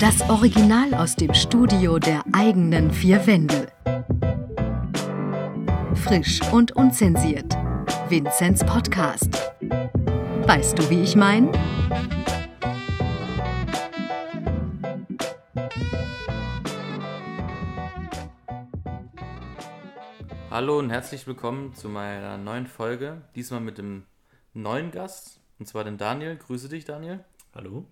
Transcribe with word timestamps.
Das 0.00 0.28
Original 0.28 0.92
aus 0.94 1.14
dem 1.14 1.32
Studio 1.34 1.98
der 1.98 2.24
eigenen 2.32 2.90
vier 2.90 3.24
Wände. 3.26 3.68
Frisch 5.94 6.40
und 6.52 6.72
unzensiert. 6.72 7.54
Vinzenz 8.08 8.64
Podcast. 8.66 9.54
Weißt 10.46 10.78
du, 10.78 10.90
wie 10.90 11.02
ich 11.02 11.14
meine? 11.14 11.52
Hallo 20.50 20.80
und 20.80 20.90
herzlich 20.90 21.26
willkommen 21.26 21.72
zu 21.74 21.88
meiner 21.88 22.36
neuen 22.36 22.66
Folge. 22.66 23.22
Diesmal 23.36 23.60
mit 23.60 23.78
dem 23.78 24.04
neuen 24.54 24.90
Gast, 24.90 25.40
und 25.58 25.66
zwar 25.66 25.84
den 25.84 25.98
Daniel. 25.98 26.36
Grüße 26.36 26.68
dich, 26.68 26.84
Daniel. 26.84 27.24
Hallo. 27.54 27.86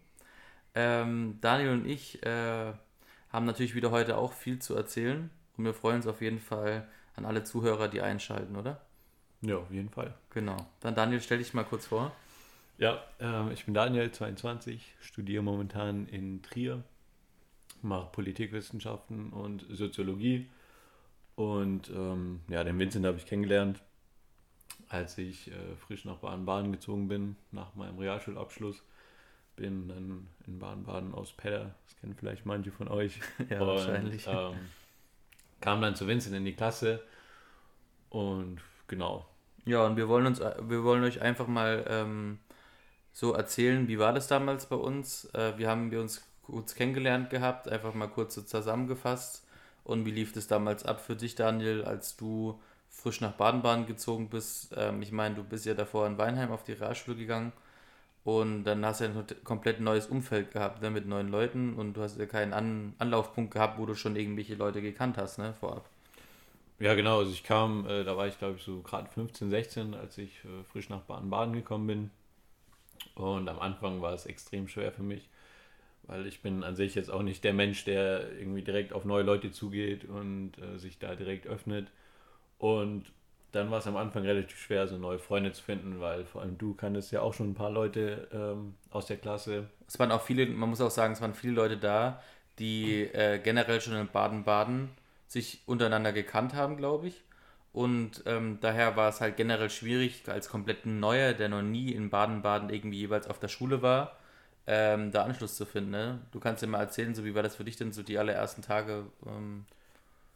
Ähm, 0.74 1.38
Daniel 1.40 1.70
und 1.70 1.86
ich 1.86 2.24
äh, 2.24 2.72
haben 3.30 3.46
natürlich 3.46 3.74
wieder 3.74 3.90
heute 3.90 4.16
auch 4.16 4.32
viel 4.32 4.58
zu 4.58 4.74
erzählen 4.74 5.30
und 5.56 5.64
wir 5.64 5.74
freuen 5.74 5.96
uns 5.96 6.06
auf 6.06 6.20
jeden 6.20 6.40
Fall 6.40 6.88
an 7.14 7.24
alle 7.24 7.44
Zuhörer, 7.44 7.88
die 7.88 8.00
einschalten, 8.00 8.56
oder? 8.56 8.80
Ja, 9.42 9.56
auf 9.56 9.70
jeden 9.70 9.90
Fall. 9.90 10.14
Genau. 10.30 10.56
Dann 10.80 10.94
Daniel, 10.94 11.20
stell 11.20 11.38
dich 11.38 11.52
mal 11.52 11.64
kurz 11.64 11.86
vor. 11.86 12.12
Ja, 12.78 13.02
äh, 13.20 13.52
ich 13.52 13.64
bin 13.64 13.74
Daniel, 13.74 14.10
22, 14.10 14.94
studiere 15.00 15.42
momentan 15.42 16.06
in 16.06 16.42
Trier, 16.42 16.82
mache 17.82 18.10
Politikwissenschaften 18.12 19.30
und 19.30 19.66
Soziologie. 19.70 20.48
Und 21.34 21.90
ähm, 21.90 22.40
ja, 22.48 22.64
den 22.64 22.78
Vincent 22.78 23.04
habe 23.04 23.16
ich 23.16 23.26
kennengelernt, 23.26 23.82
als 24.88 25.18
ich 25.18 25.50
äh, 25.50 25.76
frisch 25.86 26.04
nach 26.04 26.18
Baden-Baden 26.18 26.72
gezogen 26.72 27.08
bin, 27.08 27.36
nach 27.50 27.74
meinem 27.74 27.98
Realschulabschluss. 27.98 28.82
Bin 29.62 29.86
dann 29.86 30.26
in 30.48 30.58
Baden-Baden 30.58 31.14
aus 31.14 31.30
Pedder, 31.30 31.72
das 31.84 31.96
kennen 32.00 32.16
vielleicht 32.18 32.44
manche 32.46 32.72
von 32.72 32.88
euch. 32.88 33.20
Ja, 33.48 33.60
und, 33.60 33.68
wahrscheinlich. 33.68 34.26
Ähm, 34.26 34.54
kam 35.60 35.80
dann 35.80 35.94
zu 35.94 36.08
Vincent 36.08 36.34
in 36.34 36.44
die 36.44 36.54
Klasse 36.54 37.00
und 38.10 38.60
genau. 38.88 39.24
Ja, 39.64 39.86
und 39.86 39.96
wir 39.96 40.08
wollen 40.08 40.26
uns, 40.26 40.40
wir 40.40 40.82
wollen 40.82 41.04
euch 41.04 41.22
einfach 41.22 41.46
mal 41.46 41.84
ähm, 41.86 42.40
so 43.12 43.34
erzählen, 43.34 43.86
wie 43.86 44.00
war 44.00 44.12
das 44.12 44.26
damals 44.26 44.66
bei 44.66 44.74
uns? 44.74 45.26
Äh, 45.32 45.56
wie 45.58 45.68
haben 45.68 45.92
wir 45.92 46.00
uns 46.00 46.26
kurz 46.42 46.74
kennengelernt 46.74 47.30
gehabt, 47.30 47.68
einfach 47.68 47.94
mal 47.94 48.08
kurz 48.08 48.34
so 48.34 48.42
zusammengefasst. 48.42 49.46
Und 49.84 50.04
wie 50.04 50.10
lief 50.10 50.32
das 50.32 50.48
damals 50.48 50.84
ab 50.84 51.00
für 51.00 51.14
dich, 51.14 51.36
Daniel, 51.36 51.84
als 51.84 52.16
du 52.16 52.60
frisch 52.88 53.20
nach 53.20 53.34
Baden-Baden 53.34 53.86
gezogen 53.86 54.28
bist? 54.28 54.74
Ähm, 54.76 55.02
ich 55.02 55.12
meine, 55.12 55.36
du 55.36 55.44
bist 55.44 55.66
ja 55.66 55.74
davor 55.74 56.08
in 56.08 56.18
Weinheim 56.18 56.50
auf 56.50 56.64
die 56.64 56.72
Realschule 56.72 57.16
gegangen 57.16 57.52
und 58.24 58.64
dann 58.64 58.84
hast 58.86 59.00
du 59.00 59.04
ja 59.04 59.10
ein 59.10 59.26
komplett 59.44 59.80
neues 59.80 60.06
Umfeld 60.06 60.52
gehabt 60.52 60.80
ne, 60.82 60.90
mit 60.90 61.06
neuen 61.06 61.28
Leuten 61.28 61.74
und 61.74 61.94
du 61.94 62.02
hast 62.02 62.18
ja 62.18 62.26
keinen 62.26 62.52
An 62.52 62.94
Anlaufpunkt 62.98 63.52
gehabt, 63.52 63.78
wo 63.78 63.86
du 63.86 63.94
schon 63.94 64.16
irgendwelche 64.16 64.54
Leute 64.54 64.80
gekannt 64.80 65.18
hast, 65.18 65.38
ne, 65.38 65.54
vorab. 65.58 65.88
Ja, 66.78 66.94
genau. 66.94 67.18
Also 67.20 67.32
ich 67.32 67.44
kam, 67.44 67.86
äh, 67.86 68.04
da 68.04 68.16
war 68.16 68.26
ich 68.26 68.38
glaube 68.38 68.56
ich 68.58 68.62
so 68.62 68.80
gerade 68.82 69.08
15, 69.10 69.50
16, 69.50 69.94
als 69.94 70.18
ich 70.18 70.44
äh, 70.44 70.64
frisch 70.70 70.88
nach 70.88 71.02
Baden-Baden 71.02 71.54
gekommen 71.54 71.86
bin. 71.86 72.10
Und 73.14 73.48
am 73.48 73.58
Anfang 73.58 74.00
war 74.02 74.14
es 74.14 74.26
extrem 74.26 74.68
schwer 74.68 74.92
für 74.92 75.02
mich, 75.02 75.28
weil 76.04 76.26
ich 76.26 76.40
bin 76.42 76.64
an 76.64 76.76
sich 76.76 76.94
jetzt 76.94 77.10
auch 77.10 77.22
nicht 77.22 77.44
der 77.44 77.52
Mensch, 77.52 77.84
der 77.84 78.32
irgendwie 78.38 78.62
direkt 78.62 78.92
auf 78.92 79.04
neue 79.04 79.22
Leute 79.24 79.50
zugeht 79.52 80.04
und 80.04 80.52
äh, 80.58 80.78
sich 80.78 80.98
da 80.98 81.14
direkt 81.14 81.46
öffnet. 81.46 81.88
Und 82.58 83.12
dann 83.52 83.70
war 83.70 83.78
es 83.78 83.86
am 83.86 83.96
Anfang 83.96 84.24
relativ 84.24 84.58
schwer, 84.58 84.88
so 84.88 84.96
neue 84.96 85.18
Freunde 85.18 85.52
zu 85.52 85.62
finden, 85.62 86.00
weil 86.00 86.24
vor 86.24 86.42
allem 86.42 86.58
du 86.58 86.74
kanntest 86.74 87.12
ja 87.12 87.20
auch 87.20 87.34
schon 87.34 87.50
ein 87.50 87.54
paar 87.54 87.70
Leute 87.70 88.28
ähm, 88.32 88.74
aus 88.90 89.06
der 89.06 89.18
Klasse. 89.18 89.68
Es 89.86 89.98
waren 89.98 90.10
auch 90.10 90.22
viele, 90.22 90.46
man 90.46 90.70
muss 90.70 90.80
auch 90.80 90.90
sagen, 90.90 91.12
es 91.12 91.20
waren 91.20 91.34
viele 91.34 91.52
Leute 91.52 91.76
da, 91.76 92.22
die 92.58 93.02
äh, 93.02 93.38
generell 93.38 93.80
schon 93.80 93.94
in 93.94 94.08
Baden-Baden 94.08 94.90
sich 95.26 95.62
untereinander 95.66 96.12
gekannt 96.12 96.54
haben, 96.54 96.76
glaube 96.76 97.08
ich. 97.08 97.22
Und 97.72 98.22
ähm, 98.26 98.58
daher 98.60 98.96
war 98.96 99.08
es 99.08 99.20
halt 99.20 99.36
generell 99.36 99.70
schwierig, 99.70 100.22
als 100.28 100.48
komplett 100.48 100.84
Neuer, 100.86 101.32
der 101.32 101.48
noch 101.48 101.62
nie 101.62 101.92
in 101.92 102.10
Baden-Baden 102.10 102.70
irgendwie 102.70 102.98
jeweils 102.98 103.28
auf 103.28 103.38
der 103.38 103.48
Schule 103.48 103.80
war, 103.82 104.18
ähm, 104.66 105.10
da 105.10 105.24
Anschluss 105.24 105.56
zu 105.56 105.64
finden. 105.66 105.90
Ne? 105.90 106.20
Du 106.32 106.40
kannst 106.40 106.62
dir 106.62 106.66
mal 106.66 106.80
erzählen, 106.80 107.14
so 107.14 107.24
wie 107.24 107.34
war 107.34 107.42
das 107.42 107.56
für 107.56 107.64
dich 107.64 107.76
denn 107.76 107.92
so 107.92 108.02
die 108.02 108.18
allerersten 108.18 108.62
Tage? 108.62 109.06
Ähm, 109.26 109.64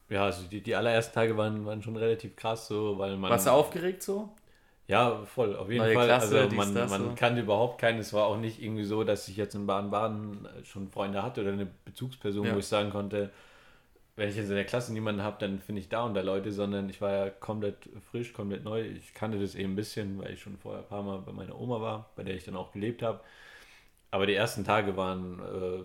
Ja, 0.08 0.24
also 0.24 0.42
die, 0.46 0.60
die 0.60 0.74
allerersten 0.74 1.14
Tage 1.14 1.36
waren, 1.36 1.66
waren 1.66 1.82
schon 1.82 1.96
relativ 1.96 2.36
krass, 2.36 2.68
so, 2.68 2.98
weil 2.98 3.16
man. 3.16 3.30
warst 3.30 3.46
du 3.46 3.50
aufgeregt 3.50 4.02
so? 4.02 4.30
Ja, 4.88 5.24
voll, 5.24 5.56
auf 5.56 5.68
jeden 5.68 5.84
Neue 5.84 5.94
Fall. 5.94 6.06
Klasse, 6.06 6.40
also 6.42 6.54
man, 6.54 6.72
man 6.74 6.88
so. 6.88 7.12
kannte 7.16 7.40
überhaupt 7.40 7.80
keinen. 7.80 7.98
Es 7.98 8.12
war 8.12 8.26
auch 8.26 8.38
nicht 8.38 8.62
irgendwie 8.62 8.84
so, 8.84 9.02
dass 9.02 9.26
ich 9.26 9.36
jetzt 9.36 9.56
in 9.56 9.66
Baden-Baden 9.66 10.48
schon 10.64 10.88
Freunde 10.88 11.24
hatte 11.24 11.40
oder 11.40 11.52
eine 11.52 11.66
Bezugsperson, 11.84 12.46
Ja. 12.46 12.54
wo 12.54 12.58
ich 12.58 12.66
sagen 12.66 12.90
konnte, 12.90 13.30
wenn 14.14 14.28
ich 14.28 14.36
jetzt 14.36 14.48
in 14.48 14.54
der 14.54 14.64
Klasse 14.64 14.92
niemanden 14.92 15.22
habe, 15.22 15.36
dann 15.40 15.58
finde 15.60 15.80
ich 15.80 15.88
da 15.88 16.04
und 16.04 16.14
da 16.14 16.20
Leute, 16.22 16.52
sondern 16.52 16.88
ich 16.88 17.00
war 17.00 17.12
ja 17.12 17.30
komplett 17.30 17.88
frisch, 18.10 18.32
komplett 18.32 18.64
neu. 18.64 18.82
Ich 18.82 19.12
kannte 19.12 19.40
das 19.40 19.56
eben 19.56 19.72
ein 19.72 19.76
bisschen, 19.76 20.18
weil 20.20 20.32
ich 20.34 20.40
schon 20.40 20.56
vorher 20.56 20.82
ein 20.82 20.88
paar 20.88 21.02
Mal 21.02 21.18
bei 21.18 21.32
meiner 21.32 21.58
Oma 21.60 21.80
war, 21.80 22.10
bei 22.14 22.22
der 22.22 22.34
ich 22.36 22.44
dann 22.44 22.56
auch 22.56 22.72
gelebt 22.72 23.02
habe. 23.02 23.20
Aber 24.12 24.26
die 24.26 24.34
ersten 24.34 24.64
Tage 24.64 24.96
waren, 24.96 25.40
äh, 25.40 25.82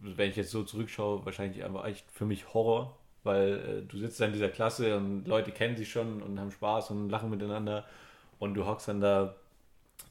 wenn 0.00 0.30
ich 0.30 0.36
jetzt 0.36 0.50
so 0.50 0.64
zurückschaue, 0.64 1.24
wahrscheinlich 1.24 1.64
einfach 1.64 1.84
echt 1.86 2.10
für 2.10 2.24
mich 2.26 2.52
Horror, 2.54 2.96
weil 3.24 3.52
äh, 3.52 3.82
du 3.86 3.98
sitzt 3.98 4.20
da 4.20 4.26
in 4.26 4.32
dieser 4.32 4.48
Klasse 4.48 4.96
und 4.96 5.26
Leute 5.26 5.52
kennen 5.52 5.76
sich 5.76 5.90
schon 5.90 6.22
und 6.22 6.38
haben 6.38 6.50
Spaß 6.50 6.90
und 6.90 7.10
lachen 7.10 7.30
miteinander 7.30 7.84
und 8.38 8.54
du 8.54 8.66
hockst 8.66 8.88
dann 8.88 9.00
da 9.00 9.34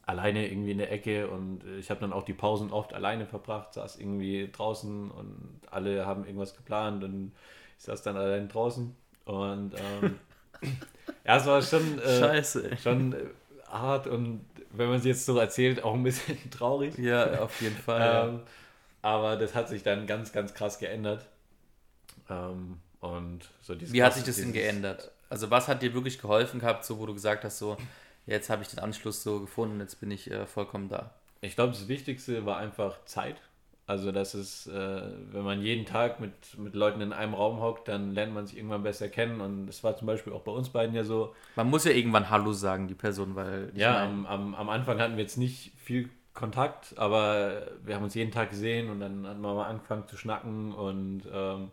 alleine 0.06 0.50
irgendwie 0.50 0.72
in 0.72 0.78
der 0.80 0.92
Ecke 0.92 1.28
und 1.30 1.64
äh, 1.64 1.78
ich 1.78 1.90
habe 1.90 2.02
dann 2.02 2.14
auch 2.14 2.24
die 2.24 2.34
Pausen 2.34 2.72
oft 2.72 2.94
alleine 2.94 3.26
verbracht, 3.26 3.74
saß 3.74 4.00
irgendwie 4.00 4.50
draußen 4.52 5.12
und 5.12 5.62
alle 5.70 6.06
haben 6.06 6.26
irgendwas 6.26 6.56
geplant 6.56 7.04
und 7.04 7.32
ich 7.78 7.84
saß 7.86 8.02
dann 8.04 8.18
allein 8.18 8.48
draußen 8.48 8.96
und 9.26 9.74
ähm, 9.76 10.16
ja, 11.26 11.38
es 11.38 11.46
war 11.46 11.62
schon, 11.62 12.00
äh, 12.00 12.20
Scheiße. 12.20 12.78
schon 12.78 13.14
äh, 13.14 13.18
hart 13.68 14.08
und 14.08 14.46
wenn 14.72 14.88
man 14.90 14.98
es 14.98 15.06
jetzt 15.06 15.26
so 15.26 15.38
erzählt, 15.38 15.84
auch 15.84 15.94
ein 15.94 16.04
bisschen 16.04 16.38
traurig. 16.52 16.98
Ja, 16.98 17.42
auf 17.42 17.62
jeden 17.62 17.78
Fall. 17.78 18.00
ja. 18.00 18.28
Ähm, 18.28 18.42
aber 19.02 19.38
das 19.38 19.56
hat 19.56 19.70
sich 19.70 19.84
dann 19.84 20.08
ganz, 20.08 20.32
ganz 20.32 20.54
krass 20.54 20.78
geändert. 20.78 21.26
Ähm, 22.30 22.80
und 23.02 23.50
so 23.62 23.76
dieses 23.76 23.94
Wie 23.94 24.04
hat 24.04 24.14
sich 24.14 24.24
das 24.24 24.38
denn 24.38 24.54
geändert? 24.54 25.12
Also 25.30 25.50
was 25.52 25.68
hat 25.68 25.82
dir 25.82 25.94
wirklich 25.94 26.20
geholfen 26.20 26.60
gehabt, 26.60 26.86
so 26.86 27.00
wo 27.00 27.06
du 27.06 27.14
gesagt 27.14 27.44
hast, 27.44 27.60
so 27.60 27.78
jetzt 28.26 28.50
habe 28.50 28.62
ich 28.62 28.70
den 28.70 28.80
Anschluss 28.80 29.24
so 29.24 29.42
gefunden, 29.42 29.80
jetzt 29.80 30.00
bin 30.00 30.12
ich 30.12 30.30
äh, 30.32 30.46
vollkommen 30.46 30.90
da. 30.90 31.12
Ich 31.42 31.56
glaube, 31.56 31.74
das 31.74 31.88
Wichtigste 31.88 32.46
war 32.46 32.58
einfach 32.58 33.04
Zeit. 33.06 33.38
Also, 33.90 34.12
dass 34.12 34.36
es, 34.36 34.68
äh, 34.68 35.02
wenn 35.32 35.42
man 35.42 35.64
jeden 35.64 35.84
Tag 35.88 36.20
mit, 36.20 36.32
mit 36.60 36.76
Leuten 36.76 37.02
in 37.02 37.12
einem 37.12 37.34
Raum 37.34 37.60
hockt, 37.60 37.88
dann 37.88 38.14
lernt 38.14 38.36
man 38.36 38.46
sich 38.46 38.56
irgendwann 38.56 38.84
besser 38.84 39.10
kennen. 39.10 39.42
Und 39.42 39.66
das 39.66 39.84
war 39.84 39.98
zum 39.98 40.06
Beispiel 40.06 40.32
auch 40.32 40.42
bei 40.42 40.52
uns 40.52 40.70
beiden 40.70 40.94
ja 40.94 41.04
so. 41.04 41.34
Man 41.56 41.72
muss 41.72 41.86
ja 41.86 41.92
irgendwann 41.92 42.30
Hallo 42.30 42.54
sagen, 42.54 42.88
die 42.88 42.94
Person, 42.94 43.36
weil 43.36 43.72
ja, 43.74 44.04
am, 44.04 44.28
am, 44.28 44.54
am 44.54 44.70
Anfang 44.70 45.00
hatten 45.00 45.16
wir 45.16 45.24
jetzt 45.24 45.38
nicht 45.38 45.72
viel 45.76 46.08
Kontakt, 46.36 47.00
aber 47.00 47.64
wir 47.84 47.96
haben 47.96 48.04
uns 48.04 48.14
jeden 48.14 48.32
Tag 48.32 48.52
gesehen 48.52 48.92
und 48.92 49.00
dann 49.00 49.26
hat 49.26 49.40
man 49.40 49.56
mal 49.56 49.66
angefangen 49.66 50.08
zu 50.08 50.18
schnacken 50.18 50.72
und 50.72 51.24
ähm, 51.34 51.72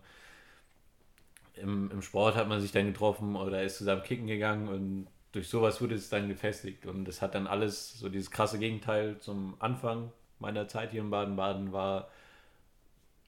im, 1.56 1.90
im 1.90 2.02
Sport 2.02 2.36
hat 2.36 2.48
man 2.48 2.60
sich 2.60 2.72
dann 2.72 2.86
getroffen 2.86 3.36
oder 3.36 3.62
ist 3.62 3.78
zusammen 3.78 4.02
kicken 4.02 4.26
gegangen 4.26 4.68
und 4.68 5.06
durch 5.32 5.48
sowas 5.48 5.80
wurde 5.80 5.94
es 5.94 6.08
dann 6.08 6.28
gefestigt 6.28 6.86
und 6.86 7.04
das 7.04 7.20
hat 7.20 7.34
dann 7.34 7.46
alles, 7.46 7.98
so 7.98 8.08
dieses 8.08 8.30
krasse 8.30 8.58
Gegenteil 8.58 9.18
zum 9.20 9.54
Anfang 9.58 10.10
meiner 10.38 10.68
Zeit 10.68 10.92
hier 10.92 11.00
in 11.00 11.10
Baden-Baden 11.10 11.72
war 11.72 12.08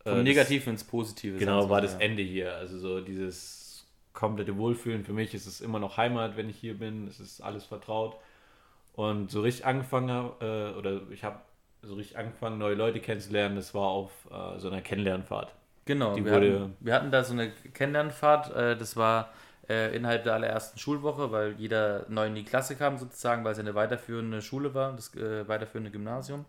äh, 0.04 0.10
vom 0.10 0.22
Negativen 0.22 0.72
ins 0.72 0.84
Positive. 0.84 1.38
Genau, 1.38 1.68
war 1.70 1.80
das 1.80 1.94
ja. 1.94 2.00
Ende 2.00 2.22
hier. 2.22 2.54
Also 2.54 2.78
so 2.78 3.00
dieses 3.00 3.86
komplette 4.12 4.56
Wohlfühlen. 4.56 5.04
Für 5.04 5.12
mich 5.12 5.34
ist 5.34 5.46
es 5.46 5.60
immer 5.60 5.78
noch 5.78 5.96
Heimat, 5.96 6.36
wenn 6.36 6.48
ich 6.50 6.56
hier 6.56 6.78
bin. 6.78 7.06
Es 7.06 7.20
ist 7.20 7.40
alles 7.40 7.64
vertraut. 7.64 8.16
Und 8.94 9.30
so 9.30 9.42
richtig 9.42 9.64
angefangen 9.64 10.10
habe, 10.10 10.74
äh, 10.74 10.78
oder 10.78 11.02
ich 11.10 11.24
habe 11.24 11.40
so 11.82 11.94
richtig 11.94 12.18
angefangen, 12.18 12.58
neue 12.58 12.74
Leute 12.74 13.00
kennenzulernen, 13.00 13.54
das 13.54 13.72
war 13.72 13.88
auf 13.88 14.10
äh, 14.30 14.58
so 14.58 14.68
einer 14.68 14.82
Kennenlernfahrt. 14.82 15.54
Genau, 15.88 16.14
Die 16.16 16.24
wir, 16.24 16.32
wurde- 16.32 16.52
hatten, 16.60 16.76
wir 16.80 16.94
hatten 16.94 17.10
da 17.10 17.24
so 17.24 17.32
eine 17.32 17.50
Kennenlernfahrt, 17.50 18.54
äh, 18.54 18.76
das 18.76 18.96
war 18.96 19.32
äh, 19.68 19.94
innerhalb 19.96 20.24
der 20.24 20.34
allerersten 20.34 20.78
Schulwoche, 20.78 21.32
weil 21.32 21.54
jeder 21.58 22.04
neu 22.08 22.26
in 22.26 22.34
die 22.34 22.44
Klasse 22.44 22.76
kam 22.76 22.98
sozusagen, 22.98 23.44
weil 23.44 23.52
es 23.52 23.58
ja 23.58 23.64
eine 23.64 23.74
weiterführende 23.74 24.42
Schule 24.42 24.74
war, 24.74 24.92
das 24.92 25.14
äh, 25.16 25.48
weiterführende 25.48 25.90
Gymnasium. 25.90 26.44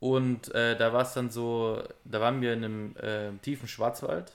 Und 0.00 0.54
äh, 0.54 0.76
da 0.76 0.92
war 0.92 1.02
es 1.02 1.14
dann 1.14 1.30
so, 1.30 1.82
da 2.04 2.20
waren 2.20 2.40
wir 2.42 2.52
in 2.54 2.64
einem 2.64 2.96
äh, 2.96 3.32
tiefen 3.42 3.68
Schwarzwald 3.68 4.32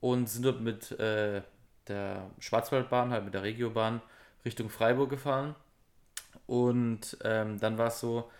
und 0.00 0.28
sind 0.28 0.44
dort 0.44 0.60
mit 0.60 0.92
äh, 1.00 1.42
der 1.88 2.24
Schwarzwaldbahn, 2.40 3.10
halt 3.12 3.24
mit 3.26 3.34
der 3.34 3.42
Regiobahn, 3.44 4.02
Richtung 4.44 4.70
Freiburg 4.70 5.10
gefahren. 5.10 5.54
Und 6.46 7.16
ähm, 7.24 7.58
dann 7.60 7.78
war 7.78 7.88
es 7.88 8.00
so, 8.00 8.30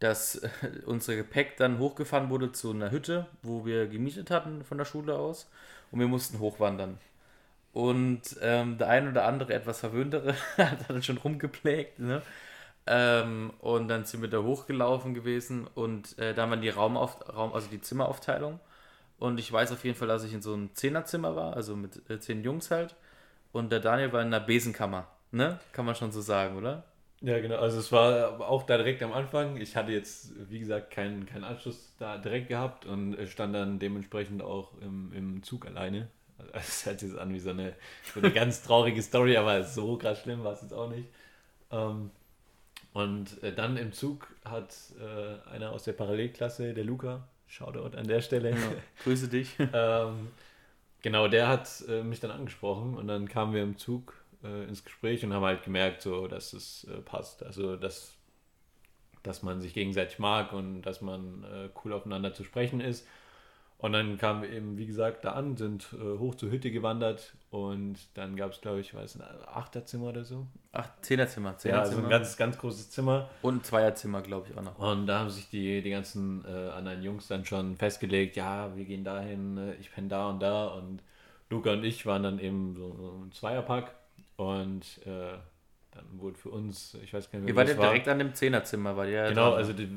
dass 0.00 0.36
äh, 0.36 0.48
unser 0.86 1.16
Gepäck 1.16 1.56
dann 1.56 1.78
hochgefahren 1.78 2.30
wurde 2.30 2.52
zu 2.52 2.72
einer 2.72 2.90
Hütte, 2.90 3.26
wo 3.42 3.64
wir 3.64 3.86
gemietet 3.86 4.30
hatten 4.30 4.64
von 4.64 4.78
der 4.78 4.84
Schule 4.84 5.16
aus. 5.16 5.48
Und 5.92 6.00
wir 6.00 6.08
mussten 6.08 6.38
hochwandern. 6.40 6.98
Und 7.72 8.22
ähm, 8.42 8.78
der 8.78 8.88
ein 8.88 9.08
oder 9.08 9.24
andere 9.26 9.54
etwas 9.54 9.80
verwöhntere 9.80 10.34
hat 10.56 10.88
dann 10.88 11.02
schon 11.02 11.18
rumgeplägt, 11.18 11.98
ne? 12.00 12.22
Ähm, 12.86 13.52
und 13.60 13.88
dann 13.88 14.04
sind 14.04 14.22
wir 14.22 14.30
da 14.30 14.38
hochgelaufen 14.42 15.14
gewesen 15.14 15.66
und 15.74 16.18
äh, 16.18 16.34
da 16.34 16.46
wir 16.46 16.56
die 16.56 16.70
Raumauf 16.70 17.18
Raum, 17.28 17.52
also 17.52 17.68
die 17.68 17.80
Zimmeraufteilung. 17.80 18.58
Und 19.18 19.38
ich 19.38 19.52
weiß 19.52 19.72
auf 19.72 19.84
jeden 19.84 19.96
Fall, 19.96 20.08
dass 20.08 20.24
ich 20.24 20.32
in 20.34 20.42
so 20.42 20.54
einem 20.54 20.74
Zehnerzimmer 20.74 21.36
war, 21.36 21.54
also 21.56 21.76
mit 21.76 22.08
äh, 22.10 22.18
zehn 22.20 22.42
Jungs 22.42 22.70
halt. 22.70 22.96
Und 23.52 23.70
der 23.72 23.80
Daniel 23.80 24.12
war 24.12 24.22
in 24.22 24.28
einer 24.28 24.40
Besenkammer, 24.40 25.08
ne? 25.32 25.60
Kann 25.72 25.84
man 25.86 25.94
schon 25.94 26.12
so 26.12 26.20
sagen, 26.22 26.56
oder? 26.56 26.84
Ja, 27.22 27.38
genau. 27.40 27.56
Also 27.56 27.78
es 27.78 27.92
war 27.92 28.40
auch 28.40 28.62
da 28.62 28.78
direkt 28.78 29.02
am 29.02 29.12
Anfang. 29.12 29.58
Ich 29.58 29.76
hatte 29.76 29.92
jetzt, 29.92 30.32
wie 30.50 30.58
gesagt, 30.58 30.90
keinen, 30.90 31.26
keinen 31.26 31.44
Anschluss 31.44 31.92
da 31.98 32.16
direkt 32.16 32.48
gehabt 32.48 32.86
und 32.86 33.16
stand 33.28 33.54
dann 33.54 33.78
dementsprechend 33.78 34.42
auch 34.42 34.72
im, 34.80 35.12
im 35.12 35.42
Zug 35.42 35.66
alleine. 35.66 36.08
Also 36.38 36.50
es 36.54 36.86
hört 36.86 37.00
sich 37.00 37.18
an 37.18 37.34
wie 37.34 37.40
so 37.40 37.50
eine, 37.50 37.74
so 38.14 38.20
eine 38.20 38.32
ganz 38.32 38.62
traurige 38.62 39.02
Story, 39.02 39.36
aber 39.36 39.64
so 39.64 39.98
krass 39.98 40.22
schlimm 40.22 40.44
war 40.44 40.54
es 40.54 40.62
jetzt 40.62 40.72
auch 40.72 40.88
nicht. 40.88 41.08
Ähm, 41.70 42.10
und 42.94 43.42
äh, 43.42 43.54
dann 43.54 43.76
im 43.76 43.92
Zug 43.92 44.28
hat 44.44 44.74
äh, 45.00 45.50
einer 45.50 45.72
aus 45.72 45.84
der 45.84 45.92
Parallelklasse, 45.92 46.74
der 46.74 46.84
Luca, 46.84 47.28
Shoutout 47.48 47.96
an 47.96 48.08
der 48.08 48.22
Stelle. 48.22 48.50
Ja, 48.52 48.56
grüße 49.04 49.28
dich. 49.28 49.56
ähm, 49.74 50.28
genau, 51.02 51.28
der 51.28 51.48
hat 51.48 51.84
äh, 51.88 52.02
mich 52.02 52.20
dann 52.20 52.30
angesprochen 52.30 52.96
und 52.96 53.08
dann 53.08 53.28
kamen 53.28 53.54
wir 53.54 53.62
im 53.62 53.76
Zug 53.78 54.14
äh, 54.44 54.64
ins 54.64 54.84
Gespräch 54.84 55.24
und 55.24 55.32
haben 55.32 55.44
halt 55.44 55.64
gemerkt, 55.64 56.02
so, 56.02 56.26
dass 56.26 56.52
es 56.52 56.84
äh, 56.84 57.00
passt. 57.00 57.42
Also, 57.42 57.76
dass, 57.76 58.14
dass 59.22 59.42
man 59.42 59.60
sich 59.60 59.74
gegenseitig 59.74 60.18
mag 60.18 60.52
und 60.52 60.82
dass 60.82 61.00
man 61.00 61.44
äh, 61.44 61.68
cool 61.84 61.92
aufeinander 61.92 62.34
zu 62.34 62.44
sprechen 62.44 62.80
ist. 62.80 63.06
Und 63.80 63.94
dann 63.94 64.18
kamen 64.18 64.42
wir 64.42 64.50
eben, 64.50 64.76
wie 64.76 64.84
gesagt, 64.84 65.24
da 65.24 65.32
an, 65.32 65.56
sind 65.56 65.88
äh, 65.94 66.18
hoch 66.18 66.34
zur 66.34 66.50
Hütte 66.50 66.70
gewandert 66.70 67.32
und 67.50 67.96
dann 68.12 68.36
gab 68.36 68.52
es, 68.52 68.60
glaube 68.60 68.80
ich, 68.80 68.94
weiß 68.94 69.16
ein 69.16 69.22
Achterzimmer 69.46 70.08
oder 70.08 70.22
so. 70.22 70.46
Ach, 70.72 70.86
Zehnerzimmer. 71.00 71.52
Ja, 71.52 71.56
Zehnerzimmer. 71.56 71.96
also 71.96 72.02
ein 72.02 72.10
ganz, 72.10 72.36
ganz 72.36 72.58
großes 72.58 72.90
Zimmer. 72.90 73.30
und 73.40 73.56
ein 73.56 73.64
Zweierzimmer, 73.64 74.20
glaube 74.20 74.48
ich, 74.50 74.58
auch 74.58 74.62
noch. 74.62 74.78
Und 74.78 75.06
da 75.06 75.20
haben 75.20 75.30
sich 75.30 75.48
die, 75.48 75.80
die 75.80 75.90
ganzen 75.90 76.44
äh, 76.44 76.68
anderen 76.70 77.02
Jungs 77.02 77.26
dann 77.28 77.46
schon 77.46 77.74
festgelegt, 77.76 78.36
ja, 78.36 78.76
wir 78.76 78.84
gehen 78.84 79.02
dahin, 79.02 79.56
äh, 79.56 79.74
ich 79.76 79.90
penne 79.90 80.08
da 80.08 80.28
und 80.28 80.40
da. 80.40 80.66
Und 80.66 81.02
Luca 81.48 81.72
und 81.72 81.82
ich 81.82 82.04
waren 82.04 82.22
dann 82.22 82.38
eben 82.38 82.76
so 82.76 83.22
ein 83.24 83.32
Zweierpack. 83.32 83.94
Und 84.40 84.84
äh, 85.06 85.36
dann 85.92 86.04
wurde 86.20 86.36
für 86.38 86.48
uns, 86.50 86.96
ich 87.02 87.12
weiß 87.12 87.30
gar 87.30 87.38
nicht 87.40 87.48
Ihr 87.48 87.54
mehr, 87.54 87.56
wart 87.56 87.68
wie 87.68 87.72
ja 87.72 87.78
war. 87.78 87.86
direkt 87.90 88.08
an 88.08 88.18
dem 88.18 88.34
Zehnerzimmer, 88.34 88.96
weil 88.96 89.08
ihr 89.10 89.16
ja 89.16 89.28
Genau, 89.28 89.50
dran- 89.50 89.58
also 89.58 89.72
die, 89.72 89.88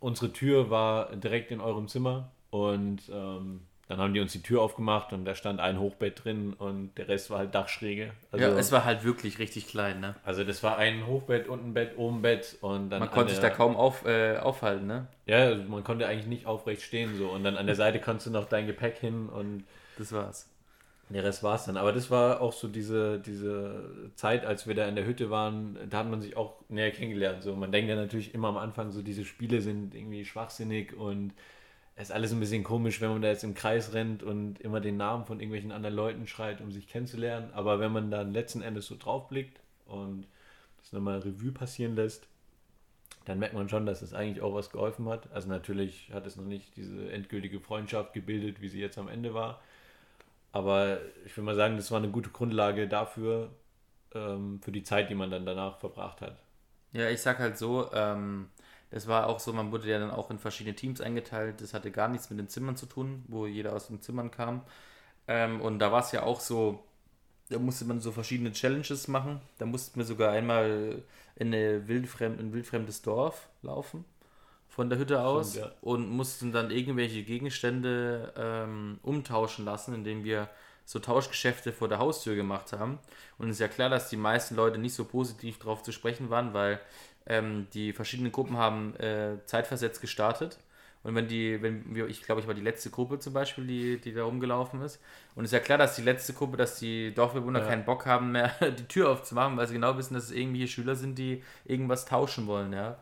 unsere 0.00 0.32
Tür 0.32 0.70
war 0.70 1.14
direkt 1.14 1.50
in 1.50 1.60
eurem 1.60 1.86
Zimmer. 1.88 2.32
Und 2.50 3.02
ähm, 3.12 3.60
dann 3.88 3.98
haben 3.98 4.14
die 4.14 4.20
uns 4.20 4.32
die 4.32 4.42
Tür 4.42 4.62
aufgemacht 4.62 5.12
und 5.12 5.24
da 5.24 5.34
stand 5.36 5.60
ein 5.60 5.78
Hochbett 5.78 6.24
drin 6.24 6.54
und 6.54 6.96
der 6.98 7.06
Rest 7.08 7.30
war 7.30 7.38
halt 7.38 7.54
Dachschräge. 7.54 8.10
Also, 8.32 8.44
ja, 8.46 8.56
es 8.58 8.72
war 8.72 8.84
halt 8.84 9.04
wirklich 9.04 9.38
richtig 9.38 9.68
klein, 9.68 10.00
ne? 10.00 10.16
also 10.24 10.42
das 10.42 10.62
war 10.64 10.76
ein 10.78 11.06
Hochbett, 11.06 11.46
unten 11.48 11.72
Bett, 11.74 11.92
oben 11.96 12.22
Bett 12.22 12.56
und 12.62 12.90
dann 12.90 12.98
Man 13.00 13.08
an 13.08 13.14
konnte 13.14 13.30
sich 13.30 13.40
da 13.40 13.48
der- 13.48 13.56
kaum 13.56 13.76
auf, 13.76 14.04
äh, 14.04 14.38
aufhalten, 14.38 14.86
ne? 14.88 15.06
Ja, 15.26 15.38
also 15.38 15.62
man 15.64 15.84
konnte 15.84 16.06
eigentlich 16.08 16.26
nicht 16.26 16.46
aufrecht 16.46 16.82
stehen 16.82 17.16
so. 17.16 17.28
Und 17.28 17.44
dann 17.44 17.56
an 17.56 17.66
der 17.66 17.76
Seite 17.82 18.00
konntest 18.00 18.26
du 18.26 18.30
noch 18.32 18.46
dein 18.48 18.66
Gepäck 18.66 18.96
hin 18.98 19.28
und 19.28 19.64
Das 19.98 20.10
war's. 20.12 20.48
Der 21.08 21.24
Rest 21.24 21.42
war 21.42 21.54
es 21.54 21.64
dann. 21.64 21.76
Aber 21.76 21.92
das 21.92 22.10
war 22.10 22.40
auch 22.40 22.52
so 22.52 22.68
diese, 22.68 23.20
diese 23.20 24.10
Zeit, 24.16 24.44
als 24.44 24.66
wir 24.66 24.74
da 24.74 24.88
in 24.88 24.96
der 24.96 25.06
Hütte 25.06 25.30
waren, 25.30 25.78
da 25.88 25.98
hat 25.98 26.10
man 26.10 26.20
sich 26.20 26.36
auch 26.36 26.54
näher 26.68 26.90
kennengelernt. 26.90 27.42
So, 27.42 27.54
man 27.54 27.70
denkt 27.70 27.88
ja 27.88 27.96
natürlich 27.96 28.34
immer 28.34 28.48
am 28.48 28.56
Anfang, 28.56 28.90
so 28.90 29.02
diese 29.02 29.24
Spiele 29.24 29.60
sind 29.60 29.94
irgendwie 29.94 30.24
schwachsinnig 30.24 30.94
und 30.96 31.32
es 31.94 32.08
ist 32.08 32.14
alles 32.14 32.32
ein 32.32 32.40
bisschen 32.40 32.64
komisch, 32.64 33.00
wenn 33.00 33.10
man 33.10 33.22
da 33.22 33.28
jetzt 33.28 33.44
im 33.44 33.54
Kreis 33.54 33.94
rennt 33.94 34.22
und 34.22 34.60
immer 34.60 34.80
den 34.80 34.96
Namen 34.96 35.24
von 35.24 35.40
irgendwelchen 35.40 35.72
anderen 35.72 35.94
Leuten 35.94 36.26
schreit, 36.26 36.60
um 36.60 36.70
sich 36.70 36.88
kennenzulernen. 36.88 37.50
Aber 37.54 37.80
wenn 37.80 37.92
man 37.92 38.10
dann 38.10 38.32
letzten 38.32 38.60
Endes 38.60 38.86
so 38.86 38.96
draufblickt 38.98 39.60
und 39.86 40.26
das 40.78 40.92
nochmal 40.92 41.20
Revue 41.20 41.52
passieren 41.52 41.96
lässt, 41.96 42.28
dann 43.24 43.38
merkt 43.38 43.54
man 43.54 43.68
schon, 43.68 43.86
dass 43.86 44.02
es 44.02 44.12
eigentlich 44.12 44.42
auch 44.42 44.54
was 44.54 44.70
geholfen 44.70 45.08
hat. 45.08 45.32
Also 45.32 45.48
natürlich 45.48 46.10
hat 46.12 46.26
es 46.26 46.36
noch 46.36 46.44
nicht 46.44 46.76
diese 46.76 47.10
endgültige 47.10 47.60
Freundschaft 47.60 48.12
gebildet, 48.12 48.60
wie 48.60 48.68
sie 48.68 48.80
jetzt 48.80 48.98
am 48.98 49.08
Ende 49.08 49.32
war. 49.34 49.60
Aber 50.52 51.00
ich 51.24 51.36
will 51.36 51.44
mal 51.44 51.54
sagen, 51.54 51.76
das 51.76 51.90
war 51.90 51.98
eine 51.98 52.10
gute 52.10 52.30
Grundlage 52.30 52.88
dafür, 52.88 53.50
ähm, 54.14 54.60
für 54.62 54.72
die 54.72 54.82
Zeit, 54.82 55.10
die 55.10 55.14
man 55.14 55.30
dann 55.30 55.46
danach 55.46 55.78
verbracht 55.78 56.20
hat. 56.20 56.38
Ja, 56.92 57.10
ich 57.10 57.20
sag 57.20 57.38
halt 57.38 57.58
so, 57.58 57.92
ähm, 57.92 58.48
das 58.90 59.06
war 59.08 59.26
auch 59.26 59.40
so, 59.40 59.52
man 59.52 59.72
wurde 59.72 59.88
ja 59.88 59.98
dann 59.98 60.10
auch 60.10 60.30
in 60.30 60.38
verschiedene 60.38 60.76
Teams 60.76 61.00
eingeteilt. 61.00 61.60
Das 61.60 61.74
hatte 61.74 61.90
gar 61.90 62.08
nichts 62.08 62.30
mit 62.30 62.38
den 62.38 62.48
Zimmern 62.48 62.76
zu 62.76 62.86
tun, 62.86 63.24
wo 63.28 63.46
jeder 63.46 63.74
aus 63.74 63.88
den 63.88 64.00
Zimmern 64.00 64.30
kam. 64.30 64.62
Ähm, 65.28 65.60
und 65.60 65.78
da 65.80 65.92
war 65.92 66.00
es 66.00 66.12
ja 66.12 66.22
auch 66.22 66.40
so, 66.40 66.84
da 67.50 67.58
musste 67.58 67.84
man 67.84 68.00
so 68.00 68.12
verschiedene 68.12 68.52
Challenges 68.52 69.08
machen. 69.08 69.40
Da 69.58 69.66
mussten 69.66 69.98
wir 69.98 70.06
sogar 70.06 70.32
einmal 70.32 71.02
in, 71.36 71.48
eine 71.48 71.88
wildfremd, 71.88 72.40
in 72.40 72.48
ein 72.48 72.52
wildfremdes 72.52 73.02
Dorf 73.02 73.48
laufen, 73.62 74.04
von 74.76 74.90
der 74.90 74.98
Hütte 74.98 75.22
aus, 75.22 75.56
ja. 75.56 75.70
und 75.80 76.10
mussten 76.10 76.52
dann 76.52 76.70
irgendwelche 76.70 77.22
Gegenstände 77.22 78.34
ähm, 78.36 78.98
umtauschen 79.02 79.64
lassen, 79.64 79.94
indem 79.94 80.22
wir 80.22 80.50
so 80.84 80.98
Tauschgeschäfte 80.98 81.72
vor 81.72 81.88
der 81.88 81.98
Haustür 81.98 82.36
gemacht 82.36 82.74
haben. 82.74 82.98
Und 83.38 83.48
es 83.48 83.56
ist 83.56 83.60
ja 83.60 83.68
klar, 83.68 83.88
dass 83.88 84.10
die 84.10 84.18
meisten 84.18 84.54
Leute 84.54 84.76
nicht 84.78 84.92
so 84.92 85.06
positiv 85.06 85.58
drauf 85.58 85.82
zu 85.82 85.92
sprechen 85.92 86.28
waren, 86.28 86.52
weil 86.52 86.78
ähm, 87.26 87.66
die 87.72 87.94
verschiedenen 87.94 88.32
Gruppen 88.32 88.58
haben 88.58 88.94
äh, 88.96 89.38
zeitversetzt 89.46 90.02
gestartet. 90.02 90.58
Und 91.02 91.14
wenn 91.14 91.26
die, 91.26 91.62
wenn 91.62 91.94
wir, 91.94 92.06
ich 92.08 92.20
glaube, 92.22 92.42
ich 92.42 92.46
war 92.46 92.54
die 92.54 92.60
letzte 92.60 92.90
Gruppe 92.90 93.18
zum 93.18 93.32
Beispiel, 93.32 93.66
die, 93.66 93.98
die 93.98 94.12
da 94.12 94.24
rumgelaufen 94.24 94.82
ist. 94.82 95.00
Und 95.34 95.44
es 95.44 95.48
ist 95.48 95.54
ja 95.54 95.60
klar, 95.60 95.78
dass 95.78 95.96
die 95.96 96.02
letzte 96.02 96.34
Gruppe, 96.34 96.58
dass 96.58 96.78
die 96.78 97.14
Dorfbewohner 97.14 97.60
Ja. 97.60 97.66
keinen 97.66 97.86
Bock 97.86 98.04
haben 98.04 98.32
mehr, 98.32 98.52
die 98.78 98.88
Tür 98.88 99.10
aufzumachen, 99.10 99.56
weil 99.56 99.66
sie 99.68 99.74
genau 99.74 99.96
wissen, 99.96 100.12
dass 100.12 100.24
es 100.24 100.32
irgendwelche 100.32 100.68
Schüler 100.68 100.96
sind, 100.96 101.16
die 101.16 101.42
irgendwas 101.64 102.04
tauschen 102.04 102.46
wollen, 102.46 102.74
ja. 102.74 102.98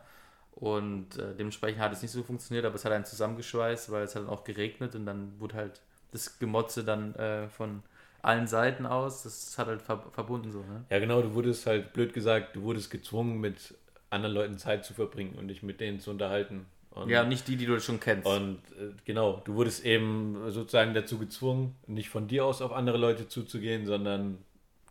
Und 0.55 1.17
äh, 1.17 1.35
dementsprechend 1.37 1.81
hat 1.81 1.91
es 1.91 2.01
nicht 2.01 2.11
so 2.11 2.23
funktioniert, 2.23 2.65
aber 2.65 2.75
es 2.75 2.85
hat 2.85 2.93
einen 2.93 3.05
zusammengeschweißt, 3.05 3.91
weil 3.91 4.03
es 4.03 4.15
hat 4.15 4.23
dann 4.23 4.29
auch 4.29 4.45
geregnet 4.45 4.95
und 4.95 5.05
dann 5.05 5.37
wurde 5.39 5.55
halt 5.55 5.81
das 6.11 6.39
Gemotze 6.39 6.85
dann 6.85 7.13
äh, 7.15 7.49
von 7.49 7.83
allen 8.21 8.47
Seiten 8.47 8.85
aus, 8.85 9.23
das 9.23 9.57
hat 9.57 9.67
halt 9.67 9.81
ver 9.81 10.03
verbunden 10.11 10.51
so, 10.51 10.59
ne? 10.59 10.85
Ja, 10.89 10.99
genau, 10.99 11.21
du 11.21 11.33
wurdest 11.33 11.67
halt, 11.67 11.93
blöd 11.93 12.13
gesagt, 12.13 12.55
du 12.55 12.63
wurdest 12.63 12.89
gezwungen, 12.89 13.39
mit 13.39 13.75
anderen 14.09 14.33
Leuten 14.33 14.57
Zeit 14.57 14.85
zu 14.85 14.93
verbringen 14.93 15.35
und 15.37 15.49
dich 15.49 15.61
mit 15.61 15.79
denen 15.79 15.99
zu 15.99 16.09
unterhalten. 16.09 16.65
Und, 16.91 17.09
Ja, 17.09 17.25
nicht 17.25 17.47
die, 17.47 17.57
die 17.57 17.65
du 17.65 17.79
schon 17.81 17.99
kennst. 17.99 18.25
Und 18.25 18.59
äh, 18.79 18.93
genau, 19.03 19.41
du 19.43 19.55
wurdest 19.55 19.85
eben 19.85 20.49
sozusagen 20.49 20.93
dazu 20.93 21.19
gezwungen, 21.19 21.75
nicht 21.87 22.09
von 22.09 22.27
dir 22.27 22.45
aus 22.45 22.61
auf 22.61 22.71
andere 22.71 22.97
Leute 22.97 23.27
zuzugehen, 23.27 23.85
sondern 23.85 24.37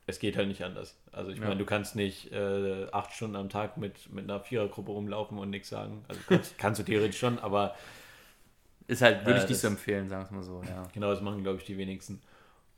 es 0.07 0.19
geht 0.19 0.37
halt 0.37 0.49
nicht 0.49 0.63
anders. 0.63 0.97
Also 1.13 1.31
ich 1.31 1.39
Ja. 1.39 1.45
meine, 1.47 1.57
du 1.59 1.65
kannst 1.65 1.97
nicht 1.97 2.31
äh, 2.33 2.87
acht 2.93 3.13
Stunden 3.13 3.37
am 3.37 3.49
Tag 3.49 3.77
mit, 3.77 4.13
mit 4.13 4.25
einer 4.25 4.41
Vierergruppe 4.41 4.91
rumlaufen 4.93 5.39
und 5.39 5.51
nichts 5.51 5.69
sagen. 5.71 6.05
Also 6.09 6.21
kannst, 6.29 6.59
kannst 6.59 6.81
du 6.81 6.85
theoretisch 6.85 7.19
schon, 7.19 7.39
aber 7.39 7.75
ist 8.87 9.01
halt, 9.03 9.25
würde 9.25 9.41
äh, 9.41 9.43
ich 9.43 9.49
nicht 9.49 9.61
so 9.61 9.69
empfehlen, 9.69 10.09
sagen 10.09 10.23
wir 10.23 10.27
es 10.27 10.31
mal 10.33 10.43
so, 10.43 10.63
ja. 10.63 10.83
Genau, 10.93 11.11
das 11.11 11.23
machen, 11.23 11.43
glaube 11.43 11.59
ich, 11.59 11.65
die 11.65 11.79
wenigsten. 11.79 12.21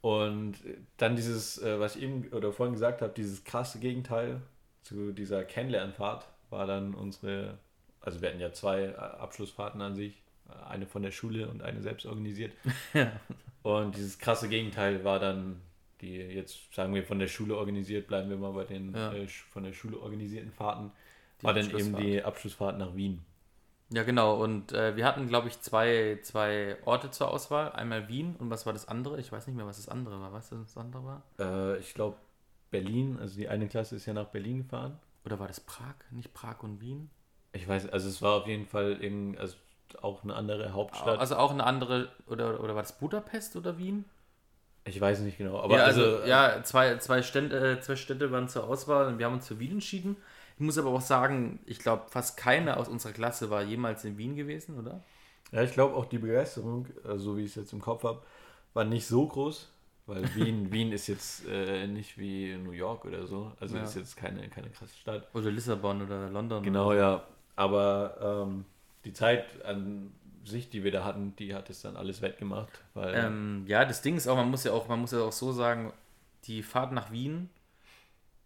Und 0.02 0.54
dann 0.98 1.16
dieses, 1.16 1.60
äh, 1.60 1.80
was 1.80 1.96
ich 1.96 2.02
eben 2.02 2.28
oder 2.28 2.52
vorhin 2.52 2.74
gesagt 2.74 3.02
habe, 3.02 3.12
dieses 3.12 3.42
krasse 3.42 3.80
Gegenteil 3.80 4.40
zu 4.82 5.10
dieser 5.12 5.42
Kennenlernfahrt 5.44 6.28
war 6.50 6.66
dann 6.68 6.94
unsere, 6.94 7.58
also 8.00 8.20
wir 8.20 8.28
hatten 8.28 8.38
ja 8.38 8.52
zwei 8.52 8.82
äh, 8.84 8.94
Abschlussfahrten 8.94 9.82
an 9.82 9.96
sich, 9.96 10.22
eine 10.68 10.86
von 10.86 11.02
der 11.02 11.10
Schule 11.10 11.48
und 11.48 11.60
eine 11.62 11.82
selbst 11.82 12.06
organisiert. 12.06 12.52
Und 13.64 13.96
dieses 13.96 14.20
krasse 14.20 14.48
Gegenteil 14.48 15.02
war 15.02 15.18
dann 15.18 15.60
die, 16.00 16.16
jetzt 16.16 16.74
sagen 16.74 16.94
wir 16.94 17.04
von 17.04 17.18
der 17.18 17.28
Schule 17.28 17.56
organisiert, 17.56 18.06
bleiben 18.06 18.28
wir 18.30 18.36
mal 18.36 18.52
bei 18.52 18.64
den 18.64 18.94
Ja. 18.94 19.12
äh, 19.12 19.26
von 19.28 19.64
der 19.64 19.72
Schule 19.72 19.98
organisierten 19.98 20.52
Fahrten, 20.52 20.92
Die 21.40 21.46
war 21.46 21.54
dann 21.54 21.70
eben 21.70 21.96
die 21.96 22.22
Abschlussfahrt 22.22 22.78
nach 22.78 22.94
Wien. 22.94 23.24
Ja, 23.90 24.02
genau. 24.02 24.42
Und 24.42 24.72
äh, 24.72 24.96
wir 24.96 25.04
hatten, 25.06 25.28
glaube 25.28 25.48
ich, 25.48 25.60
zwei, 25.60 26.18
zwei 26.22 26.76
Orte 26.84 27.10
zur 27.12 27.30
Auswahl. 27.30 27.70
Einmal 27.72 28.08
Wien 28.08 28.34
und 28.36 28.50
was 28.50 28.66
war 28.66 28.72
das 28.72 28.88
andere? 28.88 29.20
Ich 29.20 29.30
weiß 29.30 29.46
nicht 29.46 29.56
mehr, 29.56 29.66
was 29.66 29.76
das 29.76 29.88
andere 29.88 30.20
war. 30.20 30.32
Weißt 30.32 30.52
du, 30.52 30.60
was 30.60 30.74
das 30.74 30.82
andere 30.82 31.04
war? 31.04 31.22
Äh, 31.38 31.78
ich 31.78 31.94
glaube 31.94 32.16
Berlin, 32.70 33.16
also 33.20 33.36
die 33.36 33.48
eine 33.48 33.68
Klasse 33.68 33.96
ist 33.96 34.06
ja 34.06 34.12
nach 34.12 34.26
Berlin 34.26 34.58
gefahren. 34.58 34.98
Oder 35.24 35.38
war 35.38 35.46
das 35.46 35.60
Prag? 35.60 35.94
Nicht 36.10 36.34
Prag 36.34 36.62
und 36.62 36.80
Wien? 36.80 37.10
Ich 37.52 37.66
weiß, 37.66 37.88
also 37.88 38.08
es 38.08 38.20
war 38.22 38.34
auf 38.34 38.46
jeden 38.46 38.66
Fall 38.66 38.92
in, 38.92 39.38
also 39.38 39.56
auch 40.02 40.24
eine 40.24 40.34
andere 40.34 40.72
Hauptstadt. 40.72 41.20
Also 41.20 41.36
auch 41.36 41.52
eine 41.52 41.64
andere, 41.64 42.10
oder, 42.26 42.60
oder 42.60 42.74
war 42.74 42.82
das 42.82 42.98
Budapest 42.98 43.56
oder 43.56 43.78
Wien? 43.78 44.04
Ich 44.86 45.00
weiß 45.00 45.20
nicht 45.20 45.38
genau, 45.38 45.60
aber 45.60 45.76
ja, 45.76 45.84
also, 45.84 46.02
also, 46.02 46.26
ja, 46.26 46.62
zwei, 46.62 46.96
zwei, 46.98 47.22
Städte, 47.22 47.72
äh, 47.78 47.80
zwei 47.80 47.96
Städte 47.96 48.30
waren 48.30 48.48
zur 48.48 48.64
Auswahl 48.64 49.06
und 49.08 49.18
wir 49.18 49.26
haben 49.26 49.34
uns 49.34 49.48
für 49.48 49.58
Wien 49.58 49.72
entschieden. 49.72 50.16
Ich 50.54 50.60
muss 50.64 50.78
aber 50.78 50.90
auch 50.90 51.00
sagen, 51.00 51.58
ich 51.66 51.78
glaube, 51.80 52.04
fast 52.10 52.36
keiner 52.36 52.78
aus 52.78 52.88
unserer 52.88 53.12
Klasse 53.12 53.50
war 53.50 53.62
jemals 53.62 54.04
in 54.04 54.16
Wien 54.16 54.36
gewesen, 54.36 54.78
oder? 54.78 55.04
ja, 55.52 55.62
ich 55.62 55.72
glaube 55.72 55.94
auch 55.94 56.06
die 56.06 56.18
Begeisterung, 56.18 56.86
äh, 57.04 57.18
so 57.18 57.36
wie 57.36 57.42
ich 57.42 57.50
es 57.50 57.56
jetzt 57.56 57.72
im 57.72 57.80
Kopf 57.80 58.04
habe, 58.04 58.22
war 58.74 58.84
nicht 58.84 59.06
so 59.06 59.26
groß, 59.26 59.70
weil 60.06 60.22
Wien, 60.34 60.70
Wien 60.72 60.92
ist 60.92 61.06
jetzt 61.08 61.46
äh, 61.46 61.86
nicht 61.86 62.18
wie 62.18 62.56
New 62.56 62.72
York 62.72 63.04
oder 63.04 63.26
so, 63.26 63.52
also 63.60 63.76
Ja. 63.76 63.84
ist 63.84 63.94
jetzt 63.94 64.16
keine, 64.16 64.48
keine 64.48 64.70
krasse 64.70 64.96
Stadt. 64.96 65.28
Oder 65.34 65.50
Lissabon 65.50 66.02
oder 66.02 66.30
London. 66.30 66.62
Genau, 66.62 66.88
oder 66.88 66.96
ja, 66.96 67.22
aber 67.56 68.44
ähm, 68.46 68.64
die 69.04 69.12
Zeit 69.12 69.46
an 69.64 70.12
sich, 70.46 70.70
die 70.70 70.84
wir 70.84 70.92
da 70.92 71.04
hatten, 71.04 71.34
die 71.36 71.54
hat 71.54 71.70
es 71.70 71.82
dann 71.82 71.96
alles 71.96 72.22
wettgemacht, 72.22 72.70
weil 72.94 73.14
Ähm, 73.14 73.64
ja, 73.66 73.84
das 73.84 74.02
Ding 74.02 74.16
ist 74.16 74.28
auch, 74.28 74.36
man 74.36 74.50
muss 74.50 74.64
ja 74.64 74.72
auch, 74.72 74.88
man 74.88 75.00
muss 75.00 75.12
ja 75.12 75.20
auch 75.20 75.32
so 75.32 75.52
sagen, 75.52 75.92
die 76.44 76.62
Fahrt 76.62 76.92
nach 76.92 77.10
Wien 77.10 77.50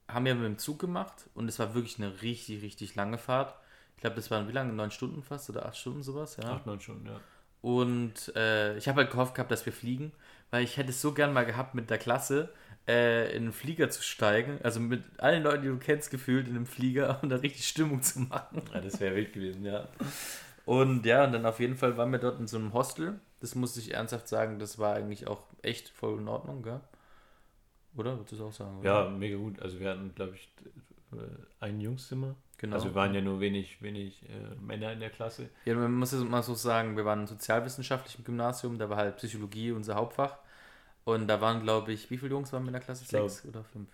haben 0.09 0.25
wir 0.25 0.35
mit 0.35 0.45
dem 0.45 0.59
Zug 0.59 0.79
gemacht 0.79 1.29
und 1.35 1.49
es 1.49 1.59
war 1.59 1.75
wirklich 1.75 1.99
eine 1.99 2.23
richtig, 2.23 2.63
richtig 2.63 2.95
lange 2.95 3.19
Fahrt. 3.19 3.55
Ich 3.97 4.01
glaube, 4.01 4.17
das 4.17 4.31
waren 4.31 4.49
wie 4.49 4.53
lange? 4.53 4.73
Neun 4.73 4.91
Stunden 4.91 5.23
fast 5.23 5.51
oder 5.51 5.67
acht 5.67 5.77
Stunden 5.77 6.03
sowas, 6.03 6.37
ja. 6.43 6.51
Acht, 6.51 6.67
neun 6.67 6.81
Stunden, 6.81 7.07
ja. 7.07 7.21
Und 7.63 8.35
äh, 8.35 8.77
ich 8.79 8.89
habe 8.89 9.03
halt 9.03 9.11
gehofft 9.11 9.35
gehabt, 9.35 9.51
dass 9.51 9.67
wir 9.67 9.73
fliegen, 9.73 10.13
weil 10.51 10.65
ich 10.65 10.79
hätte 10.79 10.91
es 10.91 11.03
so 11.03 11.13
gern 11.13 11.33
mal 11.33 11.45
gehabt, 11.45 11.75
mit 11.75 11.91
der 11.91 11.99
Klasse 11.99 12.51
äh, 12.89 13.31
in 13.37 13.43
einen 13.43 13.53
Flieger 13.53 13.91
zu 13.91 14.03
steigen. 14.03 14.59
Also 14.63 14.81
mit 14.81 15.03
allen 15.19 15.43
Leuten, 15.43 15.63
die 15.63 15.69
du 15.69 15.77
kennst, 15.77 16.11
gefühlt 16.11 16.49
in 16.49 16.57
einem 16.57 16.67
Flieger 16.67 17.19
und 17.23 17.29
da 17.31 17.37
richtig 17.37 17.69
Stimmung 17.69 18.03
zu 18.03 18.21
machen. 18.21 18.63
ja 18.73 18.81
das 18.81 19.01
wäre 19.01 19.15
wild 19.15 19.33
gewesen, 19.33 19.65
ja. 19.65 19.87
Und 20.71 21.05
ja, 21.05 21.25
und 21.25 21.33
dann 21.33 21.47
auf 21.47 21.59
jeden 21.59 21.75
Fall 21.75 21.97
waren 21.97 22.13
wir 22.13 22.21
dort 22.21 22.39
in 22.39 22.47
so 22.47 22.57
einem 22.57 22.73
Hostel. 22.73 23.19
Das 23.41 23.57
muss 23.57 23.77
ich 23.77 23.93
ernsthaft 23.93 24.29
sagen, 24.29 24.61
das 24.61 24.79
war 24.79 24.95
eigentlich 24.95 25.27
auch 25.27 25.43
echt 25.63 25.89
voll 25.89 26.21
in 26.21 26.29
Ordnung, 26.29 26.63
gell? 26.63 26.81
Oder? 27.97 28.17
Würdest 28.17 28.31
du 28.31 28.37
das 28.37 28.45
auch 28.47 28.53
sagen? 28.53 28.79
Oder? 28.79 28.89
Ja, 28.89 29.11
mega 29.11 29.37
gut. 29.37 29.61
Also 29.61 29.81
wir 29.81 29.91
hatten, 29.91 30.15
glaube 30.15 30.37
ich, 30.37 30.49
äh, 31.13 31.17
ein 31.59 31.81
Jungszimmer. 31.81 32.37
genau. 32.57 32.77
Also 32.77 32.91
wir 32.91 32.95
waren 32.95 33.13
ja 33.13 33.21
nur 33.21 33.41
wenig, 33.41 33.83
wenig 33.83 34.23
äh, 34.29 34.55
Männer 34.61 34.93
in 34.93 35.01
der 35.01 35.11
Klasse. 35.11 35.51
Ja, 35.65 35.75
man 35.75 35.93
muss 35.93 36.13
es 36.13 36.23
mal 36.23 36.45
so 36.45 36.55
sagen, 36.55 36.97
wir 36.97 37.05
waren 37.05 37.23
im 37.23 37.27
sozialwissenschaftlichen 37.27 38.23
Gymnasium, 38.23 38.79
da 38.79 38.89
war 38.89 38.99
halt 38.99 39.17
Psychologie 39.17 39.73
unser 39.73 39.97
Hauptfach. 39.97 40.37
Und 41.03 41.27
da 41.27 41.41
waren, 41.41 41.65
glaube 41.65 41.93
ich, 41.93 42.13
wie 42.13 42.17
viele 42.17 42.31
Jungs 42.31 42.53
waren 42.53 42.63
wir 42.63 42.69
in 42.69 42.75
der 42.75 42.83
Klasse? 42.83 43.05
Sechs 43.05 43.45
oder 43.45 43.65
fünf? 43.65 43.89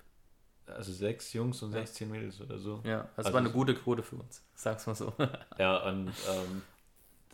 Also 0.67 0.93
sechs 0.93 1.33
Jungs 1.33 1.63
und 1.63 1.73
Ja. 1.73 1.81
16 1.81 2.11
Mädels 2.11 2.41
oder 2.41 2.59
so. 2.59 2.81
Ja, 2.85 3.01
also, 3.03 3.11
Also 3.17 3.33
war 3.33 3.41
eine 3.41 3.51
gute 3.51 3.75
Quote 3.75 4.03
für 4.03 4.17
uns. 4.17 4.43
Sag's 4.55 4.87
mal 4.87 4.95
so. 4.95 5.13
Ja, 5.59 5.89
und 5.89 6.09
ähm, 6.09 6.63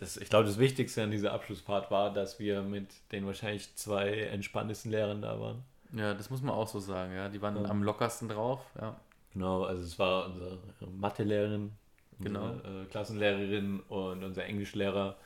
das, 0.01 0.17
ich 0.17 0.29
glaube, 0.29 0.45
das 0.47 0.59
Wichtigste 0.59 1.03
an 1.03 1.11
dieser 1.11 1.33
Abschlussfahrt 1.33 1.91
war, 1.91 2.13
dass 2.13 2.39
wir 2.39 2.63
mit 2.63 2.89
den 3.13 3.27
wahrscheinlich 3.27 3.75
zwei 3.77 4.11
entspanntesten 4.25 4.91
Lehrern 4.91 5.23
da 5.23 5.39
waren. 5.41 5.63
ja, 5.95 6.13
das 6.15 6.29
muss 6.31 6.43
man 6.43 6.55
auch 6.55 6.69
so 6.69 6.81
sagen, 6.81 7.15
ja. 7.15 7.29
Die 7.29 7.41
waren 7.41 7.57
Ja. 7.63 7.71
am 7.71 7.83
lockersten 7.83 8.29
drauf, 8.29 8.61
ja. 8.81 8.97
Genau, 9.33 9.65
also 9.65 9.83
es 9.83 9.99
war 9.99 10.27
unsere 10.27 10.59
Mathelehrerin, 10.99 11.73
unsere 12.19 12.35
Genau. 12.35 12.83
äh, 12.83 12.85
Klassenlehrerin 12.87 13.81
und 13.89 14.23
unser 14.25 14.45
Englischlehrer. 14.45 15.17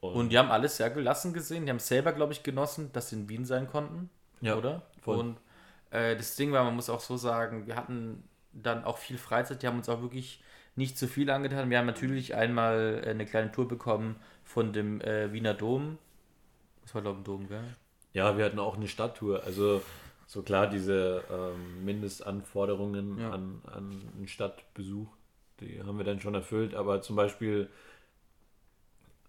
Und 0.00 0.30
die 0.30 0.38
haben 0.38 0.50
alles 0.50 0.76
sehr 0.76 0.90
gelassen 0.90 1.32
gesehen. 1.32 1.64
Die 1.66 1.70
haben 1.70 1.78
selber, 1.80 2.12
glaube 2.12 2.32
ich, 2.32 2.42
genossen, 2.42 2.90
dass 2.92 3.10
sie 3.10 3.16
in 3.16 3.28
Wien 3.28 3.44
sein 3.44 3.66
konnten. 3.68 4.10
Ja, 4.40 4.56
oder? 4.56 4.82
voll. 5.02 5.18
Und 5.18 5.36
äh, 5.90 6.16
das 6.16 6.36
Ding 6.36 6.52
war, 6.52 6.64
man 6.64 6.74
muss 6.76 6.90
auch 6.90 7.00
so 7.00 7.16
sagen, 7.16 7.66
wir 7.66 7.76
hatten 7.76 8.22
dann 8.52 8.84
auch 8.84 8.98
viel 8.98 9.18
Freizeit. 9.18 9.62
Die 9.62 9.66
haben 9.66 9.78
uns 9.78 9.88
auch 9.88 10.02
wirklich 10.02 10.42
nicht 10.76 10.98
zu 10.98 11.08
viel 11.08 11.30
angetan. 11.30 11.70
Wir 11.70 11.78
haben 11.78 11.86
natürlich 11.86 12.34
einmal 12.34 13.02
äh, 13.04 13.10
eine 13.10 13.26
kleine 13.26 13.52
Tour 13.52 13.68
bekommen 13.68 14.16
von 14.44 14.72
dem 14.72 15.00
äh, 15.00 15.32
Wiener 15.32 15.54
Dom. 15.54 15.98
Das 16.82 16.94
war, 16.94 17.02
glaube 17.02 17.16
ich, 17.16 17.20
ein 17.22 17.24
Dom, 17.24 17.48
gell? 17.48 17.64
Ja, 18.14 18.36
wir 18.38 18.44
hatten 18.44 18.58
auch 18.58 18.76
eine 18.76 18.88
Stadttour. 18.88 19.44
Also 19.44 19.82
so 20.26 20.42
klar, 20.42 20.66
diese 20.68 21.22
ähm, 21.30 21.84
Mindestanforderungen 21.84 23.18
Ja. 23.18 23.30
an, 23.30 23.62
an 23.66 24.02
einen 24.16 24.28
Stadtbesuch, 24.28 25.08
die 25.60 25.82
haben 25.82 25.98
wir 25.98 26.04
dann 26.04 26.20
schon 26.20 26.34
erfüllt. 26.34 26.74
Aber 26.74 27.02
zum 27.02 27.16
Beispiel 27.16 27.68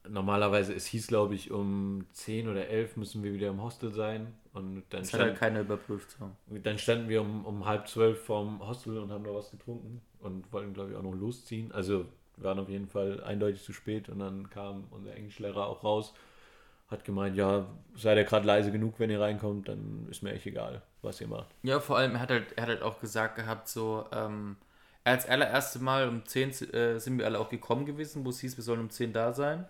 normalerweise, 0.08 0.74
es 0.74 0.86
hieß, 0.88 1.08
glaube 1.08 1.36
ich, 1.36 1.52
um 1.52 2.06
10 2.14 2.48
oder 2.48 2.68
11 2.68 2.98
müssen 2.98 3.24
wir 3.24 3.34
wieder 3.34 3.50
im 3.50 3.62
Hostel 3.62 3.92
sein. 3.92 4.34
Und 4.54 4.84
dann, 4.90 5.02
Das 5.02 5.14
hat 5.14 5.22
halt 5.22 5.38
stand, 5.38 5.40
keiner 5.40 5.62
überprüft. 5.62 6.16
So. 6.18 6.32
dann 6.64 6.78
standen 6.80 7.10
wir 7.10 7.22
um, 7.22 7.46
um 7.46 7.66
halb 7.66 7.88
zwölf 7.88 8.24
vorm 8.24 8.66
Hostel 8.66 8.98
und 8.98 9.12
haben 9.12 9.24
da 9.24 9.34
was 9.34 9.52
getrunken 9.52 10.02
und 10.20 10.52
wollten, 10.52 10.74
glaube 10.74 10.92
ich, 10.92 10.98
auch 10.98 11.04
noch 11.04 11.16
losziehen. 11.16 11.72
Also 11.72 12.06
wir 12.38 12.44
waren 12.44 12.60
auf 12.60 12.70
jeden 12.70 12.88
Fall 12.88 13.24
eindeutig 13.24 13.64
zu 13.64 13.74
spät 13.74 14.10
und 14.10 14.20
dann 14.20 14.50
kam 14.50 14.86
unser 14.92 15.14
Englischlehrer 15.14 15.68
auch 15.68 15.84
raus, 15.84 16.14
hat 16.88 17.04
gemeint, 17.06 17.36
ja, 17.36 17.68
seid 17.96 18.18
ihr 18.18 18.24
gerade 18.24 18.48
leise 18.48 18.72
genug, 18.72 18.96
wenn 18.98 19.10
ihr 19.10 19.22
reinkommt, 19.22 19.68
dann 19.68 20.08
ist 20.10 20.24
mir 20.24 20.34
echt 20.34 20.46
egal, 20.46 20.82
was 21.02 21.22
ihr 21.22 21.28
macht. 21.28 21.50
Ja, 21.64 21.80
vor 21.80 21.98
allem, 21.98 22.14
er 22.16 22.22
hat 22.22 22.32
halt, 22.32 22.54
er 22.56 22.64
hat 22.64 22.70
halt 22.70 22.82
auch 22.82 23.00
gesagt 23.00 23.36
gehabt, 23.36 23.68
so, 23.68 24.06
ähm, 24.12 24.56
als 25.04 25.28
allererste 25.28 25.80
Mal 25.80 26.08
um 26.08 26.26
10 26.26 26.50
äh, 26.74 27.00
sind 27.00 27.18
wir 27.18 27.26
alle 27.26 27.40
auch 27.40 27.50
gekommen 27.50 27.86
gewesen, 27.86 28.26
wo 28.26 28.30
es 28.30 28.40
hieß, 28.40 28.58
wir 28.58 28.64
sollen 28.64 28.80
um 28.80 28.90
10 28.90 29.14
da 29.14 29.34
sein. 29.34 29.66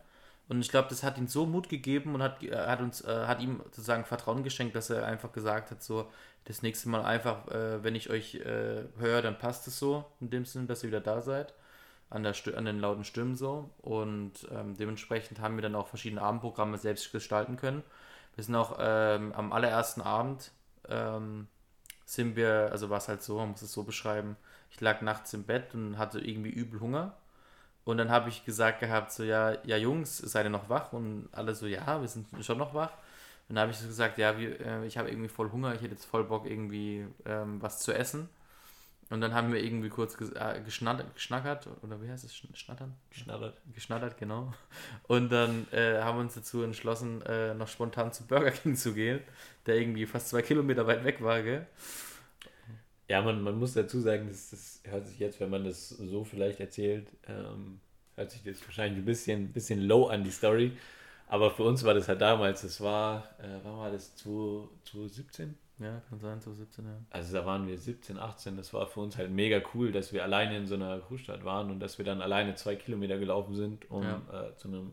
Und 0.50 0.62
ich 0.62 0.70
glaube, 0.70 0.89
das 0.89 1.03
hat 1.03 1.18
ihm 1.18 1.27
so 1.27 1.46
Mut 1.46 1.70
gegeben 1.70 2.15
und 2.15 2.24
hat, 2.24 2.44
äh, 2.44 2.56
hat 2.56 2.82
uns, 2.82 3.01
äh, 3.01 3.27
hat 3.27 3.41
ihm 3.41 3.62
sozusagen 3.65 4.03
Vertrauen 4.03 4.44
geschenkt, 4.44 4.75
dass 4.75 4.89
er 4.89 5.06
einfach 5.06 5.32
gesagt 5.32 5.72
hat, 5.72 5.82
so, 5.84 6.10
das 6.46 6.63
nächste 6.63 6.89
Mal 6.89 7.03
einfach, 7.03 7.48
äh, 7.50 7.84
wenn 7.84 7.96
ich 7.96 8.10
euch 8.10 8.36
äh, 8.36 8.84
höre, 8.98 9.22
dann 9.22 9.38
passt 9.38 9.68
es 9.68 9.77
so, 9.77 10.06
in 10.20 10.32
dem 10.32 10.46
Sinne, 10.46 10.65
dass 10.65 10.84
ihr 10.84 10.89
wieder 10.89 11.01
da 11.01 11.22
seid. 11.22 11.53
An, 12.10 12.24
der 12.24 12.34
an 12.56 12.65
den 12.65 12.79
lauten 12.79 13.03
Stimmen 13.03 13.36
so. 13.36 13.70
Und 13.77 14.48
ähm, 14.51 14.75
dementsprechend 14.75 15.39
haben 15.39 15.56
wir 15.56 15.62
dann 15.62 15.75
auch 15.75 15.88
verschiedene 15.88 16.24
Abendprogramme 16.24 16.79
selbst 16.79 17.12
gestalten 17.12 17.56
können. 17.56 17.84
Wir 18.34 18.44
sind 18.44 18.56
auch 18.56 18.77
ähm, 18.79 19.32
am 19.34 19.53
allerersten 19.53 20.01
Abend 20.01 20.51
ähm, 20.88 21.48
sind 22.06 22.36
wir, 22.36 22.70
also 22.72 22.89
war 22.89 22.98
es 22.98 23.08
halt 23.08 23.22
so, 23.22 23.38
man 23.38 23.51
muss 23.51 23.62
es 23.62 23.72
so 23.72 23.84
beschreiben, 23.84 24.38
ich 24.72 24.82
lag 24.82 25.01
nachts 25.01 25.34
im 25.34 25.44
Bett 25.44 25.75
und 25.75 26.00
hatte 26.00 26.20
irgendwie 26.20 26.50
übel 26.50 26.79
Hunger. 26.79 27.15
Und 27.89 27.98
dann 27.98 28.12
habe 28.12 28.29
ich 28.29 28.46
gesagt 28.46 28.81
gehabt, 28.81 29.12
so, 29.12 29.24
ja, 29.24 29.58
ja 29.65 29.75
Jungs, 29.75 30.17
seid 30.17 30.46
ihr 30.46 30.51
noch 30.51 30.69
wach? 30.69 30.93
Und 30.93 31.27
alle 31.31 31.55
so, 31.55 31.65
ja, 31.65 32.00
wir 32.00 32.08
sind 32.08 32.27
schon 32.46 32.60
noch 32.60 32.75
wach. 32.75 32.91
Und 33.48 33.55
dann 33.55 33.63
habe 33.63 33.72
ich 33.72 33.79
so 33.79 33.88
gesagt, 33.88 34.19
ja, 34.19 34.38
wir, 34.38 34.60
äh, 34.62 34.86
ich 34.86 34.98
habe 35.00 35.10
irgendwie 35.10 35.27
voll 35.27 35.51
Hunger, 35.51 35.74
ich 35.74 35.81
hätte 35.81 35.96
jetzt 35.96 36.05
voll 36.05 36.24
Bock, 36.24 36.46
irgendwie 36.46 37.08
ähm, 37.25 37.60
was 37.62 37.79
zu 37.79 37.91
essen. 37.91 38.29
Und 39.10 39.22
dann 39.22 39.34
haben 39.34 39.51
wir 39.51 39.63
irgendwie 39.63 39.89
kurz 39.89 40.17
ges 40.17 40.31
äh, 40.34 40.62
geschnattert, 40.63 41.15
geschnackert, 41.15 41.67
oder 41.81 42.00
wie 42.01 42.10
heißt 42.12 42.24
es, 42.25 42.31
Schn- 42.34 42.55
schnattern? 42.55 42.93
Schnattert. 43.12 43.58
Geschnattert, 43.74 44.19
genau. 44.19 44.53
Und 45.08 45.31
dann 45.31 45.65
äh, 45.72 46.00
haben 46.01 46.17
wir 46.19 46.22
uns 46.22 46.36
dazu 46.36 46.62
entschlossen, 46.62 47.24
äh, 47.24 47.55
noch 47.55 47.67
spontan 47.67 48.13
zu 48.13 48.27
Burger 48.27 48.51
King 48.51 48.75
zu 48.75 48.93
gehen, 48.93 49.19
der 49.65 49.77
irgendwie 49.77 50.05
fast 50.05 50.29
zwei 50.29 50.43
Kilometer 50.43 50.86
weit 50.86 51.03
weg 51.05 51.24
war, 51.24 51.41
gell? 51.41 51.65
Ja, 53.09 53.21
man, 53.21 53.41
man 53.41 53.57
muss 53.57 53.73
dazu 53.73 53.99
sagen, 53.99 54.27
das, 54.27 54.51
das 54.51 54.81
hört 54.85 55.07
sich 55.07 55.19
jetzt, 55.19 55.39
wenn 55.39 55.49
man 55.49 55.63
das 55.65 55.89
so 55.89 56.23
vielleicht 56.23 56.59
erzählt, 56.59 57.07
ähm, 57.27 57.79
hört 58.15 58.31
sich 58.31 58.43
das 58.43 58.63
wahrscheinlich 58.65 59.01
ein 59.01 59.05
bisschen, 59.05 59.51
bisschen 59.51 59.81
low 59.81 60.07
an, 60.07 60.23
die 60.23 60.31
Story. 60.31 60.73
Aber 61.27 61.51
für 61.51 61.63
uns 61.63 61.83
war 61.83 61.93
das 61.93 62.07
halt 62.07 62.21
damals, 62.21 62.61
das 62.61 62.79
war, 62.81 63.23
äh, 63.39 63.59
wann 63.63 63.77
war 63.77 63.91
das, 63.91 64.15
20- 64.17 64.67
2017? 64.85 65.55
Ja, 65.79 66.01
kann 66.09 66.19
sein, 66.19 66.41
so 66.41 66.53
17 66.53 66.85
Jahre. 66.85 66.97
Also 67.09 67.33
da 67.33 67.45
waren 67.45 67.65
wir 67.67 67.77
17, 67.77 68.17
18, 68.19 68.57
das 68.57 68.73
war 68.73 68.85
für 68.85 68.99
uns 68.99 69.15
halt 69.17 69.31
mega 69.31 69.61
cool, 69.73 69.91
dass 69.91 70.11
wir 70.11 70.23
alleine 70.23 70.57
in 70.57 70.67
so 70.67 70.75
einer 70.75 70.99
Großstadt 70.99 71.45
waren 71.45 71.71
und 71.71 71.79
dass 71.79 71.97
wir 71.97 72.05
dann 72.05 72.21
alleine 72.21 72.55
zwei 72.55 72.75
Kilometer 72.75 73.17
gelaufen 73.17 73.55
sind, 73.55 73.89
um 73.89 74.03
Ja. 74.03 74.21
äh, 74.33 74.55
zu, 74.57 74.67
einem, 74.67 74.91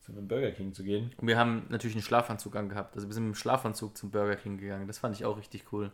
zu 0.00 0.12
einem 0.12 0.26
Burger 0.26 0.50
King 0.52 0.72
zu 0.72 0.82
gehen. 0.82 1.12
Und 1.18 1.28
wir 1.28 1.36
haben 1.38 1.66
natürlich 1.68 1.94
einen 1.96 2.02
Schlafanzug 2.02 2.56
angehabt. 2.56 2.94
Also 2.96 3.06
wir 3.06 3.12
sind 3.14 3.24
mit 3.24 3.34
dem 3.34 3.38
Schlafanzug 3.38 3.96
zum 3.98 4.10
Burger 4.10 4.36
King 4.36 4.56
gegangen. 4.56 4.86
Das 4.86 4.98
fand 4.98 5.14
ich 5.14 5.24
auch 5.26 5.36
richtig 5.36 5.70
cool. 5.72 5.90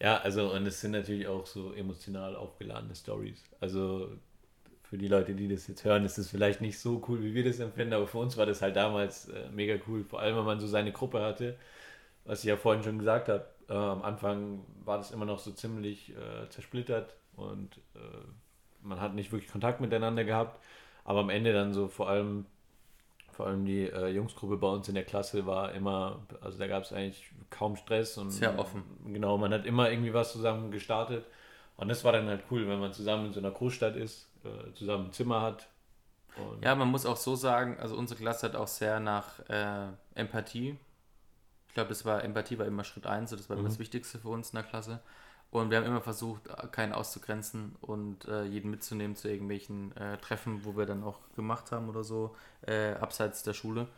Ja, 0.00 0.18
also 0.18 0.52
und 0.52 0.66
es 0.66 0.80
sind 0.80 0.90
natürlich 0.92 1.26
auch 1.28 1.46
so 1.46 1.72
emotional 1.72 2.36
aufgeladene 2.36 2.94
Stories. 2.94 3.42
Also 3.60 4.08
für 4.84 4.98
die 4.98 5.08
Leute, 5.08 5.34
die 5.34 5.48
das 5.48 5.66
jetzt 5.68 5.84
hören, 5.84 6.04
ist 6.04 6.18
es 6.18 6.30
vielleicht 6.30 6.60
nicht 6.60 6.78
so 6.78 7.02
cool, 7.08 7.22
wie 7.22 7.34
wir 7.34 7.44
das 7.44 7.60
empfinden, 7.60 7.94
aber 7.94 8.06
für 8.08 8.18
uns 8.18 8.36
war 8.36 8.46
das 8.46 8.62
halt 8.62 8.76
damals 8.76 9.28
äh, 9.28 9.50
mega 9.52 9.76
cool. 9.88 10.04
Vor 10.04 10.20
allem, 10.20 10.36
wenn 10.36 10.44
man 10.44 10.60
so 10.60 10.66
seine 10.66 10.92
Gruppe 10.92 11.22
hatte, 11.22 11.56
was 12.24 12.40
ich 12.40 12.46
ja 12.46 12.56
vorhin 12.56 12.82
schon 12.84 12.98
gesagt 12.98 13.28
habe. 13.28 13.46
Äh, 13.68 13.74
am 13.74 14.02
Anfang 14.02 14.64
war 14.84 14.98
das 14.98 15.12
immer 15.12 15.26
noch 15.26 15.38
so 15.40 15.52
ziemlich 15.52 16.10
äh, 16.16 16.48
zersplittert 16.50 17.16
und 17.36 17.78
äh, 17.96 18.00
man 18.82 19.00
hat 19.00 19.14
nicht 19.14 19.32
wirklich 19.32 19.50
Kontakt 19.50 19.80
miteinander 19.80 20.24
gehabt. 20.24 20.62
Aber 21.04 21.20
am 21.20 21.30
Ende 21.30 21.52
dann 21.52 21.74
so 21.74 21.88
vor 21.88 22.08
allem 22.08 22.46
vor 23.34 23.46
allem 23.46 23.64
die 23.64 23.88
äh, 23.88 24.08
Jungsgruppe 24.08 24.56
bei 24.56 24.68
uns 24.68 24.88
in 24.88 24.94
der 24.94 25.04
Klasse 25.04 25.46
war 25.46 25.72
immer, 25.72 26.20
also 26.40 26.58
da 26.58 26.66
gab 26.66 26.84
es 26.84 26.92
eigentlich 26.92 27.30
kaum 27.50 27.76
Stress 27.76 28.16
und 28.16 28.30
Sehr 28.30 28.58
offen. 28.58 28.82
Genau, 29.06 29.36
man 29.36 29.52
hat 29.52 29.66
immer 29.66 29.90
irgendwie 29.90 30.14
was 30.14 30.32
zusammen 30.32 30.70
gestartet. 30.70 31.24
Und 31.76 31.88
das 31.88 32.04
war 32.04 32.12
dann 32.12 32.28
halt 32.28 32.44
cool, 32.50 32.68
wenn 32.68 32.78
man 32.78 32.92
zusammen 32.92 33.26
in 33.26 33.32
so 33.32 33.40
einer 33.40 33.50
Großstadt 33.50 33.96
ist, 33.96 34.28
äh, 34.44 34.72
zusammen 34.74 35.06
ein 35.06 35.12
Zimmer 35.12 35.42
hat. 35.42 35.68
Ja, 36.62 36.74
man 36.74 36.88
muss 36.88 37.06
auch 37.06 37.16
so 37.16 37.36
sagen, 37.36 37.78
also 37.78 37.96
unsere 37.96 38.18
Klasse 38.18 38.46
hat 38.46 38.56
auch 38.56 38.66
sehr 38.66 39.00
nach 39.00 39.38
äh, 39.48 39.86
Empathie. 40.14 40.78
Ich 41.68 41.74
glaube, 41.74 41.88
das 41.88 42.04
war 42.04 42.22
Empathie 42.24 42.58
war 42.58 42.66
immer 42.66 42.84
Schritt 42.84 43.06
1, 43.06 43.30
so 43.30 43.36
das 43.36 43.48
war 43.48 43.56
immer 43.56 43.68
das 43.68 43.78
Wichtigste 43.78 44.18
für 44.18 44.28
uns 44.28 44.50
in 44.50 44.56
der 44.56 44.64
Klasse. 44.64 45.00
Und 45.54 45.70
wir 45.70 45.78
haben 45.78 45.86
immer 45.86 46.00
versucht, 46.00 46.42
keinen 46.72 46.92
auszugrenzen 46.92 47.76
und 47.80 48.26
äh, 48.26 48.44
jeden 48.44 48.70
mitzunehmen 48.70 49.16
zu 49.16 49.28
irgendwelchen 49.28 49.96
äh, 49.96 50.18
Treffen, 50.18 50.64
wo 50.64 50.76
wir 50.76 50.86
dann 50.86 51.04
auch 51.04 51.20
gemacht 51.36 51.70
haben 51.72 51.88
oder 51.88 52.02
so, 52.04 52.34
äh, 52.66 52.94
abseits 52.94 53.42
der 53.44 53.54
Schule. 53.54 53.88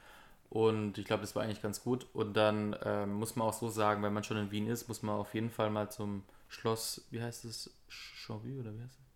Und 0.50 0.98
ich 0.98 1.06
glaube, 1.06 1.22
das 1.22 1.34
war 1.36 1.44
eigentlich 1.44 1.62
ganz 1.62 1.82
gut. 1.82 2.06
Und 2.14 2.34
dann 2.36 2.76
ähm, 2.84 3.14
muss 3.14 3.36
man 3.36 3.48
auch 3.48 3.54
so 3.54 3.68
sagen, 3.70 4.02
wenn 4.02 4.12
man 4.14 4.24
schon 4.24 4.36
in 4.38 4.50
Wien 4.50 4.68
ist, 4.68 4.88
muss 4.88 5.02
man 5.02 5.16
auf 5.16 5.34
jeden 5.34 5.50
Fall 5.50 5.70
mal 5.70 5.90
zum 5.90 6.24
Schloss, 6.48 7.06
wie 7.10 7.22
heißt 7.22 7.44
es? 7.46 7.70
Chauvy 7.88 8.58
oder 8.60 8.74
wie 8.74 8.82
heißt 8.82 8.98
es? 9.00 9.06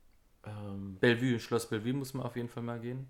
ähm, 0.45 0.97
Bellevue, 1.01 1.39
Schloss 1.41 1.69
Bellevue 1.69 1.95
muss 1.95 2.15
man 2.15 2.27
auf 2.27 2.37
jeden 2.37 2.49
Fall 2.49 2.63
mal 2.63 2.81
gehen. 2.81 3.09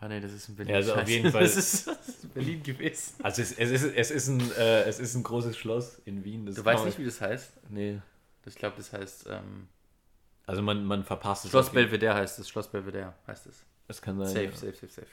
Ah 0.00 0.08
ne, 0.08 0.20
das 0.20 0.32
ist 0.32 0.48
in 0.48 0.56
Berlin. 0.56 0.70
Ja, 0.72 0.76
also 0.76 0.94
auf 0.94 1.08
jeden 1.08 1.30
Fall. 1.30 1.42
Das 1.42 1.56
ist, 1.56 1.86
das 1.86 2.08
ist 2.08 2.24
in 2.24 2.30
Berlin 2.30 2.62
gewesen. 2.62 3.14
also 3.22 3.42
es, 3.42 3.52
es, 3.52 3.70
ist, 3.70 3.84
es, 3.84 4.10
ist 4.10 4.28
ein, 4.28 4.40
äh, 4.58 4.82
es 4.84 4.98
ist 4.98 5.14
ein 5.14 5.22
großes 5.22 5.56
Schloss 5.56 6.00
in 6.04 6.24
Wien. 6.24 6.46
Das 6.46 6.54
Du 6.56 6.64
weißt 6.64 6.78
man- 6.80 6.86
nicht, 6.88 6.98
wie 6.98 7.04
das 7.04 7.20
heißt? 7.20 7.52
Nee. 7.70 8.00
Ich 8.46 8.54
glaube, 8.56 8.76
das 8.76 8.92
heißt 8.92 9.26
ähm, 9.30 9.68
Also 10.46 10.62
man, 10.62 10.84
man 10.84 11.04
verpasst 11.04 11.44
es. 11.44 11.50
Schloss 11.50 11.68
auf 11.68 11.74
jeden- 11.74 11.86
Belvedere 11.86 12.14
heißt 12.14 12.38
es. 12.38 12.48
Schloss 12.48 12.68
Belvedere 12.70 13.14
heißt 13.26 13.46
es. 13.46 13.64
Das 13.88 14.00
kann 14.02 14.18
sein. 14.18 14.26
Safe, 14.28 14.44
ja. 14.44 14.52
safe, 14.52 14.72
safe, 14.74 14.88
safe. 14.92 15.06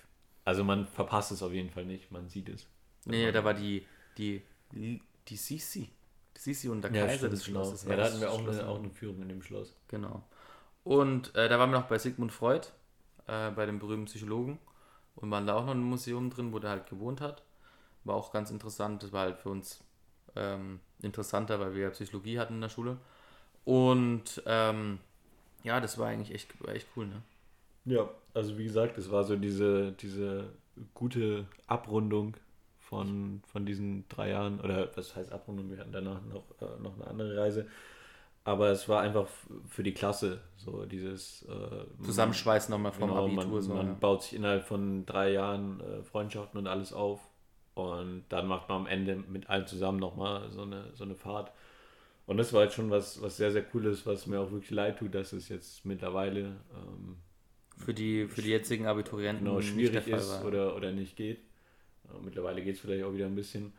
Also 0.45 0.63
man 0.63 0.87
verpasst 0.87 1.31
es 1.31 1.43
auf 1.43 1.51
jeden 1.51 1.69
Fall 1.69 1.85
nicht, 1.85 2.11
man 2.11 2.27
sieht 2.29 2.49
es. 2.49 2.65
Nee, 3.05 3.31
da 3.31 3.43
war 3.43 3.53
die, 3.53 3.85
die, 4.17 4.41
die 4.71 5.35
Sisi. 5.37 5.89
Sisi 6.35 6.69
und 6.69 6.81
der 6.81 6.91
Ja, 6.91 7.05
Kaiser 7.05 7.17
stimmt, 7.17 7.33
des 7.33 7.45
genau. 7.45 7.63
Schlosses. 7.65 7.83
Ja, 7.83 7.89
da 7.89 7.95
das 7.97 8.11
hatten 8.11 8.21
wir 8.21 8.31
auch 8.31 8.39
eine, 8.39 8.51
in- 8.51 8.65
auch 8.65 8.79
eine 8.79 8.89
Führung 8.89 9.21
in 9.21 9.29
dem 9.29 9.41
Schloss. 9.41 9.75
Genau. 9.89 10.23
Und 10.83 11.35
äh, 11.35 11.49
da 11.49 11.59
waren 11.59 11.69
wir 11.71 11.79
noch 11.79 11.87
bei 11.87 11.97
Sigmund 11.99 12.31
Freud, 12.31 12.67
äh, 13.29 13.51
bei 13.51 13.65
dem 13.65 13.79
berühmten 13.79 14.05
Psychologen. 14.05 14.59
Und 15.15 15.31
waren 15.31 15.45
da 15.45 15.55
auch 15.55 15.65
noch 15.65 15.73
in 15.73 15.83
Museum 15.83 16.29
drin, 16.29 16.53
wo 16.53 16.59
der 16.59 16.69
halt 16.69 16.89
gewohnt 16.89 17.19
hat. 17.19 17.43
War 18.05 18.15
auch 18.15 18.31
ganz 18.31 18.51
interessant. 18.51 19.03
Das 19.03 19.11
war 19.11 19.21
halt 19.21 19.37
für 19.37 19.49
uns 19.49 19.83
ähm, 20.35 20.79
interessanter, 21.01 21.59
weil 21.59 21.75
wir 21.75 21.83
ja 21.83 21.89
Psychologie 21.89 22.39
hatten 22.39 22.55
in 22.55 22.61
der 22.61 22.69
Schule. 22.69 22.97
Und 23.65 24.41
ähm, 24.45 24.99
ja, 25.63 25.79
das 25.79 25.97
war 25.97 26.07
eigentlich 26.07 26.33
echt, 26.33 26.63
war 26.65 26.73
echt 26.73 26.87
cool, 26.95 27.07
ne? 27.07 27.21
Ja, 27.85 28.09
also 28.33 28.57
wie 28.57 28.63
gesagt, 28.63 28.97
es 28.97 29.11
war 29.11 29.23
so 29.23 29.35
diese, 29.35 29.91
diese 29.93 30.49
gute 30.93 31.45
Abrundung 31.67 32.35
von, 32.77 33.41
von 33.47 33.65
diesen 33.65 34.07
drei 34.09 34.29
Jahren, 34.29 34.59
oder 34.59 34.95
was 34.95 35.15
heißt 35.15 35.31
Abrundung, 35.31 35.69
wir 35.69 35.79
hatten 35.79 35.91
danach 35.91 36.21
noch, 36.25 36.43
äh, 36.61 36.81
noch 36.81 36.95
eine 36.95 37.07
andere 37.07 37.37
Reise, 37.37 37.67
aber 38.49 38.71
es 38.71 38.89
war 38.89 39.01
einfach 39.01 39.27
für 39.67 39.83
die 39.83 39.93
Klasse, 39.93 40.41
so 40.57 40.83
dieses 40.87 41.43
äh, 41.43 42.03
Zusammenschweißen 42.03 42.71
nochmal 42.71 42.91
vom 42.91 43.09
genau, 43.09 43.25
Abitur. 43.25 43.45
man, 43.45 43.61
so, 43.61 43.73
man 43.75 43.87
ja. 43.87 43.93
baut 43.93 44.23
sich 44.23 44.33
innerhalb 44.33 44.65
von 44.65 45.05
drei 45.05 45.33
Jahren 45.33 45.79
äh, 45.81 46.01
Freundschaften 46.01 46.59
und 46.59 46.65
alles 46.65 46.91
auf 46.91 47.19
und 47.75 48.23
dann 48.29 48.47
macht 48.47 48.67
man 48.67 48.81
am 48.81 48.87
Ende 48.87 49.17
mit 49.17 49.51
allen 49.51 49.67
zusammen 49.67 49.99
nochmal 49.99 50.49
so 50.49 50.63
eine, 50.63 50.85
so 50.95 51.03
eine 51.03 51.13
Fahrt. 51.13 51.51
Und 52.25 52.37
das 52.37 52.51
war 52.51 52.61
halt 52.61 52.73
schon 52.73 52.89
was, 52.89 53.21
was 53.21 53.37
sehr, 53.37 53.51
sehr 53.51 53.63
Cooles, 53.63 54.07
was 54.07 54.25
mir 54.25 54.39
auch 54.39 54.49
wirklich 54.49 54.71
leid 54.71 54.97
tut, 54.97 55.13
dass 55.13 55.31
es 55.31 55.47
jetzt 55.47 55.85
mittlerweile 55.85 56.57
ähm, 56.73 57.17
Für 57.77 57.93
die, 57.93 58.27
für 58.27 58.41
die 58.41 58.49
jetzigen 58.49 58.87
Abiturienten 58.87 59.45
genau 59.45 59.61
schwierig 59.61 60.07
ist 60.07 60.43
oder, 60.43 60.75
oder 60.75 60.91
nicht 60.91 61.15
geht. 61.15 61.37
Äh, 61.37 62.19
Mittlerweile 62.23 62.63
geht 62.63 62.77
es 62.77 62.81
vielleicht 62.81 63.03
auch 63.03 63.13
wieder 63.13 63.27
ein 63.27 63.35
bisschen. 63.35 63.73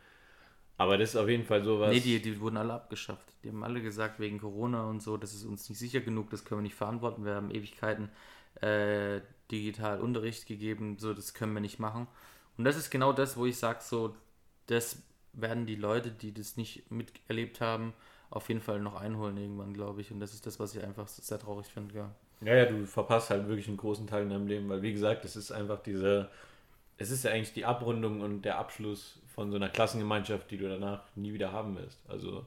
Aber 0.81 0.97
das 0.97 1.11
ist 1.11 1.15
auf 1.15 1.29
jeden 1.29 1.45
Fall 1.45 1.63
sowas. 1.63 1.91
Nee, 1.91 1.99
die, 1.99 2.19
die 2.19 2.39
wurden 2.39 2.57
alle 2.57 2.73
abgeschafft. 2.73 3.35
Die 3.43 3.49
haben 3.49 3.63
alle 3.63 3.83
gesagt, 3.83 4.19
wegen 4.19 4.39
Corona 4.39 4.89
und 4.89 4.99
so, 4.99 5.15
das 5.15 5.31
ist 5.31 5.45
uns 5.45 5.69
nicht 5.69 5.77
sicher 5.77 6.01
genug, 6.01 6.31
das 6.31 6.43
können 6.43 6.61
wir 6.61 6.63
nicht 6.63 6.73
verantworten. 6.73 7.23
Wir 7.23 7.35
haben 7.35 7.51
Ewigkeiten 7.51 8.09
äh, 8.61 9.21
digital 9.51 10.01
Unterricht 10.01 10.47
gegeben, 10.47 10.97
so 10.97 11.13
das 11.13 11.35
können 11.35 11.53
wir 11.53 11.61
nicht 11.61 11.77
machen. 11.77 12.07
Und 12.57 12.63
das 12.63 12.77
ist 12.77 12.89
genau 12.89 13.13
das, 13.13 13.37
wo 13.37 13.45
ich 13.45 13.57
sage, 13.57 13.77
so, 13.83 14.15
das 14.65 15.03
werden 15.33 15.67
die 15.67 15.75
Leute, 15.75 16.09
die 16.09 16.33
das 16.33 16.57
nicht 16.57 16.89
miterlebt 16.89 17.61
haben, 17.61 17.93
auf 18.31 18.49
jeden 18.49 18.61
Fall 18.61 18.79
noch 18.79 18.95
einholen 18.95 19.37
irgendwann, 19.37 19.75
glaube 19.75 20.01
ich. 20.01 20.11
Und 20.11 20.19
das 20.19 20.33
ist 20.33 20.47
das, 20.47 20.59
was 20.59 20.75
ich 20.75 20.83
einfach 20.83 21.07
sehr 21.07 21.37
traurig 21.37 21.67
finde, 21.67 21.93
ja. 21.93 22.15
Ja, 22.43 22.55
ja, 22.55 22.65
du 22.65 22.87
verpasst 22.87 23.29
halt 23.29 23.47
wirklich 23.47 23.67
einen 23.67 23.77
großen 23.77 24.07
Teil 24.07 24.23
in 24.23 24.31
deinem 24.31 24.47
Leben, 24.47 24.67
weil 24.67 24.81
wie 24.81 24.93
gesagt, 24.93 25.25
es 25.25 25.35
ist 25.35 25.51
einfach 25.51 25.79
diese, 25.83 26.31
es 26.97 27.11
ist 27.11 27.23
ja 27.23 27.29
eigentlich 27.29 27.53
die 27.53 27.65
Abrundung 27.65 28.21
und 28.21 28.41
der 28.41 28.57
Abschluss 28.57 29.20
von 29.33 29.49
so 29.51 29.55
einer 29.57 29.69
Klassengemeinschaft, 29.69 30.49
die 30.51 30.57
du 30.57 30.67
danach 30.69 31.03
nie 31.15 31.33
wieder 31.33 31.51
haben 31.51 31.77
wirst. 31.77 31.99
Also 32.07 32.45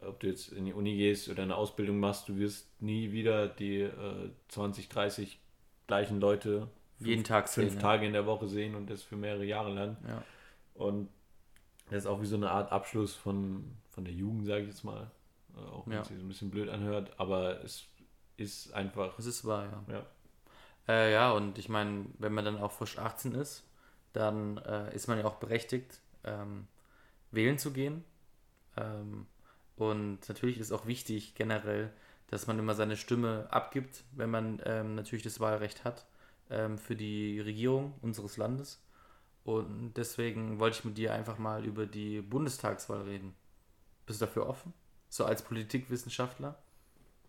ob 0.00 0.20
du 0.20 0.26
jetzt 0.28 0.52
in 0.52 0.64
die 0.66 0.72
Uni 0.72 0.96
gehst 0.96 1.28
oder 1.28 1.42
eine 1.42 1.56
Ausbildung 1.56 1.98
machst, 1.98 2.28
du 2.28 2.36
wirst 2.38 2.68
nie 2.80 3.12
wieder 3.12 3.48
die 3.48 3.80
äh, 3.82 4.30
20, 4.48 4.88
30 4.88 5.38
gleichen 5.86 6.20
Leute 6.20 6.68
Jeden 6.98 7.24
Tag 7.24 7.48
fünf 7.48 7.70
sehen, 7.72 7.76
ja. 7.80 7.82
Tage 7.82 8.06
in 8.06 8.12
der 8.12 8.26
Woche 8.26 8.46
sehen 8.48 8.74
und 8.74 8.88
das 8.90 9.02
für 9.02 9.16
mehrere 9.16 9.44
Jahre 9.44 9.72
lang. 9.74 9.96
Ja. 10.06 10.22
Und 10.74 11.08
das 11.90 11.98
ist 12.04 12.06
auch 12.06 12.20
wie 12.20 12.26
so 12.26 12.36
eine 12.36 12.50
Art 12.50 12.72
Abschluss 12.72 13.14
von, 13.14 13.64
von 13.90 14.04
der 14.04 14.12
Jugend, 14.14 14.46
sage 14.46 14.62
ich 14.62 14.68
jetzt 14.68 14.84
mal. 14.84 15.10
Äh, 15.56 15.60
Auch 15.70 15.86
wenn 15.86 15.94
Ja. 15.94 16.00
es 16.02 16.08
sich 16.08 16.18
so 16.18 16.24
ein 16.24 16.28
bisschen 16.28 16.50
blöd 16.50 16.68
anhört, 16.68 17.12
aber 17.18 17.62
es 17.64 17.86
ist 18.36 18.72
einfach. 18.74 19.16
Das 19.16 19.26
ist 19.26 19.44
wahr, 19.44 19.64
ja. 19.88 19.94
Ja. 19.94 20.06
Äh, 20.88 21.12
ja, 21.12 21.32
und 21.32 21.58
ich 21.58 21.68
meine, 21.68 22.06
wenn 22.18 22.32
man 22.32 22.44
dann 22.44 22.58
auch 22.58 22.70
frisch 22.72 22.98
18 22.98 23.32
ist, 23.34 23.64
dann 24.16 24.58
äh, 24.58 24.94
ist 24.94 25.08
man 25.08 25.18
ja 25.18 25.24
auch 25.26 25.36
berechtigt, 25.36 26.00
ähm, 26.24 26.66
wählen 27.30 27.58
zu 27.58 27.72
gehen. 27.72 28.04
Ähm, 28.76 29.26
und 29.76 30.26
natürlich 30.28 30.58
ist 30.58 30.72
auch 30.72 30.86
wichtig 30.86 31.34
generell, 31.34 31.92
dass 32.28 32.46
man 32.46 32.58
immer 32.58 32.74
seine 32.74 32.96
Stimme 32.96 33.46
abgibt, 33.50 34.04
wenn 34.12 34.30
man 34.30 34.60
ähm, 34.64 34.94
natürlich 34.94 35.22
das 35.22 35.38
Wahlrecht 35.38 35.84
hat 35.84 36.06
ähm, 36.50 36.78
für 36.78 36.96
die 36.96 37.40
Regierung 37.40 37.94
unseres 38.00 38.36
Landes. 38.36 38.82
Und 39.44 39.92
deswegen 39.96 40.58
wollte 40.58 40.78
ich 40.78 40.84
mit 40.84 40.98
dir 40.98 41.12
einfach 41.12 41.38
mal 41.38 41.64
über 41.64 41.86
die 41.86 42.20
Bundestagswahl 42.20 43.02
reden. 43.02 43.34
Bist 44.06 44.20
du 44.20 44.26
dafür 44.26 44.48
offen? 44.48 44.72
So 45.08 45.24
als 45.24 45.42
Politikwissenschaftler? 45.42 46.58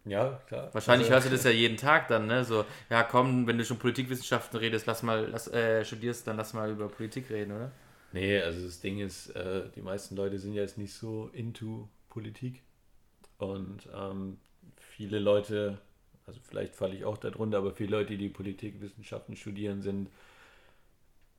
Ja, 0.08 0.40
klar. 0.48 0.74
Wahrscheinlich 0.74 1.08
Also- 1.08 1.16
hörst 1.16 1.28
du 1.28 1.32
das 1.32 1.44
ja 1.44 1.52
jeden 1.52 1.78
Tag 1.78 2.08
dann, 2.08 2.28
ne? 2.28 2.44
So, 2.46 2.66
ja 2.90 3.04
komm, 3.04 3.46
wenn 3.48 3.58
du 3.58 3.66
schon 3.66 3.78
Politikwissenschaften 3.78 4.58
redest, 4.60 4.86
lass 4.86 5.04
mal, 5.04 5.28
lass, 5.30 5.48
äh, 5.50 5.84
studierst, 5.84 6.28
dann 6.28 6.38
lass 6.38 6.54
mal 6.54 6.72
über 6.72 6.88
Politik 6.88 7.30
reden, 7.30 7.52
oder? 7.52 7.72
Nee, 8.14 8.40
also 8.42 8.66
das 8.66 8.80
Ding 8.80 9.00
ist, 9.00 9.30
äh, 9.36 9.64
die 9.76 9.82
meisten 9.82 10.16
Leute 10.16 10.40
sind 10.40 10.54
ja 10.54 10.62
jetzt 10.62 10.78
nicht 10.78 10.94
so 10.94 11.30
into 11.34 11.90
Politik. 12.10 12.64
Und 13.38 13.88
ähm, 13.94 14.38
viele 14.78 15.20
Leute, 15.20 15.78
also 16.26 16.40
vielleicht 16.42 16.74
falle 16.76 16.96
ich 16.96 17.04
auch 17.06 17.18
darunter, 17.18 17.58
aber 17.58 17.72
viele 17.72 17.92
Leute, 17.92 18.18
die 18.18 18.30
Politikwissenschaften 18.30 19.36
studieren, 19.36 19.82
sind 19.82 20.10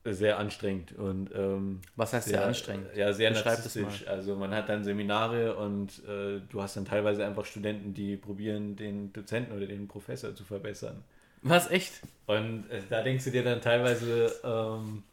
sehr 0.05 0.39
anstrengend 0.39 0.93
und 0.93 1.29
ähm, 1.35 1.81
Was 1.95 2.13
heißt 2.13 2.29
sehr 2.29 2.45
anstrengend? 2.45 2.87
Ja, 2.95 3.11
sehr 3.11 3.31
narzisstisch. 3.31 4.07
Also 4.07 4.35
man 4.35 4.51
hat 4.51 4.69
dann 4.69 4.83
Seminare 4.83 5.55
und 5.57 6.03
äh, 6.05 6.39
du 6.49 6.61
hast 6.61 6.77
dann 6.77 6.85
teilweise 6.85 7.25
einfach 7.25 7.45
Studenten, 7.45 7.93
die 7.93 8.15
probieren, 8.15 8.75
den 8.75 9.11
Dozenten 9.11 9.55
oder 9.55 9.67
den 9.67 9.87
Professor 9.87 10.33
zu 10.33 10.45
verbessern. 10.45 11.03
Was, 11.41 11.69
echt? 11.69 12.01
Und 12.27 12.69
äh, 12.69 12.81
da 12.89 13.01
denkst 13.01 13.25
du 13.25 13.31
dir 13.31 13.43
dann 13.43 13.61
teilweise, 13.61 14.33
ähm, 14.43 15.03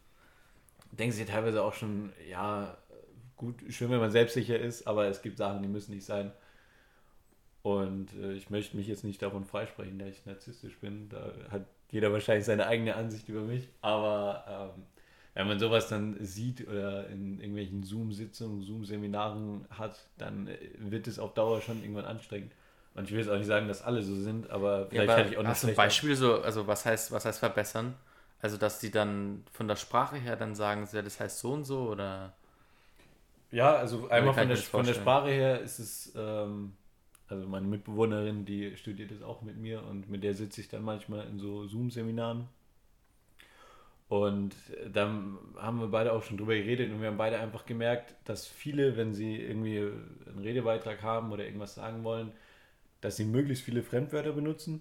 denkst 0.93 1.19
du 1.19 1.25
dir 1.25 1.31
teilweise 1.31 1.63
auch 1.63 1.75
schon, 1.75 2.13
ja, 2.31 2.77
gut, 3.37 3.57
schön, 3.71 3.91
wenn 3.91 4.01
man 4.01 4.11
selbstsicher 4.11 4.59
ist, 4.59 4.87
aber 4.87 5.07
es 5.07 5.21
gibt 5.21 5.39
Sachen, 5.39 5.63
die 5.63 5.69
müssen 5.69 5.95
nicht 5.95 6.07
sein. 6.07 6.33
Und 7.63 8.15
äh, 8.15 8.33
ich 8.35 8.51
möchte 8.51 8.77
mich 8.77 8.87
jetzt 8.87 9.03
nicht 9.03 9.21
davon 9.21 9.45
freisprechen, 9.45 9.99
dass 9.99 10.11
ich 10.11 10.27
narzisstisch 10.27 10.79
bin. 10.79 11.09
Da 11.09 11.33
hat 11.51 11.67
jeder 11.91 12.13
wahrscheinlich 12.13 12.45
seine 12.45 12.67
eigene 12.67 12.97
Ansicht 12.97 13.29
über 13.29 13.43
mich. 13.43 13.69
Aber 13.81 14.73
ähm, 14.77 14.83
wenn 15.35 15.49
man 15.49 15.59
sowas 15.59 15.89
dann 15.89 16.17
sieht 16.21 16.67
oder 16.67 17.09
in 17.09 17.39
irgendwelchen 17.39 17.83
Zoom-Sitzungen, 17.83 18.63
Zoom-Seminaren 18.63 19.67
hat, 19.71 20.07
dann 20.19 20.49
äh, 20.49 20.57
wird 20.79 21.07
es 21.07 21.19
auf 21.19 21.35
Dauer 21.35 21.61
schon 21.61 21.83
irgendwann 21.83 22.07
anstrengend. 22.07 22.53
Und 22.95 23.05
ich 23.05 23.11
will 23.11 23.19
jetzt 23.21 23.29
auch 23.29 23.37
nicht 23.37 23.47
sagen, 23.47 23.69
dass 23.69 23.83
alle 23.83 24.03
so 24.03 24.15
sind, 24.15 24.49
aber 24.51 24.87
vielleicht 24.87 25.11
aber 25.11 25.19
hatte 25.19 25.31
ich 25.31 25.37
auch 25.37 25.43
nicht 25.43 25.51
hast 25.51 25.65
du 25.65 25.69
ein 25.69 25.75
Beispiel 25.75 26.17
so, 26.17 26.41
also 26.41 26.67
was 26.67 26.87
heißt, 26.87 27.13
was 27.13 27.27
heißt 27.27 27.39
verbessern? 27.39 27.95
Also, 28.41 28.57
dass 28.57 28.79
die 28.79 28.91
dann 28.91 29.45
von 29.53 29.69
der 29.69 29.77
Sprache 29.77 30.17
her 30.17 30.37
dann 30.37 30.55
sagen, 30.55 30.89
ja, 30.93 31.03
das 31.03 31.21
heißt 31.21 31.39
so 31.39 31.53
und 31.53 31.65
so, 31.65 31.89
oder? 31.89 32.35
Ja, 33.51 33.77
also 33.77 34.09
einmal 34.09 34.35
von 34.35 34.49
der, 34.49 34.57
von 34.57 34.87
der. 34.87 34.95
Sprache 34.95 35.29
her 35.29 35.61
ist 35.61 35.79
es, 35.79 36.13
ähm, 36.17 36.75
also 37.29 37.47
meine 37.47 37.67
Mitbewohnerin, 37.67 38.45
die 38.45 38.77
studiert 38.77 39.11
es 39.11 39.23
auch 39.23 39.43
mit 39.43 39.57
mir 39.57 39.83
und 39.85 40.09
mit 40.09 40.23
der 40.23 40.35
sitze 40.35 40.61
ich 40.61 40.69
dann 40.69 40.83
manchmal 40.83 41.27
in 41.27 41.39
so 41.39 41.67
Zoom-Seminaren. 41.67 42.49
Und 44.09 44.55
dann 44.93 45.37
haben 45.57 45.81
wir 45.81 45.89
beide 45.89 46.13
auch 46.13 46.23
schon 46.23 46.37
drüber 46.37 46.55
geredet 46.55 46.93
und 46.93 47.01
wir 47.01 47.09
haben 47.09 47.17
beide 47.17 47.41
einfach 47.41 47.67
gemerkt, 47.67 48.15
dass 48.25 48.47
viele, 48.47 48.97
wenn 48.97 49.15
sie 49.15 49.37
irgendwie 49.37 49.79
einen 49.79 50.39
Redebeitrag 50.39 51.03
haben 51.03 51.33
oder 51.33 51.45
irgendwas 51.45 51.75
sagen 51.75 52.05
wollen, 52.05 52.33
dass 53.01 53.17
sie 53.17 53.25
möglichst 53.25 53.65
viele 53.65 53.83
Fremdwörter 53.83 54.33
benutzen. 54.33 54.81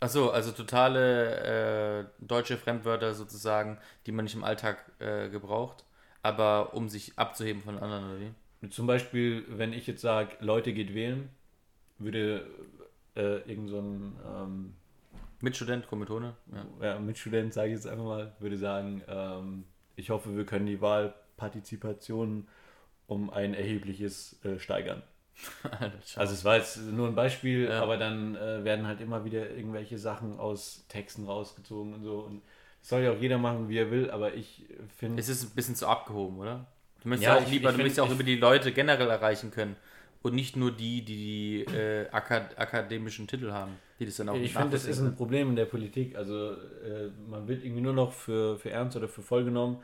Achso, 0.00 0.30
also 0.30 0.50
totale 0.52 2.00
äh, 2.00 2.04
deutsche 2.18 2.56
Fremdwörter 2.56 3.14
sozusagen, 3.14 3.78
die 4.06 4.12
man 4.12 4.24
nicht 4.24 4.34
im 4.34 4.44
Alltag 4.44 4.90
äh, 4.98 5.28
gebraucht, 5.28 5.84
aber 6.22 6.74
um 6.74 6.88
sich 6.88 7.16
abzuheben 7.16 7.62
von 7.62 7.78
anderen, 7.78 8.10
oder 8.10 8.20
wie? 8.20 8.70
Zum 8.70 8.88
Beispiel, 8.88 9.44
wenn 9.48 9.72
ich 9.72 9.86
jetzt 9.86 10.00
sage, 10.00 10.36
Leute 10.40 10.72
geht 10.72 10.94
wählen, 10.94 11.30
würde 11.98 12.46
äh, 13.16 13.38
irgend 13.50 13.70
so 13.70 13.78
ein 13.80 14.16
ähm, 14.26 14.74
Mitstudent, 15.40 15.86
Kommilitone? 15.88 16.34
Ja. 16.80 16.86
ja, 16.94 16.98
Mitstudent, 16.98 17.52
sage 17.54 17.68
ich 17.68 17.74
jetzt 17.74 17.86
einfach 17.86 18.04
mal, 18.04 18.32
würde 18.40 18.56
sagen, 18.58 19.02
ähm, 19.08 19.64
ich 19.96 20.10
hoffe, 20.10 20.36
wir 20.36 20.44
können 20.44 20.66
die 20.66 20.80
Wahlpartizipation 20.80 22.46
um 23.06 23.30
ein 23.30 23.54
erhebliches 23.54 24.38
äh, 24.44 24.58
steigern. 24.58 25.02
Also 26.16 26.34
es 26.34 26.44
war 26.44 26.56
jetzt 26.56 26.78
nur 26.78 27.06
ein 27.06 27.14
Beispiel, 27.14 27.66
Ja. 27.68 27.80
aber 27.82 27.96
dann 27.96 28.34
äh, 28.34 28.64
werden 28.64 28.86
halt 28.88 29.00
immer 29.00 29.24
wieder 29.24 29.48
irgendwelche 29.50 29.96
Sachen 29.96 30.38
aus 30.40 30.84
Texten 30.88 31.24
rausgezogen 31.26 31.94
und 31.94 32.02
so. 32.02 32.18
Und 32.20 32.42
das 32.80 32.88
soll 32.90 33.02
ja 33.02 33.12
auch 33.12 33.20
jeder 33.20 33.38
machen, 33.38 33.68
wie 33.68 33.78
er 33.78 33.90
will, 33.92 34.10
aber 34.10 34.34
ich 34.34 34.66
finde... 34.96 35.20
Es 35.20 35.28
ist 35.28 35.44
ein 35.44 35.54
bisschen 35.54 35.76
zu 35.76 35.86
abgehoben, 35.86 36.38
oder? 36.38 36.66
Du 37.02 37.08
möchtest 37.08 37.26
Ja, 37.28 37.36
auch 37.36 37.42
ich- 37.42 37.50
lieber, 37.52 37.68
ich 37.70 37.76
du 37.76 37.76
find- 37.76 37.78
möchtest 37.78 37.98
ja 37.98 38.02
auch 38.04 38.10
über 38.10 38.24
die 38.24 38.36
Leute 38.36 38.72
generell 38.72 39.08
erreichen 39.10 39.52
können 39.52 39.76
und 40.22 40.34
nicht 40.34 40.56
nur 40.56 40.72
die, 40.72 41.04
die 41.04 41.64
die 41.64 41.74
äh, 41.74 42.08
akad 42.10 42.58
akademischen 42.58 43.26
Titel 43.26 43.52
haben, 43.52 43.72
die 43.98 44.06
das 44.06 44.16
dann 44.16 44.28
auch 44.28 44.36
Ich 44.36 44.52
finde, 44.52 44.70
das 44.70 44.84
ist 44.84 45.00
ein 45.00 45.14
Problem 45.14 45.50
in 45.50 45.56
der 45.56 45.66
Politik. 45.66 46.16
Also 46.16 46.52
äh, 46.52 47.10
man 47.28 47.46
wird 47.48 47.64
irgendwie 47.64 47.82
nur 47.82 47.92
noch 47.92 48.12
für, 48.12 48.58
für 48.58 48.70
ernst 48.70 48.96
oder 48.96 49.08
für 49.08 49.22
voll 49.22 49.44
genommen, 49.44 49.78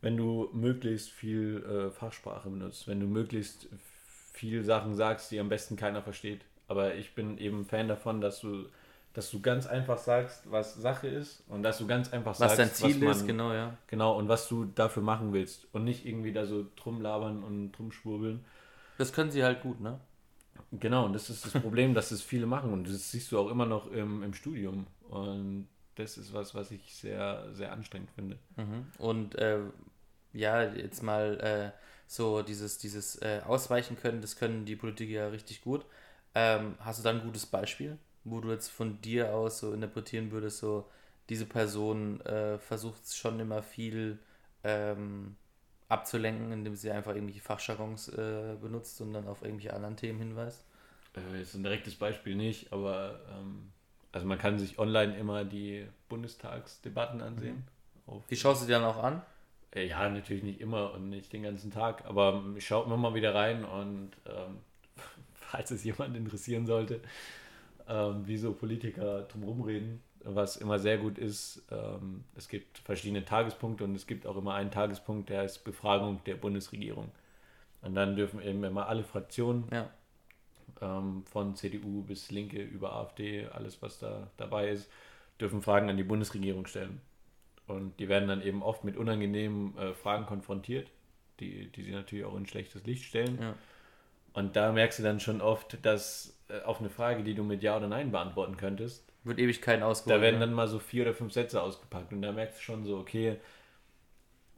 wenn 0.00 0.16
du 0.16 0.50
möglichst 0.52 1.10
viel 1.10 1.64
äh, 1.64 1.90
Fachsprache 1.90 2.50
benutzt, 2.50 2.88
wenn 2.88 3.00
du 3.00 3.06
möglichst 3.06 3.68
viel 4.32 4.64
Sachen 4.64 4.94
sagst, 4.94 5.30
die 5.30 5.38
am 5.38 5.48
besten 5.48 5.76
keiner 5.76 6.02
versteht. 6.02 6.40
Aber 6.68 6.94
ich 6.94 7.14
bin 7.14 7.38
eben 7.38 7.64
Fan 7.64 7.88
davon, 7.88 8.20
dass 8.20 8.40
du, 8.40 8.66
dass 9.12 9.30
du 9.30 9.40
ganz 9.40 9.66
einfach 9.66 9.98
sagst, 9.98 10.50
was 10.50 10.74
Sache 10.74 11.06
ist 11.06 11.44
und 11.48 11.62
dass 11.62 11.78
du 11.78 11.86
ganz 11.86 12.12
einfach 12.12 12.32
was 12.32 12.38
sagst, 12.38 12.58
dein 12.58 12.72
Ziel 12.72 12.98
man, 12.98 13.10
ist, 13.10 13.26
genau, 13.26 13.52
ja. 13.52 13.76
Genau, 13.88 14.16
und 14.16 14.28
was 14.28 14.48
du 14.48 14.64
dafür 14.64 15.02
machen 15.02 15.32
willst. 15.32 15.66
Und 15.72 15.84
nicht 15.84 16.06
irgendwie 16.06 16.32
da 16.32 16.46
so 16.46 16.66
drum 16.76 17.00
labern 17.00 17.42
und 17.44 17.72
drum 17.72 17.92
schwurbeln. 17.92 18.44
Das 19.02 19.12
können 19.12 19.32
sie 19.32 19.42
halt 19.42 19.62
gut, 19.62 19.80
ne? 19.80 19.98
Genau, 20.70 21.06
und 21.06 21.12
das 21.12 21.28
ist 21.28 21.44
das 21.44 21.60
Problem, 21.60 21.92
dass 21.92 22.12
es 22.12 22.22
viele 22.22 22.46
machen 22.46 22.72
und 22.72 22.88
das 22.88 23.10
siehst 23.10 23.32
du 23.32 23.38
auch 23.40 23.50
immer 23.50 23.66
noch 23.66 23.90
im, 23.90 24.22
im 24.22 24.32
Studium. 24.32 24.86
Und 25.08 25.66
das 25.96 26.18
ist 26.18 26.32
was, 26.32 26.54
was 26.54 26.70
ich 26.70 26.94
sehr, 26.94 27.52
sehr 27.52 27.72
anstrengend 27.72 28.12
finde. 28.12 28.38
Mhm. 28.54 28.86
Und 28.98 29.34
äh, 29.34 29.58
ja, 30.32 30.62
jetzt 30.62 31.02
mal 31.02 31.40
äh, 31.40 31.76
so 32.06 32.42
dieses, 32.42 32.78
dieses 32.78 33.20
äh, 33.22 33.40
Ausweichen 33.44 33.96
können, 33.96 34.20
das 34.20 34.36
können 34.36 34.66
die 34.66 34.76
Politiker 34.76 35.12
ja 35.12 35.28
richtig 35.30 35.62
gut. 35.62 35.84
Ähm, 36.36 36.76
hast 36.78 37.00
du 37.00 37.02
da 37.02 37.10
ein 37.10 37.24
gutes 37.24 37.46
Beispiel, 37.46 37.98
wo 38.22 38.38
du 38.38 38.52
jetzt 38.52 38.68
von 38.68 39.00
dir 39.00 39.34
aus 39.34 39.58
so 39.58 39.72
interpretieren 39.72 40.30
würdest, 40.30 40.58
so 40.58 40.88
diese 41.28 41.46
Person 41.46 42.20
äh, 42.20 42.56
versucht 42.60 43.12
schon 43.12 43.40
immer 43.40 43.64
viel 43.64 44.20
ähm, 44.62 45.34
abzulenken, 45.92 46.52
indem 46.52 46.74
sie 46.74 46.90
einfach 46.90 47.14
irgendwelche 47.14 47.40
Fachjargons 47.40 48.08
äh, 48.08 48.56
benutzt 48.60 49.00
und 49.00 49.12
dann 49.12 49.28
auf 49.28 49.42
irgendwelche 49.42 49.74
anderen 49.74 49.96
Themen 49.96 50.18
hinweist? 50.18 50.64
Äh, 51.16 51.38
jetzt 51.38 51.54
ein 51.54 51.62
direktes 51.62 51.94
Beispiel 51.94 52.34
nicht, 52.34 52.72
aber 52.72 53.20
ähm, 53.30 53.70
also 54.10 54.26
man 54.26 54.38
kann 54.38 54.58
sich 54.58 54.78
online 54.78 55.16
immer 55.16 55.44
die 55.44 55.86
Bundestagsdebatten 56.08 57.20
ansehen. 57.20 57.64
Mhm. 58.06 58.22
Die 58.30 58.36
schaust 58.36 58.62
du 58.62 58.66
dir 58.66 58.74
dann 58.74 58.84
auch 58.84 59.02
an? 59.02 59.22
Äh, 59.74 59.86
ja, 59.86 60.08
natürlich 60.08 60.42
nicht 60.42 60.60
immer 60.60 60.92
und 60.92 61.08
nicht 61.08 61.32
den 61.32 61.42
ganzen 61.42 61.70
Tag, 61.70 62.04
aber 62.06 62.42
ich 62.56 62.66
schaue 62.66 62.84
immer 62.86 62.96
mal 62.96 63.14
wieder 63.14 63.34
rein 63.34 63.64
und 63.64 64.10
ähm, 64.26 64.58
falls 65.34 65.70
es 65.70 65.84
jemand 65.84 66.16
interessieren 66.16 66.66
sollte, 66.66 67.00
ähm, 67.88 68.26
wie 68.26 68.36
so 68.36 68.52
Politiker 68.52 69.22
drumherum 69.22 69.62
reden, 69.62 70.02
was 70.24 70.56
immer 70.56 70.78
sehr 70.78 70.98
gut 70.98 71.18
ist, 71.18 71.62
ähm, 71.70 72.24
es 72.36 72.48
gibt 72.48 72.78
verschiedene 72.78 73.24
Tagespunkte 73.24 73.84
und 73.84 73.94
es 73.94 74.06
gibt 74.06 74.26
auch 74.26 74.36
immer 74.36 74.54
einen 74.54 74.70
Tagespunkt, 74.70 75.28
der 75.28 75.44
ist 75.44 75.64
Befragung 75.64 76.22
der 76.24 76.36
Bundesregierung. 76.36 77.10
Und 77.82 77.94
dann 77.94 78.16
dürfen 78.16 78.40
eben 78.40 78.62
immer 78.64 78.88
alle 78.88 79.04
Fraktionen, 79.04 79.64
ja. 79.72 79.90
ähm, 80.80 81.24
von 81.24 81.56
CDU 81.56 82.02
bis 82.02 82.30
Linke 82.30 82.62
über 82.62 82.94
AfD, 82.94 83.46
alles 83.46 83.82
was 83.82 83.98
da 83.98 84.30
dabei 84.36 84.68
ist, 84.68 84.88
dürfen 85.40 85.62
Fragen 85.62 85.90
an 85.90 85.96
die 85.96 86.04
Bundesregierung 86.04 86.66
stellen. 86.66 87.00
Und 87.66 87.98
die 87.98 88.08
werden 88.08 88.28
dann 88.28 88.42
eben 88.42 88.62
oft 88.62 88.84
mit 88.84 88.96
unangenehmen 88.96 89.76
äh, 89.78 89.94
Fragen 89.94 90.26
konfrontiert, 90.26 90.90
die, 91.40 91.70
die 91.72 91.82
sie 91.82 91.92
natürlich 91.92 92.24
auch 92.24 92.36
in 92.36 92.46
schlechtes 92.46 92.84
Licht 92.84 93.04
stellen. 93.04 93.38
Ja. 93.40 93.54
Und 94.34 94.56
da 94.56 94.72
merkst 94.72 94.98
du 94.98 95.02
dann 95.02 95.20
schon 95.20 95.40
oft, 95.40 95.84
dass 95.84 96.38
äh, 96.48 96.60
auf 96.62 96.80
eine 96.80 96.90
Frage, 96.90 97.22
die 97.22 97.34
du 97.34 97.42
mit 97.42 97.62
Ja 97.62 97.76
oder 97.76 97.88
Nein 97.88 98.12
beantworten 98.12 98.56
könntest, 98.56 99.11
wird 99.24 99.38
Ewigkeiten 99.38 99.82
ausgeholt. 99.82 100.18
Da 100.18 100.22
werden 100.22 100.40
ne? 100.40 100.46
dann 100.46 100.54
mal 100.54 100.68
so 100.68 100.78
vier 100.78 101.02
oder 101.02 101.14
fünf 101.14 101.32
Sätze 101.32 101.62
ausgepackt 101.62 102.12
und 102.12 102.22
da 102.22 102.32
merkst 102.32 102.58
du 102.58 102.62
schon 102.62 102.84
so, 102.84 102.98
okay. 102.98 103.36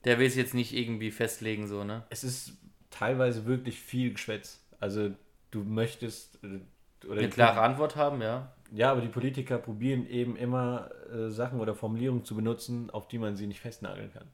Der 0.04 0.18
will 0.18 0.26
es 0.26 0.34
jetzt 0.34 0.54
nicht 0.54 0.74
irgendwie 0.74 1.10
festlegen, 1.10 1.66
so, 1.66 1.84
ne? 1.84 2.04
Es 2.10 2.24
ist 2.24 2.52
teilweise 2.90 3.46
wirklich 3.46 3.80
viel 3.80 4.12
Geschwätz. 4.12 4.60
Also 4.80 5.10
du 5.50 5.64
möchtest. 5.64 6.38
Äh, 6.44 7.06
oder 7.06 7.20
Eine 7.20 7.30
klare 7.30 7.60
Antwort 7.60 7.96
haben, 7.96 8.22
ja. 8.22 8.52
Ja, 8.72 8.90
aber 8.90 9.02
die 9.02 9.08
Politiker 9.08 9.58
probieren 9.58 10.06
eben 10.08 10.36
immer 10.36 10.90
äh, 11.12 11.28
Sachen 11.30 11.60
oder 11.60 11.74
Formulierungen 11.74 12.24
zu 12.24 12.34
benutzen, 12.34 12.90
auf 12.90 13.08
die 13.08 13.18
man 13.18 13.36
sie 13.36 13.46
nicht 13.46 13.60
festnageln 13.60 14.12
kann. 14.12 14.26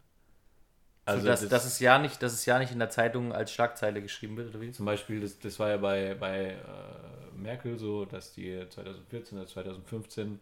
Also 1.05 1.23
so, 1.23 1.29
dass, 1.29 1.41
das, 1.41 1.49
dass, 1.49 1.67
es 1.67 1.81
ja 1.81 1.99
nicht, 1.99 2.23
dass 2.23 2.33
es 2.33 2.45
ja 2.47 2.59
nicht 2.59 2.73
in 2.73 2.79
der 2.79 2.91
Zeitung 2.91 3.33
als 3.33 3.53
Schlagzeile 3.53 4.03
geschrieben 4.03 4.37
wird, 4.37 4.51
oder 4.51 4.61
wie? 4.61 4.71
Zum 4.71 4.87
Beispiel, 4.87 5.21
das, 5.21 5.39
das 5.39 5.59
war 5.59 5.71
ja 5.71 5.77
bei, 5.79 6.15
bei 6.15 6.51
äh, 6.51 7.37
Merkel 7.37 7.79
so, 7.79 8.05
dass 8.05 8.33
die 8.33 8.65
2014 8.69 9.39
oder 9.39 9.47
2015, 9.47 10.41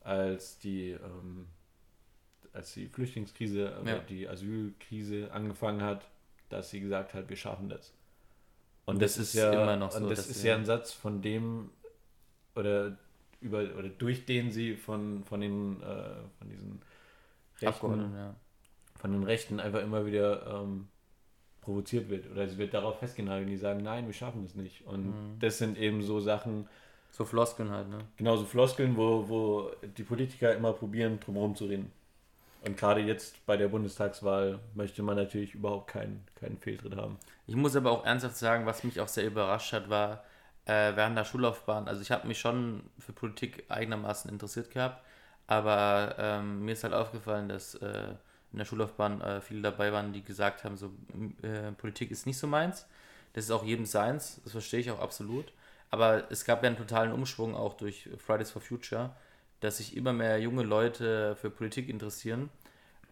als 0.00 0.58
die, 0.58 0.90
ähm, 0.90 1.46
als 2.52 2.74
die 2.74 2.88
Flüchtlingskrise, 2.88 3.72
äh, 3.84 3.88
ja. 3.88 3.98
die 3.98 4.28
Asylkrise 4.28 5.30
angefangen 5.32 5.82
hat, 5.82 6.08
dass 6.48 6.70
sie 6.70 6.80
gesagt 6.80 7.14
hat, 7.14 7.28
wir 7.28 7.36
schaffen 7.36 7.68
das. 7.68 7.92
Und 8.86 9.00
das, 9.00 9.16
das 9.16 9.28
ist 9.28 9.34
ja 9.34 9.52
immer 9.52 9.76
noch 9.76 9.92
so. 9.92 9.98
Und 9.98 10.10
das 10.10 10.26
ist 10.26 10.42
ja 10.42 10.54
ein 10.54 10.64
Satz, 10.64 10.92
von 10.92 11.22
dem 11.22 11.70
oder 12.54 12.96
über 13.40 13.60
oder 13.78 13.88
durch 13.88 14.26
den 14.26 14.50
sie 14.50 14.76
von, 14.76 15.24
von 15.24 15.40
den 15.40 15.82
äh, 15.82 16.14
von 16.38 16.48
diesen 16.48 16.82
Rechten, 17.60 18.14
ja. 18.14 18.34
Von 19.04 19.12
den 19.12 19.24
Rechten 19.24 19.60
einfach 19.60 19.82
immer 19.82 20.06
wieder 20.06 20.46
ähm, 20.46 20.88
provoziert 21.60 22.08
wird. 22.08 22.30
Oder 22.30 22.44
es 22.44 22.56
wird 22.56 22.72
darauf 22.72 23.00
festgenagelt, 23.00 23.50
die 23.50 23.58
sagen, 23.58 23.82
nein, 23.82 24.06
wir 24.06 24.14
schaffen 24.14 24.44
das 24.44 24.54
nicht. 24.54 24.86
Und 24.86 25.08
mhm. 25.08 25.38
das 25.40 25.58
sind 25.58 25.76
eben 25.76 26.02
so 26.02 26.20
Sachen. 26.20 26.66
So 27.10 27.26
Floskeln 27.26 27.70
halt, 27.70 27.90
ne? 27.90 27.98
Genau, 28.16 28.34
so 28.36 28.46
Floskeln, 28.46 28.96
wo, 28.96 29.28
wo 29.28 29.70
die 29.98 30.04
Politiker 30.04 30.56
immer 30.56 30.72
probieren, 30.72 31.20
drumherum 31.20 31.54
zu 31.54 31.66
reden. 31.66 31.92
Und 32.66 32.78
gerade 32.78 33.02
jetzt 33.02 33.44
bei 33.44 33.58
der 33.58 33.68
Bundestagswahl 33.68 34.58
möchte 34.72 35.02
man 35.02 35.16
natürlich 35.16 35.52
überhaupt 35.52 35.88
keinen, 35.88 36.24
keinen 36.40 36.56
Fehltritt 36.56 36.96
haben. 36.96 37.18
Ich 37.46 37.56
muss 37.56 37.76
aber 37.76 37.90
auch 37.90 38.06
ernsthaft 38.06 38.38
sagen, 38.38 38.64
was 38.64 38.84
mich 38.84 39.02
auch 39.02 39.08
sehr 39.08 39.26
überrascht 39.26 39.74
hat, 39.74 39.90
war 39.90 40.24
äh, 40.64 40.96
während 40.96 41.18
der 41.18 41.24
Schullaufbahn. 41.24 41.88
Also 41.88 42.00
ich 42.00 42.10
habe 42.10 42.26
mich 42.26 42.38
schon 42.38 42.84
für 42.98 43.12
Politik 43.12 43.64
eigenermaßen 43.68 44.30
interessiert 44.30 44.70
gehabt, 44.70 45.04
aber 45.46 46.14
ähm, 46.16 46.64
mir 46.64 46.72
ist 46.72 46.84
halt 46.84 46.94
aufgefallen, 46.94 47.50
dass 47.50 47.74
äh, 47.74 48.14
in 48.54 48.58
der 48.58 48.64
Schullaufbahn 48.64 49.20
äh, 49.20 49.40
viele 49.40 49.62
dabei 49.62 49.92
waren, 49.92 50.12
die 50.12 50.22
gesagt 50.22 50.62
haben, 50.62 50.76
so 50.76 50.92
äh, 51.42 51.72
Politik 51.72 52.12
ist 52.12 52.24
nicht 52.24 52.38
so 52.38 52.46
meins. 52.46 52.86
Das 53.32 53.44
ist 53.44 53.50
auch 53.50 53.64
jedem 53.64 53.84
seins, 53.84 54.40
das 54.44 54.52
verstehe 54.52 54.78
ich 54.78 54.92
auch 54.92 55.00
absolut. 55.00 55.52
Aber 55.90 56.30
es 56.30 56.44
gab 56.44 56.62
ja 56.62 56.68
einen 56.68 56.78
totalen 56.78 57.12
Umschwung 57.12 57.56
auch 57.56 57.74
durch 57.74 58.08
Fridays 58.24 58.52
for 58.52 58.62
Future, 58.62 59.10
dass 59.58 59.78
sich 59.78 59.96
immer 59.96 60.12
mehr 60.12 60.40
junge 60.40 60.62
Leute 60.62 61.34
für 61.34 61.50
Politik 61.50 61.88
interessieren. 61.88 62.48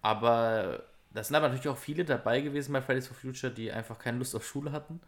Aber 0.00 0.84
da 1.10 1.24
sind 1.24 1.34
aber 1.34 1.48
natürlich 1.48 1.68
auch 1.68 1.76
viele 1.76 2.04
dabei 2.04 2.40
gewesen 2.40 2.72
bei 2.72 2.80
Fridays 2.80 3.08
for 3.08 3.16
Future, 3.16 3.52
die 3.52 3.72
einfach 3.72 3.98
keine 3.98 4.18
Lust 4.18 4.36
auf 4.36 4.46
Schule 4.46 4.70
hatten 4.70 5.00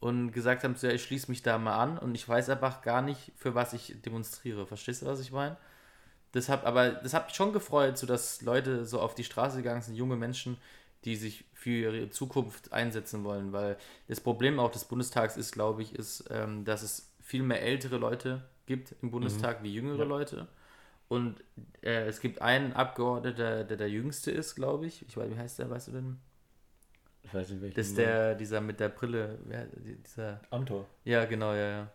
und 0.00 0.32
gesagt 0.32 0.64
haben, 0.64 0.76
so, 0.76 0.86
ja, 0.86 0.94
ich 0.94 1.04
schließe 1.04 1.30
mich 1.30 1.42
da 1.42 1.58
mal 1.58 1.76
an 1.76 1.98
und 1.98 2.14
ich 2.14 2.26
weiß 2.26 2.48
einfach 2.48 2.80
gar 2.80 3.02
nicht, 3.02 3.32
für 3.36 3.54
was 3.54 3.74
ich 3.74 4.00
demonstriere. 4.02 4.66
Verstehst 4.66 5.02
du, 5.02 5.06
was 5.06 5.20
ich 5.20 5.32
meine? 5.32 5.56
Das 6.34 6.48
hat, 6.48 6.64
aber 6.64 6.90
das 6.90 7.14
hat 7.14 7.26
mich 7.26 7.36
schon 7.36 7.52
gefreut, 7.52 7.96
so 7.96 8.08
dass 8.08 8.42
Leute 8.42 8.84
so 8.86 9.00
auf 9.00 9.14
die 9.14 9.22
Straße 9.22 9.58
gegangen 9.58 9.82
sind, 9.82 9.94
junge 9.94 10.16
Menschen, 10.16 10.56
die 11.04 11.14
sich 11.14 11.44
für 11.54 11.70
ihre 11.70 12.10
Zukunft 12.10 12.72
einsetzen 12.72 13.22
wollen, 13.22 13.52
weil 13.52 13.76
das 14.08 14.20
Problem 14.20 14.58
auch 14.58 14.72
des 14.72 14.84
Bundestags 14.84 15.36
ist, 15.36 15.52
glaube 15.52 15.82
ich, 15.82 15.94
ist, 15.94 16.24
ähm, 16.30 16.64
dass 16.64 16.82
es 16.82 17.08
viel 17.22 17.44
mehr 17.44 17.62
ältere 17.62 17.98
Leute 17.98 18.42
gibt 18.66 18.96
im 19.00 19.12
Bundestag 19.12 19.60
mhm. 19.60 19.64
wie 19.64 19.74
jüngere 19.74 20.00
ja. 20.00 20.04
Leute. 20.04 20.48
Und 21.06 21.36
äh, 21.82 22.08
es 22.08 22.20
gibt 22.20 22.42
einen 22.42 22.72
Abgeordneter, 22.72 23.62
der 23.62 23.76
der 23.76 23.88
jüngste 23.88 24.32
ist, 24.32 24.56
glaube 24.56 24.86
ich. 24.86 25.06
Ich 25.06 25.16
weiß, 25.16 25.30
wie 25.30 25.38
heißt 25.38 25.60
der, 25.60 25.70
weißt 25.70 25.88
du 25.88 25.92
denn? 25.92 26.18
Ich 27.22 27.32
weiß 27.32 27.48
nicht, 27.50 27.62
welchen. 27.62 27.76
Das 27.76 27.86
ist 27.86 27.96
der, 27.96 28.34
dieser 28.34 28.60
mit 28.60 28.80
der 28.80 28.88
Brille, 28.88 29.38
wer, 29.44 29.66
dieser. 29.66 30.40
Amtor. 30.50 30.84
Ja, 31.04 31.26
genau, 31.26 31.52
ja, 31.52 31.68
ja. 31.68 31.88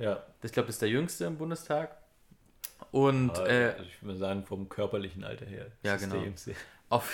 Ja. 0.00 0.26
Ich 0.42 0.50
glaube, 0.50 0.66
das 0.66 0.76
ist 0.76 0.82
der 0.82 0.88
jüngste 0.88 1.26
im 1.26 1.38
Bundestag. 1.38 1.96
Und 2.94 3.30
Aber, 3.30 3.48
äh, 3.48 3.74
also 3.76 3.82
ich 3.82 4.02
würde 4.04 4.18
sagen, 4.18 4.44
vom 4.44 4.68
körperlichen 4.68 5.24
Alter 5.24 5.46
her. 5.46 5.66
Ja, 5.82 5.96
genau. 5.96 6.24
Auf, 6.90 7.12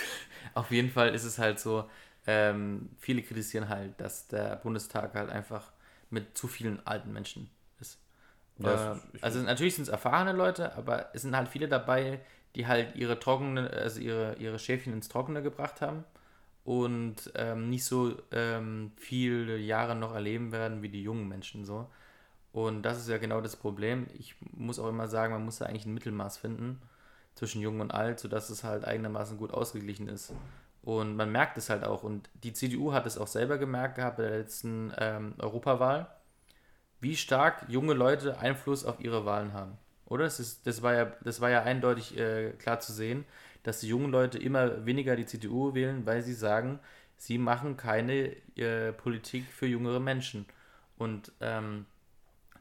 auf 0.53 0.69
jeden 0.69 0.91
Fall 0.91 1.15
ist 1.15 1.23
es 1.23 1.39
halt 1.39 1.59
so, 1.59 1.89
ähm, 2.27 2.89
viele 2.99 3.23
kritisieren 3.23 3.67
halt, 3.67 3.99
dass 3.99 4.27
der 4.27 4.57
Bundestag 4.57 5.15
halt 5.15 5.31
einfach 5.31 5.71
mit 6.11 6.37
zu 6.37 6.47
vielen 6.47 6.85
alten 6.85 7.11
Menschen 7.11 7.49
ist. 7.79 7.97
Ja, 8.59 8.93
äh, 8.93 8.95
also 9.21 9.39
natürlich 9.39 9.73
sind 9.75 9.83
es 9.83 9.89
erfahrene 9.89 10.33
Leute, 10.33 10.75
aber 10.75 11.09
es 11.15 11.23
sind 11.23 11.35
halt 11.35 11.47
viele 11.47 11.67
dabei, 11.67 12.19
die 12.55 12.67
halt 12.67 12.95
ihre 12.95 13.17
trockene, 13.17 13.71
also 13.71 13.99
ihre, 14.01 14.35
ihre 14.35 14.59
Schäfchen 14.59 14.93
ins 14.93 15.09
Trockene 15.09 15.41
gebracht 15.41 15.81
haben 15.81 16.03
und 16.63 17.31
ähm, 17.35 17.69
nicht 17.69 17.85
so 17.85 18.15
ähm, 18.31 18.91
viele 18.97 19.57
Jahre 19.57 19.95
noch 19.95 20.13
erleben 20.13 20.51
werden 20.51 20.83
wie 20.83 20.89
die 20.89 21.01
jungen 21.01 21.27
Menschen 21.27 21.65
so. 21.65 21.89
Und 22.53 22.83
das 22.83 22.97
ist 22.99 23.07
ja 23.07 23.17
genau 23.17 23.41
das 23.41 23.55
Problem. 23.55 24.07
Ich 24.17 24.35
muss 24.51 24.79
auch 24.79 24.89
immer 24.89 25.07
sagen, 25.07 25.33
man 25.33 25.45
muss 25.45 25.59
da 25.59 25.65
eigentlich 25.65 25.85
ein 25.85 25.93
Mittelmaß 25.93 26.37
finden 26.37 26.81
zwischen 27.33 27.61
jung 27.61 27.79
und 27.79 27.91
alt, 27.91 28.19
sodass 28.19 28.49
es 28.49 28.63
halt 28.63 28.83
eigenermaßen 28.85 29.37
gut 29.37 29.51
ausgeglichen 29.51 30.09
ist. 30.09 30.33
Und 30.83 31.15
man 31.15 31.31
merkt 31.31 31.57
es 31.57 31.69
halt 31.69 31.83
auch. 31.83 32.03
Und 32.03 32.29
die 32.43 32.53
CDU 32.53 32.91
hat 32.91 33.05
es 33.05 33.17
auch 33.17 33.27
selber 33.27 33.57
gemerkt 33.57 33.95
gehabt 33.95 34.17
bei 34.17 34.23
der 34.23 34.39
letzten 34.39 34.91
ähm, 34.97 35.35
Europawahl, 35.37 36.07
wie 36.99 37.15
stark 37.15 37.65
junge 37.67 37.93
Leute 37.93 38.39
Einfluss 38.39 38.85
auf 38.85 38.99
ihre 38.99 39.25
Wahlen 39.25 39.53
haben. 39.53 39.77
Oder? 40.05 40.25
Das, 40.25 40.39
ist, 40.39 40.67
das, 40.67 40.81
war, 40.81 40.93
ja, 40.93 41.05
das 41.23 41.39
war 41.39 41.49
ja 41.49 41.63
eindeutig 41.63 42.17
äh, 42.17 42.51
klar 42.51 42.79
zu 42.79 42.91
sehen, 42.91 43.25
dass 43.63 43.79
die 43.79 43.87
jungen 43.87 44.11
Leute 44.11 44.37
immer 44.39 44.85
weniger 44.85 45.15
die 45.15 45.25
CDU 45.25 45.73
wählen, 45.73 46.05
weil 46.05 46.21
sie 46.21 46.33
sagen, 46.33 46.79
sie 47.17 47.37
machen 47.37 47.77
keine 47.77 48.35
äh, 48.57 48.91
Politik 48.91 49.45
für 49.45 49.67
jüngere 49.67 49.99
Menschen. 49.99 50.45
Und 50.97 51.31
ähm, 51.39 51.85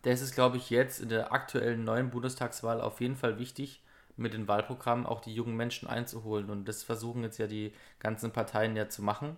das 0.03 0.21
ist, 0.21 0.35
glaube 0.35 0.57
ich, 0.57 0.71
jetzt 0.71 1.01
in 1.01 1.09
der 1.09 1.33
aktuellen 1.33 1.85
neuen 1.85 2.11
Bundestagswahl 2.11 2.81
auf 2.81 3.01
jeden 3.01 3.17
Fall 3.17 3.39
wichtig, 3.39 3.83
mit 4.17 4.35
den 4.35 4.49
Wahlprogrammen 4.49 5.07
auch 5.07 5.21
die 5.21 5.35
jungen 5.35 5.57
Menschen 5.57 5.89
einzuholen. 5.89 6.51
Und 6.51 6.67
das 6.69 6.83
versuchen 6.83 7.23
jetzt 7.23 7.39
ja 7.39 7.47
die 7.47 7.73
ganzen 7.99 8.33
Parteien 8.33 8.77
ja 8.77 8.89
zu 8.89 9.03
machen 9.03 9.37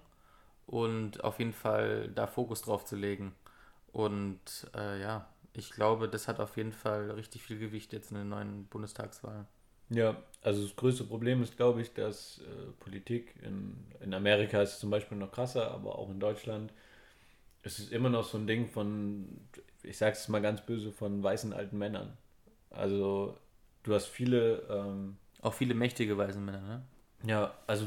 und 0.66 1.22
auf 1.24 1.38
jeden 1.38 1.52
Fall 1.52 2.08
da 2.14 2.26
Fokus 2.26 2.62
drauf 2.62 2.84
zu 2.84 2.96
legen. 2.96 3.34
Und 3.92 4.40
äh, 4.74 5.00
ja, 5.00 5.28
ich 5.52 5.70
glaube, 5.70 6.08
das 6.08 6.28
hat 6.28 6.40
auf 6.40 6.56
jeden 6.56 6.72
Fall 6.72 7.10
richtig 7.12 7.42
viel 7.42 7.58
Gewicht 7.58 7.92
jetzt 7.92 8.10
in 8.10 8.16
der 8.16 8.24
neuen 8.24 8.64
Bundestagswahl. 8.66 9.46
Ja, 9.90 10.16
also 10.42 10.62
das 10.62 10.74
größte 10.74 11.04
Problem 11.04 11.42
ist, 11.42 11.56
glaube 11.56 11.82
ich, 11.82 11.92
dass 11.92 12.40
äh, 12.40 12.72
Politik 12.80 13.34
in, 13.42 13.76
in 14.00 14.14
Amerika 14.14 14.62
ist 14.62 14.80
zum 14.80 14.90
Beispiel 14.90 15.18
noch 15.18 15.30
krasser, 15.30 15.70
aber 15.70 15.98
auch 15.98 16.08
in 16.08 16.18
Deutschland 16.20 16.72
es 17.62 17.78
ist 17.78 17.92
immer 17.92 18.08
noch 18.08 18.24
so 18.24 18.38
ein 18.38 18.46
Ding 18.46 18.68
von, 18.68 19.28
ich 19.82 19.98
sage 19.98 20.12
es 20.12 20.28
mal 20.28 20.40
ganz 20.40 20.60
böse, 20.60 20.92
von 20.92 21.22
weißen 21.22 21.52
alten 21.52 21.78
Männern. 21.78 22.16
Also 22.70 23.36
du 23.82 23.94
hast 23.94 24.06
viele... 24.06 24.62
Ähm, 24.70 25.16
auch 25.40 25.54
viele 25.54 25.74
mächtige 25.74 26.16
weiße 26.16 26.38
Männer, 26.38 26.60
ne? 26.60 26.82
Ja, 27.26 27.54
also 27.66 27.86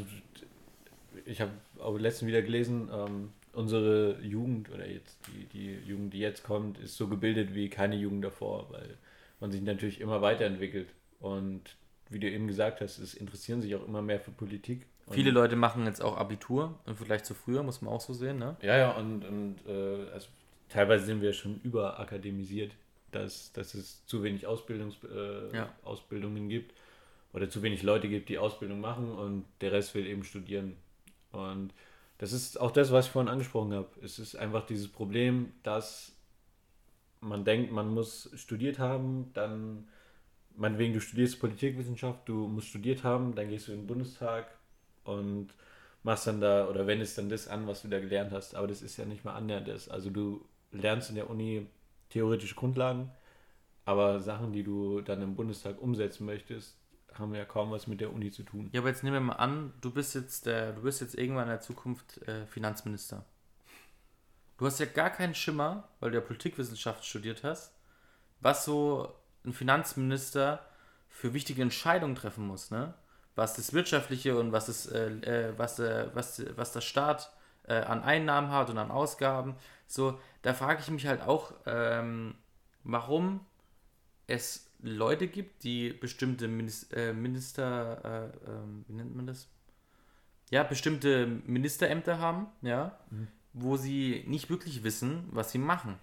ich 1.25 1.41
habe 1.41 1.51
auch 1.79 1.97
letztens 1.97 2.27
wieder 2.27 2.41
gelesen, 2.41 2.89
ähm, 2.93 3.31
unsere 3.53 4.19
Jugend 4.21 4.69
oder 4.69 4.87
jetzt 4.87 5.17
die, 5.27 5.45
die 5.45 5.73
Jugend, 5.87 6.13
die 6.13 6.19
jetzt 6.19 6.43
kommt, 6.43 6.77
ist 6.79 6.97
so 6.97 7.07
gebildet 7.07 7.55
wie 7.55 7.69
keine 7.69 7.95
Jugend 7.95 8.23
davor, 8.23 8.67
weil 8.71 8.97
man 9.39 9.51
sich 9.51 9.61
natürlich 9.61 10.01
immer 10.01 10.21
weiterentwickelt. 10.21 10.89
Und 11.19 11.77
wie 12.09 12.19
du 12.19 12.29
eben 12.29 12.47
gesagt 12.47 12.81
hast, 12.81 12.99
es 12.99 13.13
interessieren 13.13 13.61
sich 13.61 13.75
auch 13.75 13.87
immer 13.87 14.01
mehr 14.01 14.19
für 14.19 14.31
Politik. 14.31 14.85
Viele 15.09 15.31
Leute 15.31 15.55
machen 15.55 15.85
jetzt 15.85 16.01
auch 16.01 16.17
Abitur 16.17 16.77
im 16.85 16.95
Vergleich 16.95 17.23
zu 17.23 17.33
früher, 17.33 17.63
muss 17.63 17.81
man 17.81 17.93
auch 17.93 18.01
so 18.01 18.13
sehen, 18.13 18.39
ne? 18.39 18.57
Ja, 18.61 18.75
ja, 18.77 18.91
und, 18.91 19.23
und 19.23 19.55
äh, 19.67 20.09
also 20.11 20.27
teilweise 20.69 21.05
sind 21.05 21.21
wir 21.21 21.33
schon 21.33 21.59
überakademisiert, 21.63 22.73
dass, 23.11 23.51
dass 23.53 23.73
es 23.73 24.05
zu 24.05 24.23
wenig 24.23 24.45
Ausbildungs, 24.47 24.95
äh, 25.03 25.55
ja. 25.55 25.73
Ausbildungen 25.83 26.49
gibt 26.49 26.73
oder 27.33 27.49
zu 27.49 27.61
wenig 27.61 27.83
Leute 27.83 28.09
gibt, 28.09 28.29
die 28.29 28.37
Ausbildung 28.37 28.79
machen 28.79 29.11
und 29.11 29.45
der 29.61 29.71
Rest 29.71 29.95
will 29.95 30.05
eben 30.05 30.23
studieren. 30.23 30.75
Und 31.31 31.73
das 32.17 32.31
ist 32.31 32.59
auch 32.59 32.71
das, 32.71 32.91
was 32.91 33.07
ich 33.07 33.11
vorhin 33.11 33.29
angesprochen 33.29 33.73
habe. 33.73 33.89
Es 34.01 34.19
ist 34.19 34.35
einfach 34.35 34.65
dieses 34.65 34.87
Problem, 34.87 35.51
dass 35.63 36.13
man 37.19 37.43
denkt, 37.43 37.71
man 37.71 37.93
muss 37.93 38.29
studiert 38.35 38.79
haben, 38.79 39.31
dann, 39.33 39.87
meinetwegen, 40.55 40.93
du 40.93 41.01
studierst 41.01 41.39
Politikwissenschaft, 41.39 42.27
du 42.27 42.47
musst 42.47 42.67
studiert 42.67 43.03
haben, 43.03 43.35
dann 43.35 43.49
gehst 43.49 43.67
du 43.67 43.73
in 43.73 43.81
den 43.81 43.87
Bundestag 43.87 44.47
und 45.03 45.49
machst 46.03 46.27
dann 46.27 46.39
da 46.39 46.67
oder 46.67 46.87
wendest 46.87 47.17
dann 47.17 47.29
das 47.29 47.47
an, 47.47 47.67
was 47.67 47.81
du 47.81 47.87
da 47.87 47.99
gelernt 47.99 48.31
hast. 48.31 48.55
Aber 48.55 48.67
das 48.67 48.81
ist 48.81 48.97
ja 48.97 49.05
nicht 49.05 49.25
mal 49.25 49.33
annähernd 49.33 49.67
das. 49.67 49.89
Also 49.89 50.09
du 50.09 50.45
lernst 50.75 51.09
in 51.09 51.15
der 51.15 51.29
Uni 51.29 51.67
theoretische 52.09 52.55
Grundlagen, 52.55 53.11
aber 53.85 54.19
Sachen, 54.19 54.51
die 54.51 54.63
du 54.63 55.01
dann 55.01 55.21
im 55.21 55.35
Bundestag 55.35 55.81
umsetzen 55.81 56.25
möchtest, 56.25 56.77
haben 57.13 57.33
ja 57.33 57.45
kaum 57.45 57.71
was 57.71 57.87
mit 57.87 58.01
der 58.01 58.11
Uni 58.13 58.31
zu 58.31 58.43
tun. 58.43 58.69
Ja, 58.73 58.81
aber 58.81 58.89
jetzt 58.89 59.03
nehmen 59.03 59.15
wir 59.15 59.21
mal 59.21 59.33
an, 59.33 59.73
du 59.81 59.91
bist 59.91 60.15
jetzt 60.15 60.45
der, 60.45 60.73
du 60.73 60.81
bist 60.81 61.01
jetzt 61.01 61.15
irgendwann 61.15 61.43
in 61.43 61.51
der 61.51 61.61
Zukunft 61.61 62.21
äh, 62.27 62.45
Finanzminister. 62.45 63.25
Du 64.57 64.65
hast 64.65 64.79
ja 64.79 64.85
gar 64.85 65.09
keinen 65.09 65.35
Schimmer, 65.35 65.89
weil 65.99 66.11
du 66.11 66.17
ja 66.17 66.23
Politikwissenschaft 66.23 67.05
studiert 67.05 67.43
hast, 67.43 67.73
was 68.39 68.65
so 68.65 69.13
ein 69.45 69.53
Finanzminister 69.53 70.65
für 71.09 71.33
wichtige 71.33 71.61
Entscheidungen 71.61 72.15
treffen 72.15 72.47
muss, 72.47 72.71
ne? 72.71 72.93
Was 73.35 73.55
das 73.55 73.73
Wirtschaftliche 73.73 74.37
und 74.39 74.53
was 74.53 74.67
das, 74.67 74.85
äh, 74.87 75.09
äh 75.09 75.53
was, 75.57 75.79
äh, 75.79 76.07
was, 76.13 76.41
was 76.55 76.71
der 76.71 76.81
Staat 76.81 77.33
äh, 77.67 77.75
an 77.75 78.01
Einnahmen 78.01 78.49
hat 78.49 78.69
und 78.69 78.77
an 78.77 78.91
Ausgaben. 78.91 79.55
So, 79.87 80.19
da 80.45 80.53
frage 80.53 80.79
ich 80.79 80.91
mich 80.91 81.07
halt 81.07 81.23
auch, 81.23 81.53
ähm, 81.65 82.35
warum 82.83 83.39
es 84.27 84.69
Leute 84.79 85.27
gibt, 85.27 85.63
die 85.63 85.91
bestimmte 85.91 86.47
Minister, 86.47 86.95
äh, 86.95 87.13
Minister 87.13 87.99
äh, 88.05 88.25
äh, 88.27 88.63
wie 88.87 88.93
nennt 88.93 89.15
man 89.15 89.25
das? 89.25 89.49
Ja, 90.51 90.61
bestimmte 90.61 91.25
Ministerämter 91.25 92.19
haben, 92.19 92.45
ja, 92.61 92.95
mhm. 93.09 93.27
wo 93.53 93.75
sie 93.75 94.23
nicht 94.27 94.51
wirklich 94.51 94.83
wissen, 94.83 95.27
was 95.31 95.51
sie 95.51 95.57
machen. 95.57 95.97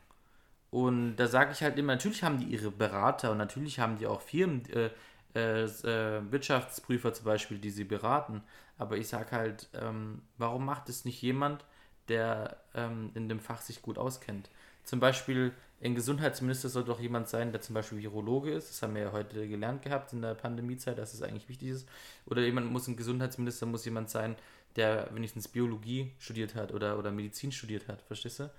Und 0.71 1.15
da 1.17 1.29
sage 1.29 1.53
ich 1.53 1.63
halt 1.63 1.79
immer, 1.79 1.93
natürlich 1.93 2.25
haben 2.25 2.39
die 2.39 2.47
ihre 2.47 2.73
Berater 2.73 3.31
und 3.31 3.39
natürlich 3.39 3.79
haben 3.79 3.97
die 3.97 4.09
auch 4.09 4.23
Firmen, 4.23 4.69
äh, 4.71 4.91
äh, 5.37 5.63
äh, 5.63 6.33
Wirtschaftsprüfer 6.33 7.13
zum 7.13 7.27
Beispiel, 7.27 7.59
die 7.59 7.71
sie 7.71 7.85
beraten. 7.85 8.43
Aber 8.77 8.97
ich 8.97 9.07
sage 9.07 9.31
halt, 9.31 9.69
ähm, 9.75 10.23
warum 10.37 10.65
macht 10.65 10.89
es 10.89 11.05
nicht 11.05 11.23
jemand, 11.23 11.65
der 12.09 12.57
ähm, 12.75 13.11
in 13.15 13.29
dem 13.29 13.41
Fach 13.41 13.61
sich 13.61 13.83
gut 13.83 13.99
auskennt? 13.99 14.51
Zum 14.85 15.01
Beispiel 15.01 15.53
ein 15.83 15.95
Gesundheitsminister 15.95 16.69
soll 16.69 16.85
doch 16.85 17.01
jemand 17.01 17.29
sein, 17.29 17.51
der 17.51 17.61
zum 17.61 17.75
Beispiel 17.75 17.99
Virologe 17.99 18.53
ist. 18.53 18.71
Das 18.71 18.83
haben 18.83 18.95
wir 18.95 19.03
ja 19.03 19.13
heute 19.13 19.49
gelernt 19.49 19.83
gehabt 19.83 20.13
in 20.13 20.23
der 20.23 20.35
Pandemiezeit, 20.35 20.97
dass 20.97 21.13
es 21.13 21.23
eigentlich 21.23 21.49
wichtig 21.49 21.69
ist. 21.69 21.89
Oder 22.27 22.43
jemand 22.43 22.71
muss 22.71 22.87
ein 22.87 22.97
Gesundheitsminister 22.97 23.67
muss 23.67 23.85
jemand 23.85 24.09
sein, 24.09 24.37
der 24.77 25.13
wenigstens 25.13 25.49
Biologie 25.49 26.13
studiert 26.19 26.55
hat 26.55 26.73
oder, 26.73 26.99
oder 26.99 27.11
Medizin 27.11 27.53
studiert 27.53 27.89
hat, 27.89 28.03
verstehst 28.03 28.41
du? 28.41 28.51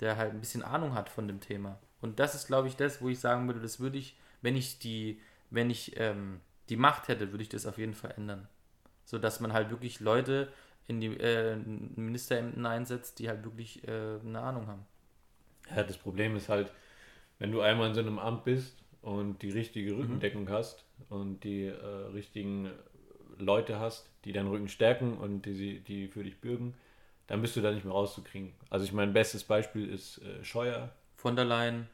Der 0.00 0.16
halt 0.16 0.32
ein 0.32 0.40
bisschen 0.40 0.62
Ahnung 0.62 0.94
hat 0.94 1.08
von 1.08 1.26
dem 1.26 1.40
Thema. 1.40 1.78
Und 2.00 2.20
das 2.20 2.34
ist, 2.34 2.46
glaube 2.46 2.68
ich, 2.68 2.76
das, 2.76 3.02
wo 3.02 3.08
ich 3.08 3.18
sagen 3.18 3.46
würde, 3.48 3.60
das 3.60 3.80
würde 3.80 3.98
ich, 3.98 4.16
wenn 4.40 4.56
ich 4.56 4.78
die, 4.78 5.20
wenn 5.50 5.70
ich 5.70 5.98
ähm, 5.98 6.40
die 6.68 6.76
Macht 6.76 7.08
hätte, 7.08 7.32
würde 7.32 7.42
ich 7.42 7.48
das 7.48 7.66
auf 7.66 7.78
jeden 7.78 7.94
Fall 7.94 8.14
ändern. 8.16 8.48
So 9.04 9.18
dass 9.18 9.40
man 9.40 9.52
halt 9.52 9.70
wirklich 9.70 10.00
Leute 10.00 10.48
in 10.88 11.00
die 11.00 11.08
äh, 11.08 11.56
Ministerämter 11.56 12.68
einsetzt, 12.68 13.18
die 13.18 13.28
halt 13.28 13.44
wirklich 13.44 13.86
äh, 13.86 14.18
eine 14.24 14.40
Ahnung 14.40 14.66
haben. 14.66 14.84
Ja, 15.74 15.82
das 15.82 15.98
Problem 15.98 16.34
ist 16.34 16.48
halt, 16.48 16.72
wenn 17.38 17.52
du 17.52 17.60
einmal 17.60 17.88
in 17.88 17.94
so 17.94 18.00
einem 18.00 18.18
Amt 18.18 18.44
bist 18.44 18.82
und 19.02 19.42
die 19.42 19.50
richtige 19.50 19.92
mhm. 19.92 20.00
Rückendeckung 20.00 20.44
mhm. 20.44 20.50
hast 20.50 20.84
und 21.10 21.44
die 21.44 21.66
äh, 21.66 21.84
richtigen 22.12 22.70
Leute 23.38 23.78
hast, 23.78 24.10
die 24.24 24.32
deinen 24.32 24.48
Rücken 24.48 24.68
stärken 24.68 25.16
und 25.16 25.42
die, 25.42 25.80
die 25.80 26.08
für 26.08 26.24
dich 26.24 26.40
bürgen, 26.40 26.74
dann 27.26 27.42
bist 27.42 27.54
du 27.56 27.60
da 27.60 27.70
nicht 27.70 27.84
mehr 27.84 27.92
rauszukriegen. 27.92 28.54
Also 28.70 28.84
ich 28.84 28.92
mein 28.92 29.12
bestes 29.12 29.44
Beispiel 29.44 29.88
ist 29.88 30.18
äh, 30.22 30.42
Scheuer. 30.42 30.90
Von 31.16 31.36
der 31.36 31.44
Leyen. 31.44 31.88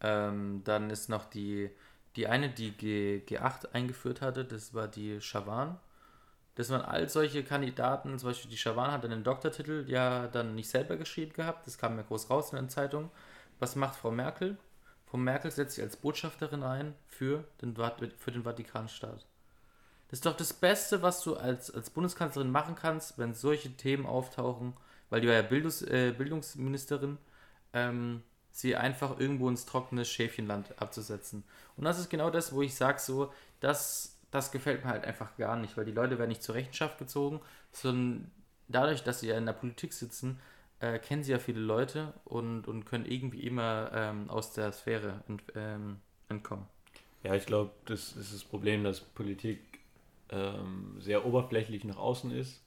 Ähm, 0.00 0.62
dann 0.64 0.90
ist 0.90 1.08
noch 1.08 1.26
die, 1.26 1.70
die 2.16 2.26
eine, 2.26 2.48
die 2.48 2.72
G, 2.72 3.22
G8 3.28 3.72
eingeführt 3.72 4.20
hatte, 4.20 4.44
das 4.44 4.74
war 4.74 4.88
die 4.88 5.20
Schawan. 5.20 5.78
Das 6.54 6.68
waren 6.68 6.82
all 6.82 7.08
solche 7.08 7.44
Kandidaten, 7.44 8.18
zum 8.18 8.28
Beispiel 8.28 8.50
die 8.50 8.58
Schawan 8.58 8.92
hat 8.92 9.04
einen 9.04 9.24
Doktortitel 9.24 9.84
ja 9.88 10.26
dann 10.28 10.54
nicht 10.54 10.68
selber 10.68 10.96
geschrieben 10.96 11.32
gehabt, 11.32 11.66
das 11.66 11.78
kam 11.78 11.96
ja 11.96 12.02
groß 12.02 12.28
raus 12.28 12.52
in 12.52 12.56
den 12.56 12.68
Zeitungen. 12.68 13.10
Was 13.58 13.74
macht 13.74 13.96
Frau 13.96 14.10
Merkel? 14.10 14.58
Frau 15.06 15.16
Merkel 15.16 15.50
setzt 15.50 15.76
sich 15.76 15.84
als 15.84 15.96
Botschafterin 15.96 16.62
ein 16.62 16.94
für 17.06 17.44
den, 17.62 17.74
für 18.18 18.32
den 18.32 18.42
Vatikanstaat. 18.42 19.26
Das 20.08 20.18
ist 20.18 20.26
doch 20.26 20.36
das 20.36 20.52
Beste, 20.52 21.00
was 21.00 21.22
du 21.22 21.36
als, 21.36 21.70
als 21.70 21.88
Bundeskanzlerin 21.88 22.50
machen 22.50 22.74
kannst, 22.74 23.16
wenn 23.18 23.32
solche 23.32 23.74
Themen 23.76 24.04
auftauchen, 24.04 24.74
weil 25.08 25.22
die 25.22 25.28
war 25.28 25.34
ja 25.34 25.42
Bildungs, 25.42 25.80
äh, 25.82 26.12
Bildungsministerin, 26.16 27.16
ähm, 27.72 28.22
sie 28.50 28.76
einfach 28.76 29.18
irgendwo 29.18 29.48
ins 29.48 29.64
trockene 29.64 30.04
Schäfchenland 30.04 30.80
abzusetzen. 30.80 31.44
Und 31.76 31.84
das 31.84 31.98
ist 31.98 32.10
genau 32.10 32.28
das, 32.28 32.52
wo 32.52 32.60
ich 32.60 32.74
sage, 32.74 32.98
so, 32.98 33.32
dass 33.60 34.11
das 34.32 34.50
gefällt 34.50 34.84
mir 34.84 34.90
halt 34.90 35.04
einfach 35.04 35.36
gar 35.36 35.56
nicht, 35.56 35.76
weil 35.76 35.84
die 35.84 35.92
Leute 35.92 36.18
werden 36.18 36.30
nicht 36.30 36.42
zur 36.42 36.56
Rechenschaft 36.56 36.98
gezogen, 36.98 37.40
sondern 37.70 38.30
dadurch, 38.66 39.04
dass 39.04 39.20
sie 39.20 39.28
ja 39.28 39.38
in 39.38 39.46
der 39.46 39.52
Politik 39.52 39.92
sitzen, 39.92 40.40
äh, 40.80 40.98
kennen 40.98 41.22
sie 41.22 41.32
ja 41.32 41.38
viele 41.38 41.60
Leute 41.60 42.14
und, 42.24 42.66
und 42.66 42.84
können 42.86 43.04
irgendwie 43.04 43.46
immer 43.46 43.92
ähm, 43.94 44.30
aus 44.30 44.52
der 44.54 44.72
Sphäre 44.72 45.22
ent, 45.28 45.44
ähm, 45.54 46.00
entkommen. 46.28 46.66
Ja, 47.22 47.34
ich 47.34 47.46
glaube, 47.46 47.70
das 47.84 48.16
ist 48.16 48.34
das 48.34 48.42
Problem, 48.42 48.82
dass 48.82 49.00
Politik 49.00 49.60
ähm, 50.30 50.96
sehr 50.98 51.26
oberflächlich 51.26 51.84
nach 51.84 51.98
außen 51.98 52.32
ist 52.32 52.62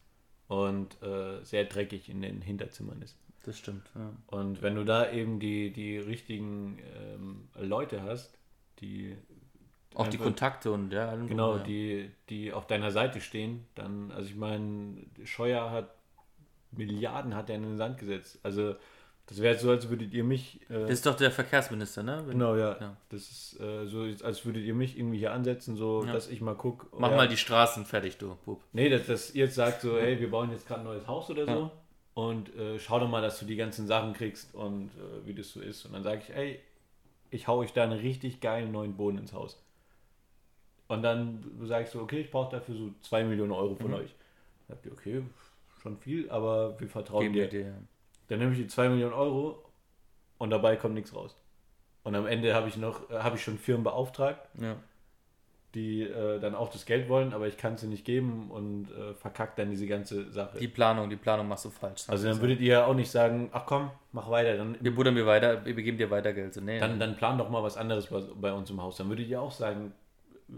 und 0.47 1.01
äh, 1.01 1.43
sehr 1.43 1.65
dreckig 1.65 2.09
in 2.09 2.21
den 2.21 2.41
Hinterzimmern 2.41 3.01
ist. 3.01 3.17
Das 3.43 3.57
stimmt, 3.57 3.89
ja. 3.95 4.13
Und 4.27 4.61
wenn 4.61 4.75
du 4.75 4.85
da 4.85 5.11
eben 5.11 5.39
die, 5.39 5.71
die 5.71 5.97
richtigen 5.97 6.79
ähm, 6.95 7.49
Leute 7.55 8.03
hast, 8.03 8.37
die 8.79 9.17
auch 9.95 10.07
die 10.07 10.17
Kontakte 10.17 10.71
und 10.71 10.91
ja. 10.91 11.15
Genau, 11.15 11.57
ja. 11.57 11.63
die, 11.63 12.11
die 12.29 12.53
auf 12.53 12.67
deiner 12.67 12.91
Seite 12.91 13.21
stehen, 13.21 13.65
dann, 13.75 14.11
also 14.11 14.29
ich 14.29 14.35
meine, 14.35 14.97
Scheuer 15.23 15.71
hat 15.71 15.89
Milliarden 16.71 17.35
hat 17.35 17.49
er 17.49 17.55
in 17.55 17.63
den 17.63 17.77
Sand 17.77 17.97
gesetzt. 17.97 18.39
Also 18.43 18.75
das 19.27 19.41
wäre 19.41 19.57
so, 19.57 19.71
als 19.71 19.89
würdet 19.89 20.13
ihr 20.13 20.23
mich. 20.23 20.61
Äh, 20.69 20.81
das 20.81 20.91
ist 20.91 21.05
doch 21.05 21.15
der 21.15 21.31
Verkehrsminister, 21.31 22.03
ne? 22.03 22.21
Wenn, 22.25 22.33
genau, 22.33 22.55
ja. 22.55 22.77
ja. 22.79 22.97
Das 23.09 23.21
ist 23.21 23.59
äh, 23.59 23.87
so, 23.87 24.01
als 24.23 24.45
würdet 24.45 24.63
ihr 24.63 24.75
mich 24.75 24.97
irgendwie 24.97 25.17
hier 25.17 25.33
ansetzen, 25.33 25.75
so 25.75 26.03
ja. 26.05 26.13
dass 26.13 26.29
ich 26.29 26.41
mal 26.41 26.55
gucke. 26.55 26.87
Mach 26.97 27.09
ja, 27.09 27.17
mal 27.17 27.27
die 27.27 27.37
Straßen 27.37 27.85
fertig, 27.85 28.17
du 28.17 28.37
Bub. 28.45 28.61
Nee, 28.73 28.89
dass, 28.89 29.07
dass 29.07 29.33
ihr 29.33 29.45
jetzt 29.45 29.55
sagt 29.55 29.81
so, 29.81 29.97
hey, 29.97 30.19
wir 30.19 30.29
bauen 30.29 30.51
jetzt 30.51 30.67
gerade 30.67 30.81
ein 30.81 30.85
neues 30.85 31.07
Haus 31.07 31.29
oder 31.29 31.45
so. 31.45 31.71
Und 32.13 32.55
äh, 32.55 32.79
schau 32.79 32.99
doch 32.99 33.09
mal, 33.09 33.21
dass 33.21 33.39
du 33.39 33.45
die 33.45 33.57
ganzen 33.57 33.87
Sachen 33.87 34.13
kriegst 34.13 34.53
und 34.55 34.89
äh, 34.89 35.25
wie 35.25 35.33
das 35.33 35.51
so 35.51 35.59
ist. 35.59 35.85
Und 35.85 35.93
dann 35.93 36.03
sage 36.03 36.21
ich, 36.25 36.35
ey, 36.35 36.59
ich 37.29 37.47
hau 37.47 37.57
euch 37.57 37.73
da 37.73 37.83
einen 37.83 37.99
richtig 37.99 38.39
geilen 38.39 38.71
neuen 38.71 38.95
Boden 38.95 39.17
ins 39.17 39.33
Haus. 39.33 39.61
Und 40.87 41.01
dann 41.01 41.43
sage 41.63 41.85
ich 41.85 41.89
so, 41.89 42.01
okay, 42.01 42.21
ich 42.21 42.31
brauche 42.31 42.51
dafür 42.55 42.75
so 42.75 42.91
2 43.01 43.23
Millionen 43.23 43.51
Euro 43.51 43.75
von 43.75 43.87
mhm. 43.87 43.95
euch. 43.95 44.15
Dann 44.67 44.77
sagt 44.77 44.85
ihr, 44.85 44.91
okay, 44.91 45.23
schon 45.81 45.97
viel, 45.97 46.29
aber 46.29 46.79
wir 46.79 46.87
vertrauen 46.87 47.21
Geben 47.21 47.33
dir. 47.33 47.47
dir. 47.47 47.73
Dann 48.27 48.39
nehme 48.39 48.51
ich 48.51 48.57
die 48.57 48.67
2 48.67 48.89
Millionen 48.89 49.13
Euro 49.13 49.63
und 50.37 50.49
dabei 50.49 50.75
kommt 50.75 50.95
nichts 50.95 51.13
raus. 51.15 51.35
Und 52.03 52.15
am 52.15 52.27
Ende 52.27 52.53
habe 52.53 52.67
ich 52.67 52.77
noch, 52.77 53.09
äh, 53.09 53.15
habe 53.15 53.35
ich 53.35 53.43
schon 53.43 53.57
Firmen 53.57 53.83
beauftragt, 53.83 54.47
ja. 54.61 54.75
die 55.73 56.03
äh, 56.03 56.39
dann 56.39 56.53
auch 56.53 56.69
das 56.69 56.85
Geld 56.85 57.09
wollen, 57.09 57.33
aber 57.33 57.47
ich 57.47 57.57
kann 57.57 57.73
es 57.73 57.83
nicht 57.83 58.05
geben 58.05 58.51
und 58.51 58.91
äh, 58.91 59.15
verkackt 59.15 59.57
dann 59.57 59.71
diese 59.71 59.87
ganze 59.87 60.31
Sache. 60.31 60.59
Die 60.59 60.67
Planung, 60.67 61.09
die 61.09 61.15
Planung 61.15 61.47
machst 61.47 61.65
du 61.65 61.71
falsch. 61.71 62.03
Also 62.07 62.27
dann 62.27 62.39
würdet 62.41 62.61
ihr 62.61 62.73
ja 62.73 62.85
auch 62.85 62.93
nicht 62.93 63.09
sagen, 63.09 63.49
ach 63.53 63.65
komm, 63.65 63.89
mach 64.11 64.29
weiter. 64.29 64.55
Dann, 64.55 64.77
wir 64.79 64.93
buddern 64.93 65.15
mir 65.15 65.25
weiter, 65.25 65.65
wir 65.65 65.73
geben 65.73 65.97
dir 65.97 66.11
weiter 66.11 66.31
Geld. 66.31 66.53
So, 66.53 66.61
nee, 66.61 66.79
dann, 66.79 66.99
dann 66.99 67.17
plan 67.17 67.39
doch 67.39 67.49
mal 67.49 67.63
was 67.63 67.75
anderes 67.75 68.05
bei, 68.07 68.21
bei 68.35 68.53
uns 68.53 68.69
im 68.69 68.79
Haus. 68.81 68.97
Dann 68.97 69.09
würdet 69.09 69.27
ihr 69.27 69.41
auch 69.41 69.51
sagen, 69.51 69.91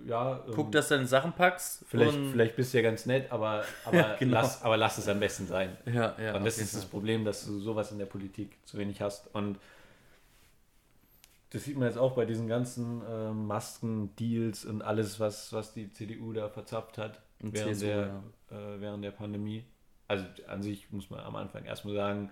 ja. 0.05 0.43
ähm, 0.45 0.53
Guck, 0.53 0.71
dass 0.71 0.89
du 0.89 0.95
deine 0.95 1.07
Sachen 1.07 1.33
packst. 1.33 1.85
Vielleicht, 1.87 2.17
vielleicht 2.31 2.55
bist 2.55 2.73
du 2.73 2.77
ja 2.77 2.83
ganz 2.83 3.05
nett, 3.05 3.31
aber, 3.31 3.63
aber, 3.85 4.15
Genau. 4.19 4.33
lass, 4.33 4.61
aber 4.61 4.77
lass 4.77 4.97
es 4.97 5.07
am 5.07 5.19
besten 5.19 5.47
sein. 5.47 5.77
Ja, 5.85 6.15
ja. 6.19 6.35
und 6.35 6.45
das 6.45 6.57
ist 6.57 6.75
das. 6.75 6.85
Problem, 6.85 7.25
dass 7.25 7.45
du 7.45 7.59
sowas 7.59 7.91
in 7.91 7.99
der 7.99 8.05
Politik 8.05 8.57
zu 8.65 8.77
wenig 8.77 9.01
hast. 9.01 9.33
Und 9.33 9.59
das 11.51 11.63
sieht 11.63 11.77
man 11.77 11.87
jetzt 11.87 11.97
auch 11.97 12.13
bei 12.13 12.25
diesen 12.25 12.47
ganzen 12.47 13.01
äh, 13.05 13.31
Masken-Deals 13.31 14.65
und 14.65 14.81
alles, 14.81 15.19
was, 15.19 15.53
was 15.53 15.73
die 15.73 15.91
CDU 15.91 16.33
da 16.33 16.49
verzapft 16.49 16.97
hat 16.97 17.21
Und 17.41 17.53
während, 17.53 17.75
CSU, 17.75 17.85
der, 17.85 18.21
ja. 18.51 18.57
äh, 18.57 18.81
während 18.81 19.03
der 19.03 19.11
Pandemie. 19.11 19.65
Also 20.09 20.25
an 20.47 20.61
sich 20.61 20.91
muss 20.91 21.09
man 21.09 21.19
am 21.21 21.35
Anfang 21.35 21.65
erstmal 21.65 21.93
sagen, 21.93 22.31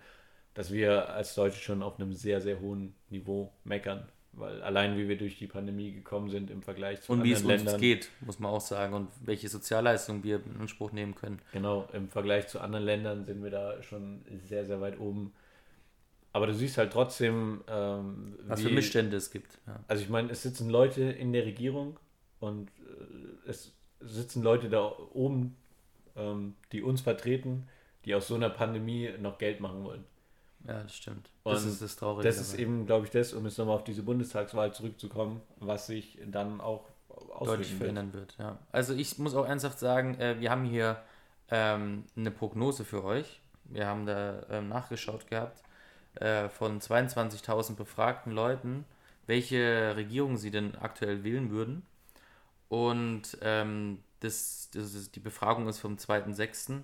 dass 0.54 0.72
wir 0.72 1.10
als 1.10 1.36
Deutsche 1.36 1.62
schon 1.62 1.84
auf 1.84 2.00
einem 2.00 2.13
sehr, 2.13 2.41
sehr 2.41 2.60
hohen 2.60 2.96
Niveau 3.10 3.52
meckern. 3.63 4.08
Weil 4.38 4.62
allein 4.63 4.98
wie 4.98 5.08
wir 5.08 5.17
durch 5.17 5.38
die 5.38 5.48
Pandemie 5.48 5.93
gekommen 5.93 6.30
sind 6.30 6.52
im 6.52 6.62
Vergleich 6.62 7.02
zu 7.02 7.13
Und 7.13 7.24
wie 7.24 7.34
anderen 7.34 7.56
es 7.56 7.62
uns 7.62 7.63
Ländern. 7.71 7.82
geht, 7.82 8.10
muss 8.19 8.38
man 8.39 8.52
auch 8.52 8.60
sagen. 8.60 8.93
Und 8.93 9.08
welche 9.24 9.48
Sozialleistungen 9.48 10.24
wir 10.24 10.41
in 10.45 10.60
Anspruch 10.60 10.91
nehmen 10.91 11.15
können. 11.15 11.39
Genau, 11.54 11.88
im 11.93 12.10
Vergleich 12.10 12.48
zu 12.50 12.60
anderen 12.60 12.84
Ländern 12.86 13.24
sind 13.26 13.41
wir 13.43 13.50
da 13.52 13.82
schon 13.82 14.21
sehr, 14.48 14.65
sehr 14.65 14.82
weit 14.82 15.00
oben. 15.00 15.32
Aber 16.34 16.48
du 16.48 16.54
siehst 16.54 16.78
halt 16.78 16.91
trotzdem, 16.91 17.62
ähm, 17.69 18.36
Was 18.48 18.60
wie- 18.60 18.63
für 18.67 18.74
Missstände 18.74 19.15
es 19.15 19.32
gibt. 19.32 19.58
Ja. 19.67 19.80
Also 19.88 20.04
ich 20.04 20.10
meine, 20.10 20.30
es 20.32 20.43
sitzen 20.43 20.69
Leute 20.69 21.02
in 21.04 21.32
der 21.32 21.45
Regierung 21.45 21.98
und 22.41 22.67
äh, 23.45 23.50
es 23.50 23.71
sitzen 24.02 24.43
Leute 24.43 24.67
da 24.67 24.91
oben, 25.13 25.56
ähm, 26.17 26.56
die 26.74 26.82
uns 26.82 27.00
vertreten, 27.00 27.69
die 28.04 28.13
aus 28.13 28.28
so 28.28 28.36
einer 28.36 28.50
Pandemie 28.50 29.12
noch 29.17 29.38
Geld 29.38 29.62
machen 29.62 29.86
wollen. 29.86 30.04
Ja, 30.67 30.84
das 30.84 30.95
stimmt. 30.95 31.30
Das 31.43 31.63
Und 31.63 31.69
ist 31.69 31.82
das 31.82 31.95
Traurige. 31.95 32.28
Das 32.28 32.39
ist 32.39 32.54
dabei. 32.54 32.63
eben, 32.63 32.86
glaube 32.86 33.06
ich, 33.06 33.12
das, 33.12 33.34
um 33.34 33.45
jetzt 33.45 33.58
nochmal 33.58 33.75
auf 33.75 33.84
diese 33.84 34.04
Bundestagswahl 34.04 34.73
zurückzukommen, 34.73 35.41
was 35.60 35.88
sich 35.88 36.19
dann 36.25 36.62
auch 36.62 36.86
deutlich 37.10 37.32
auswirken 37.32 37.60
wird. 37.60 37.78
verändern 37.78 38.13
wird. 38.13 38.36
Ja. 38.38 38.58
Also 38.71 38.93
ich 38.93 39.17
muss 39.17 39.36
auch 39.36 39.45
ernsthaft 39.45 39.80
sagen, 39.80 40.19
äh, 40.19 40.39
wir 40.39 40.51
haben 40.51 40.65
hier 40.65 41.01
ähm, 41.49 42.06
eine 42.15 42.32
Prognose 42.32 42.84
für 42.86 43.04
euch. 43.04 43.41
Wir 43.65 43.88
haben 43.88 44.06
da 44.06 44.43
ähm, 44.49 44.69
nachgeschaut 44.69 45.28
gehabt 45.28 45.62
äh, 46.15 46.49
von 46.49 46.80
22.000 46.80 47.75
befragten 47.75 48.32
Leuten, 48.32 48.86
welche 49.28 49.95
Regierung 49.95 50.38
sie 50.38 50.51
denn 50.51 50.75
aktuell 50.75 51.23
wählen 51.23 51.49
würden. 51.49 51.84
Und 52.69 53.38
ähm, 53.41 53.99
das, 54.19 54.69
das 54.73 54.93
ist, 54.93 55.15
die 55.15 55.19
Befragung 55.19 55.67
ist 55.67 55.80
vom 55.80 55.95
2.6. 55.95 56.82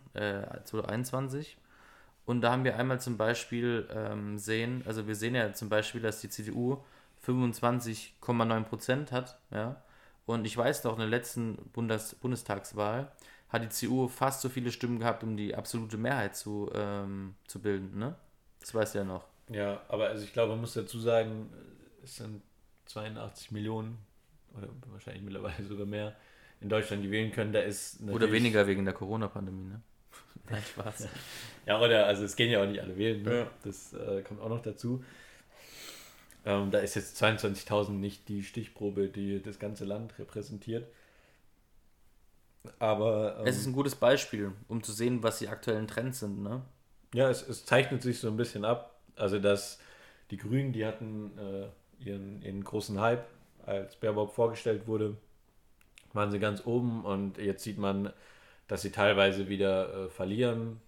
2021. 2.26 2.28
Und 2.28 2.42
da 2.42 2.52
haben 2.52 2.64
wir 2.64 2.78
einmal 2.78 3.02
zum 3.02 3.18
Beispiel 3.18 3.88
ähm, 3.94 4.38
sehen, 4.38 4.84
also 4.86 5.08
wir 5.08 5.16
sehen 5.16 5.36
ja 5.36 5.54
zum 5.54 5.70
Beispiel, 5.70 6.02
dass 6.02 6.22
die 6.22 6.30
CDU 6.30 6.84
25,9 7.26 8.64
Prozent 8.64 9.12
hat, 9.12 9.40
ja. 9.52 9.82
Und 10.26 10.46
ich 10.46 10.56
weiß 10.56 10.84
noch, 10.84 10.94
in 10.94 11.00
der 11.00 11.08
letzten 11.08 11.58
Bundes 11.74 12.16
Bundestagswahl 12.16 13.12
hat 13.50 13.64
die 13.64 13.70
CDU 13.70 14.08
fast 14.08 14.42
so 14.42 14.50
viele 14.50 14.72
Stimmen 14.72 15.00
gehabt, 15.00 15.24
um 15.24 15.36
die 15.36 15.56
absolute 15.56 15.98
Mehrheit 15.98 16.36
zu, 16.36 16.72
ähm, 16.74 17.36
zu 17.48 17.60
bilden, 17.60 17.98
ne? 17.98 18.16
Das 18.60 18.74
weißt 18.74 18.96
du 18.96 19.00
ja 19.00 19.04
noch. 19.04 19.26
Ja, 19.50 19.82
aber 19.90 20.08
also 20.08 20.24
ich 20.24 20.32
glaube, 20.32 20.52
man 20.54 20.62
muss 20.62 20.74
dazu 20.74 21.00
sagen, 21.00 21.50
es 22.04 22.18
sind 22.18 22.42
82 22.86 23.52
Millionen 23.52 23.98
oder 24.56 24.70
wahrscheinlich 24.92 25.24
mittlerweile 25.24 25.64
sogar 25.66 25.86
mehr 25.86 26.16
in 26.62 26.70
Deutschland, 26.70 27.04
die 27.04 27.12
wählen 27.12 27.32
können. 27.32 27.52
Da 27.52 27.60
ist 27.60 28.00
Oder 28.08 28.32
weniger 28.32 28.68
wegen 28.68 28.86
der 28.86 28.94
Corona-Pandemie, 28.94 29.66
ne? 29.66 29.82
Nein, 30.50 30.64
Spaß. 30.64 31.08
Ja, 31.66 31.80
oder, 31.80 32.06
also 32.08 32.24
es 32.24 32.36
gehen 32.36 32.52
ja 32.52 32.62
auch 32.62 32.68
nicht 32.68 32.82
alle 32.82 32.98
wählen, 32.98 33.24
ne? 33.24 33.38
Ja. 33.40 33.52
das 33.64 33.94
äh, 33.94 34.22
kommt 34.24 34.42
auch 34.42 34.50
noch 34.50 34.62
dazu. 34.62 35.04
Ähm, 36.46 36.72
da 36.72 36.80
ist 36.80 36.96
jetzt 36.96 37.22
22.000 37.22 37.92
nicht 37.92 38.28
die 38.28 38.44
Stichprobe, 38.44 39.08
die 39.10 39.42
das 39.42 39.60
ganze 39.60 39.86
Land 39.86 40.18
repräsentiert. 40.18 40.88
Aber 42.80 43.38
ähm, 43.40 43.48
Es 43.48 43.58
ist 43.58 43.68
ein 43.68 43.74
gutes 43.74 43.96
Beispiel, 43.96 44.52
um 44.68 44.84
zu 44.84 44.92
sehen, 44.92 45.24
was 45.24 45.40
die 45.40 45.48
aktuellen 45.48 45.88
Trends 45.88 46.20
sind, 46.20 46.42
ne? 46.42 46.64
ja, 47.14 47.30
es, 47.30 47.48
es 47.48 47.66
zeichnet 47.66 48.02
sich 48.02 48.20
so 48.20 48.28
ein 48.28 48.38
bisschen 48.38 48.66
ab. 48.66 49.00
Also, 49.16 49.40
dass 49.40 49.80
die 50.32 50.38
Grünen, 50.38 50.72
die 50.72 50.86
hatten 50.86 51.32
äh, 51.38 51.68
ihren, 52.04 52.42
ihren 52.42 52.64
großen 52.64 53.00
Hype, 53.00 53.26
als 53.66 53.96
Baerbock 53.96 54.34
vorgestellt 54.34 54.88
wurde, 54.88 55.18
waren 56.14 56.32
sie 56.32 56.40
ganz 56.40 56.66
oben 56.66 57.06
und 57.06 57.38
jetzt 57.38 57.64
sieht 57.64 57.78
man, 57.78 58.12
dass 58.72 58.84
sie 58.84 58.92
teilweise 58.92 59.50
wieder 59.50 60.06
äh, 60.06 60.10
verlieren. 60.10 60.80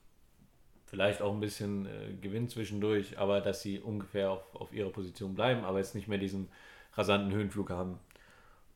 Vielleicht 0.85 1.21
auch 1.21 1.33
ein 1.33 1.41
bisschen 1.41 1.85
äh, 1.85 2.13
Gewinn 2.21 2.47
zwischendurch, 2.47 3.19
aber 3.19 3.41
dass 3.41 3.61
sie 3.61 3.77
ungefähr 3.77 4.31
auf, 4.31 4.55
auf 4.55 4.71
ihrer 4.71 4.89
Position 4.89 5.35
bleiben, 5.35 5.65
aber 5.65 5.79
jetzt 5.79 5.93
nicht 5.93 6.07
mehr 6.07 6.17
diesen 6.17 6.47
rasanten 6.93 7.33
Höhenflug 7.33 7.71
haben. 7.71 7.99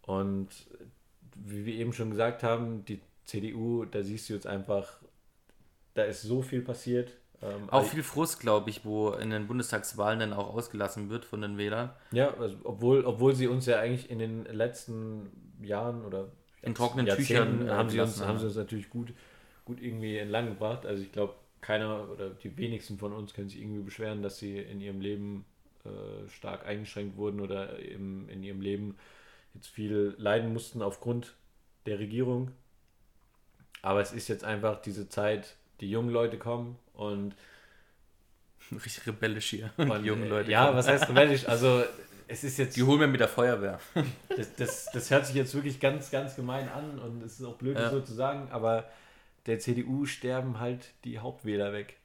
Und 0.01 0.49
wie 1.35 1.65
wir 1.65 1.75
eben 1.75 1.93
schon 1.93 2.09
gesagt 2.09 2.43
haben, 2.43 2.83
die 2.83 2.99
CDU, 3.23 3.85
da 3.85 4.03
siehst 4.03 4.29
du 4.29 4.33
jetzt 4.33 4.45
einfach, 4.45 4.99
da 5.93 6.03
ist 6.03 6.23
so 6.23 6.41
viel 6.41 6.61
passiert. 6.61 7.13
Ähm, 7.41 7.69
Auch 7.69 7.85
viel 7.85 8.03
Frust, 8.03 8.41
glaube 8.41 8.69
ich, 8.69 8.83
wo 8.83 9.11
in 9.11 9.29
den 9.29 9.47
Bundestagswahlen 9.47 10.19
dann 10.19 10.33
auch 10.33 10.53
ausgelassen 10.53 11.09
wird 11.09 11.23
von 11.23 11.39
den 11.39 11.57
Wählern. 11.57 11.91
Ja, 12.11 12.33
also 12.33 12.57
obwohl, 12.65 13.05
obwohl 13.05 13.35
sie 13.35 13.47
uns 13.47 13.67
ja 13.67 13.79
eigentlich 13.79 14.09
in 14.09 14.19
den 14.19 14.43
letzten 14.43 15.31
Jahren 15.61 16.03
oder 16.03 16.27
In 16.61 16.75
trockenen 16.75 17.05
Jahrzehnten 17.07 17.59
Tüchern, 17.59 17.67
äh, 17.67 17.71
haben, 17.71 17.89
sie 17.89 17.99
uns, 17.99 18.19
haben 18.21 18.37
sie 18.37 18.43
haben. 18.43 18.47
uns 18.47 18.55
natürlich 18.55 18.89
gut, 18.89 19.13
gut 19.65 19.81
irgendwie 19.81 20.17
entlang 20.17 20.47
gebracht. 20.47 20.85
Also 20.85 21.03
ich 21.03 21.11
glaube, 21.11 21.35
keiner 21.61 22.09
oder 22.09 22.29
die 22.29 22.55
wenigsten 22.57 22.97
von 22.97 23.13
uns 23.13 23.33
können 23.33 23.49
sich 23.49 23.61
irgendwie 23.61 23.83
beschweren, 23.83 24.21
dass 24.21 24.37
sie 24.37 24.57
in 24.57 24.81
ihrem 24.81 25.01
Leben 25.01 25.45
äh, 25.85 26.29
stark 26.29 26.65
eingeschränkt 26.65 27.17
wurden 27.17 27.39
oder 27.39 27.79
im, 27.79 28.29
in 28.29 28.43
ihrem 28.43 28.61
Leben 28.61 28.97
jetzt 29.53 29.67
viel 29.67 30.15
leiden 30.17 30.53
mussten 30.53 30.81
aufgrund 30.81 31.35
der 31.85 31.99
Regierung. 31.99 32.51
Aber 33.81 34.01
es 34.01 34.11
ist 34.11 34.27
jetzt 34.27 34.43
einfach 34.43 34.81
diese 34.81 35.09
Zeit, 35.09 35.55
die 35.79 35.89
jungen 35.89 36.09
Leute 36.09 36.37
kommen 36.37 36.77
und 36.93 37.35
Richtig 38.71 39.07
rebellisch 39.07 39.49
hier. 39.49 39.71
Und, 39.77 40.01
die 40.01 40.07
jungen 40.07 40.23
äh, 40.25 40.29
Leute. 40.29 40.51
Ja, 40.51 40.65
kommen. 40.65 40.77
was 40.77 40.87
heißt 40.87 41.09
rebellisch? 41.09 41.47
Also, 41.47 41.83
es 42.27 42.43
ist 42.43 42.57
jetzt. 42.57 42.75
Die 42.77 42.83
holen 42.83 42.99
wir 42.99 43.07
mit 43.07 43.19
der 43.19 43.27
Feuerwehr. 43.27 43.79
Das, 44.37 44.53
das, 44.55 44.85
das 44.93 45.09
hört 45.11 45.25
sich 45.25 45.35
jetzt 45.35 45.53
wirklich 45.55 45.79
ganz, 45.79 46.11
ganz 46.11 46.35
gemein 46.35 46.69
an 46.69 46.99
und 46.99 47.23
es 47.23 47.39
ist 47.39 47.45
auch 47.45 47.55
blöd, 47.55 47.75
Ja. 47.75 47.83
das 47.83 47.91
so 47.91 48.01
zu 48.01 48.13
sagen, 48.13 48.49
aber 48.51 48.85
der 49.47 49.57
CDU 49.59 50.05
sterben 50.05 50.59
halt 50.59 50.89
die 51.05 51.17
Hauptwähler 51.19 51.73
weg. 51.73 51.97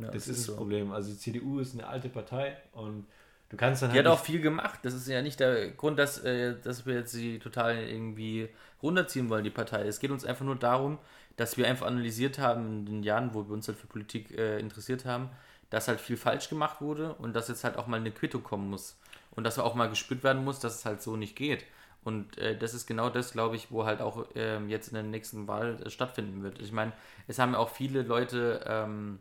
Ja, 0.00 0.08
das, 0.08 0.28
ist 0.28 0.38
das 0.40 0.46
so. 0.46 0.56
Problem. 0.56 0.92
Also, 0.92 1.10
die 1.10 1.18
CDU 1.18 1.58
ist 1.58 1.74
eine 1.74 1.86
alte 1.88 2.08
Partei 2.08 2.56
und 2.72 3.06
du 3.48 3.56
kannst 3.56 3.82
dann 3.82 3.90
Die 3.90 3.96
halt. 3.96 4.06
hat 4.06 4.12
auch 4.12 4.22
viel 4.24 4.40
gemacht. 4.40 4.78
Das 4.82 4.94
ist 4.94 5.08
ja 5.08 5.20
nicht 5.20 5.40
der 5.40 5.70
Grund, 5.72 5.98
dass, 5.98 6.18
äh, 6.18 6.54
dass 6.62 6.86
wir 6.86 6.94
jetzt 6.94 7.10
sie 7.12 7.40
total 7.40 7.76
irgendwie 7.76 8.48
runterziehen 8.82 9.28
wollen, 9.30 9.42
die 9.42 9.50
Partei. 9.50 9.84
Es 9.86 9.98
geht 9.98 10.12
uns 10.12 10.24
einfach 10.24 10.44
nur 10.44 10.56
darum, 10.56 10.98
dass 11.36 11.56
wir 11.56 11.66
einfach 11.66 11.86
analysiert 11.86 12.38
haben 12.38 12.66
in 12.80 12.86
den 12.86 13.02
Jahren, 13.02 13.34
wo 13.34 13.48
wir 13.48 13.52
uns 13.54 13.66
halt 13.66 13.78
für 13.78 13.88
Politik 13.88 14.30
äh, 14.38 14.60
interessiert 14.60 15.04
haben, 15.06 15.28
dass 15.70 15.88
halt 15.88 16.00
viel 16.00 16.16
falsch 16.16 16.48
gemacht 16.48 16.80
wurde 16.80 17.14
und 17.14 17.34
dass 17.34 17.48
jetzt 17.48 17.64
halt 17.64 17.76
auch 17.76 17.86
mal 17.88 17.96
eine 17.98 18.12
Quittung 18.12 18.44
kommen 18.44 18.70
muss. 18.70 18.96
Und 19.30 19.44
dass 19.44 19.58
auch 19.58 19.74
mal 19.74 19.88
gespürt 19.88 20.24
werden 20.24 20.44
muss, 20.44 20.60
dass 20.60 20.76
es 20.76 20.84
halt 20.84 21.02
so 21.02 21.16
nicht 21.16 21.36
geht. 21.36 21.64
Und 22.02 22.38
äh, 22.38 22.56
das 22.56 22.74
ist 22.74 22.86
genau 22.86 23.10
das, 23.10 23.32
glaube 23.32 23.56
ich, 23.56 23.70
wo 23.70 23.84
halt 23.84 24.00
auch 24.00 24.26
ähm, 24.34 24.68
jetzt 24.68 24.88
in 24.88 24.94
der 24.94 25.02
nächsten 25.02 25.46
Wahl 25.48 25.82
äh, 25.82 25.90
stattfinden 25.90 26.42
wird. 26.42 26.60
Ich 26.60 26.72
meine, 26.72 26.92
es 27.28 27.38
haben 27.38 27.52
ja 27.52 27.58
auch 27.58 27.68
viele 27.68 28.02
Leute 28.02 28.64
ähm, 28.66 29.20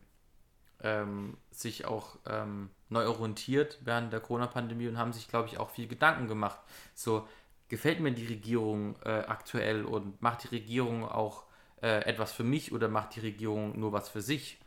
ähm, 0.82 1.38
sich 1.52 1.86
auch 1.86 2.18
ähm, 2.26 2.70
neu 2.90 3.08
orientiert 3.08 3.80
während 3.84 4.14
der 4.14 4.22
Corona-Pandemie 4.22 4.88
und 4.88 4.98
haben 4.98 5.14
sich, 5.14 5.28
glaube 5.28 5.48
ich, 5.50 5.60
auch 5.60 5.70
viel 5.70 5.88
Gedanken 5.88 6.28
gemacht. 6.28 6.60
So, 6.96 7.28
gefällt 7.68 8.00
mir 8.00 8.12
die 8.12 8.28
Regierung 8.28 8.96
äh, 9.04 9.10
aktuell 9.28 9.84
und 9.86 10.22
macht 10.22 10.44
die 10.44 10.56
Regierung 10.56 11.08
auch 11.08 11.44
äh, 11.82 12.06
etwas 12.06 12.32
für 12.32 12.44
mich 12.44 12.72
oder 12.72 12.88
macht 12.88 13.16
die 13.16 13.22
Regierung 13.22 13.80
nur 13.80 13.92
was 13.92 14.10
für 14.10 14.22
sich? 14.22 14.60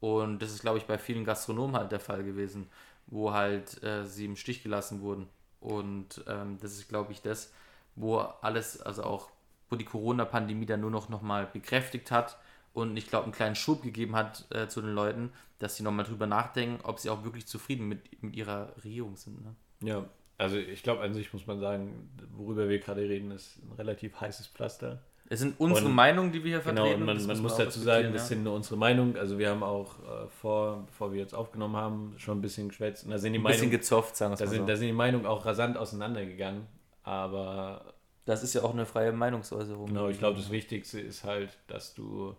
Und 0.00 0.40
das 0.40 0.52
ist, 0.52 0.62
glaube 0.62 0.78
ich, 0.78 0.86
bei 0.86 0.98
vielen 0.98 1.24
Gastronomen 1.24 1.76
halt 1.76 1.92
der 1.92 2.00
Fall 2.00 2.24
gewesen, 2.24 2.68
wo 3.10 3.32
halt 3.32 3.82
äh, 3.82 4.06
sie 4.06 4.24
im 4.24 4.36
Stich 4.36 4.62
gelassen 4.62 5.02
wurden. 5.02 5.28
Und 5.60 6.24
ähm, 6.26 6.58
das 6.60 6.72
ist, 6.72 6.88
glaube 6.88 7.12
ich, 7.12 7.20
das, 7.20 7.52
wo 7.96 8.18
alles, 8.18 8.80
also 8.80 9.04
auch, 9.04 9.30
wo 9.68 9.76
die 9.76 9.84
Corona-Pandemie 9.84 10.66
dann 10.66 10.80
nur 10.80 10.90
noch, 10.90 11.08
noch 11.08 11.22
mal 11.22 11.46
bekräftigt 11.46 12.10
hat 12.10 12.38
und 12.72 12.96
ich 12.96 13.08
glaube, 13.08 13.24
einen 13.24 13.32
kleinen 13.32 13.56
Schub 13.56 13.82
gegeben 13.82 14.16
hat 14.16 14.46
äh, 14.50 14.68
zu 14.68 14.80
den 14.80 14.94
Leuten, 14.94 15.32
dass 15.58 15.76
sie 15.76 15.82
nochmal 15.82 16.06
drüber 16.06 16.26
nachdenken, 16.26 16.80
ob 16.84 16.98
sie 16.98 17.10
auch 17.10 17.24
wirklich 17.24 17.46
zufrieden 17.46 17.88
mit, 17.88 18.22
mit 18.22 18.36
ihrer 18.36 18.74
Regierung 18.84 19.16
sind. 19.16 19.44
Ne? 19.44 19.54
Ja, 19.82 20.08
also 20.38 20.56
ich 20.56 20.82
glaube, 20.82 21.02
an 21.02 21.12
sich 21.12 21.32
muss 21.32 21.46
man 21.46 21.60
sagen, 21.60 22.08
worüber 22.32 22.68
wir 22.68 22.78
gerade 22.78 23.02
reden, 23.02 23.30
ist 23.30 23.58
ein 23.62 23.72
relativ 23.72 24.20
heißes 24.20 24.46
Pflaster. 24.46 25.02
Es 25.32 25.38
sind 25.38 25.58
unsere 25.60 25.86
Und- 25.86 25.94
Meinungen, 25.94 26.32
die 26.32 26.42
wir 26.44 26.56
hier 26.56 26.58
Genau, 26.58 26.82
vertreten. 26.82 27.00
und 27.02 27.06
man, 27.06 27.16
das 27.16 27.26
man 27.28 27.38
muss 27.40 27.56
dazu 27.56 27.78
sagen, 27.80 28.12
das 28.12 28.22
ja. 28.22 28.28
sind 28.30 28.42
nur 28.44 28.52
unsere 28.54 28.76
Meinung. 28.76 29.16
Also 29.16 29.38
wir 29.38 29.48
haben 29.50 29.62
auch 29.62 29.98
äh, 30.00 30.26
vor, 30.40 30.82
bevor 30.86 31.12
wir 31.12 31.20
jetzt 31.20 31.34
aufgenommen 31.34 31.76
haben, 31.76 32.14
schon 32.18 32.38
ein 32.38 32.40
bisschen 32.42 32.68
geschwätzt. 32.68 33.04
Und 33.04 33.12
da 33.12 33.18
sind 33.18 33.32
die 33.34 33.38
ein 33.38 33.42
bisschen 33.44 33.60
Meinungen, 33.60 33.70
gezofft, 33.70 34.16
sagen 34.16 34.32
wir 34.32 34.34
es 34.34 34.38
da 34.40 34.44
mal 34.46 34.50
sind, 34.50 34.60
so. 34.62 34.66
da 34.66 34.76
sind 34.76 34.88
die 34.88 34.92
Meinungen 34.92 35.26
auch 35.26 35.46
rasant 35.46 35.76
auseinandergegangen. 35.78 36.66
Aber 37.04 37.94
Das 38.24 38.42
ist 38.42 38.54
ja 38.54 38.62
auch 38.62 38.72
eine 38.72 38.86
freie 38.86 39.12
Meinungsäußerung. 39.12 39.86
genau, 39.86 40.08
ich 40.08 40.18
glaube, 40.18 40.36
das 40.36 40.50
Wichtigste 40.50 41.00
ist 41.00 41.22
halt, 41.24 41.56
dass 41.68 41.94
du 41.94 42.34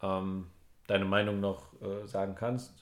ähm, 0.00 0.46
deine 0.86 1.04
Meinung 1.04 1.40
noch 1.40 1.64
äh, 1.82 2.06
sagen 2.06 2.34
kannst. 2.36 2.72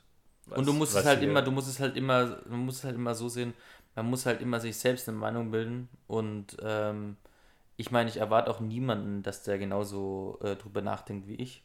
was- 0.47 0.59
Und 0.59 0.67
du 0.69 0.73
musst 0.75 0.95
es 0.97 1.05
halt 1.07 1.23
immer, 1.23 1.41
du 1.43 1.51
musst 1.51 1.69
es 1.69 1.81
halt 1.81 1.97
immer, 1.97 2.39
man 2.49 2.61
muss 2.67 2.77
es 2.79 2.85
halt 2.85 2.95
immer 2.95 3.15
so 3.15 3.29
sehen, 3.29 3.55
man 3.95 4.05
muss 4.09 4.27
halt 4.27 4.41
immer 4.43 4.61
sich 4.61 4.77
selbst 4.77 5.09
eine 5.09 5.17
Meinung 5.19 5.51
bilden 5.51 5.89
und 6.07 6.57
ähm, 6.63 7.17
ich 7.81 7.91
meine, 7.91 8.11
ich 8.11 8.19
erwarte 8.19 8.51
auch 8.51 8.61
niemanden, 8.61 9.23
dass 9.23 9.43
der 9.43 9.57
genauso 9.57 10.39
äh, 10.43 10.55
drüber 10.55 10.83
nachdenkt 10.83 11.27
wie 11.27 11.37
ich. 11.37 11.65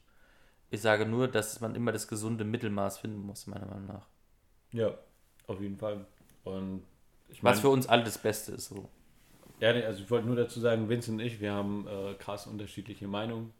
Ich 0.69 0.79
sage 0.79 1.05
nur, 1.05 1.27
dass 1.27 1.59
man 1.59 1.75
immer 1.75 1.91
das 1.91 2.07
gesunde 2.07 2.45
Mittelmaß 2.45 2.99
finden 2.99 3.19
muss, 3.19 3.47
meiner 3.47 3.65
Meinung 3.65 3.87
nach. 3.87 4.07
Ja, 4.71 4.97
auf 5.47 5.59
jeden 5.59 5.77
Fall. 5.77 6.05
Und 6.45 6.83
ich 7.27 7.43
mein, 7.43 7.51
Was 7.51 7.59
für 7.59 7.67
uns 7.67 7.87
alle 7.87 8.05
das 8.05 8.17
Beste 8.17 8.53
ist. 8.53 8.69
So. 8.69 8.87
Ja, 9.59 9.71
also 9.71 10.03
ich 10.03 10.09
wollte 10.09 10.27
nur 10.27 10.37
dazu 10.37 10.61
sagen, 10.61 10.87
Vincent 10.87 11.19
und 11.19 11.25
ich, 11.25 11.41
wir 11.41 11.51
haben 11.51 11.85
äh, 11.85 12.13
krass 12.13 12.47
unterschiedliche 12.47 13.09
Meinungen, 13.09 13.51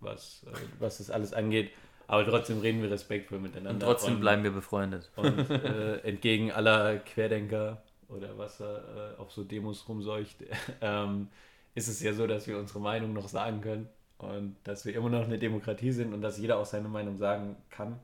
was, 0.00 0.44
äh, 0.46 0.54
was 0.80 0.98
das 0.98 1.10
alles 1.10 1.32
angeht. 1.32 1.70
Aber 2.08 2.26
trotzdem 2.26 2.60
reden 2.60 2.82
wir 2.82 2.90
respektvoll 2.90 3.38
miteinander. 3.38 3.70
Und 3.70 3.80
trotzdem 3.80 4.14
und, 4.16 4.20
bleiben 4.20 4.44
wir 4.44 4.50
befreundet. 4.50 5.10
Und 5.16 5.48
äh, 5.48 5.96
entgegen 6.00 6.52
aller 6.52 6.98
Querdenker 6.98 7.82
oder 8.08 8.36
was 8.36 8.58
da 8.58 9.14
äh, 9.14 9.18
auf 9.18 9.32
so 9.32 9.44
Demos 9.44 9.88
rumseucht, 9.88 10.36
ähm, 10.82 11.28
ist 11.74 11.88
es 11.88 12.02
ja 12.02 12.12
so, 12.12 12.26
dass 12.26 12.46
wir 12.46 12.58
unsere 12.58 12.80
Meinung 12.80 13.12
noch 13.12 13.28
sagen 13.28 13.60
können 13.60 13.88
und 14.18 14.56
dass 14.64 14.84
wir 14.84 14.94
immer 14.94 15.08
noch 15.10 15.24
eine 15.24 15.38
Demokratie 15.38 15.92
sind 15.92 16.12
und 16.12 16.22
dass 16.22 16.38
jeder 16.38 16.58
auch 16.58 16.66
seine 16.66 16.88
Meinung 16.88 17.16
sagen 17.16 17.56
kann, 17.70 17.98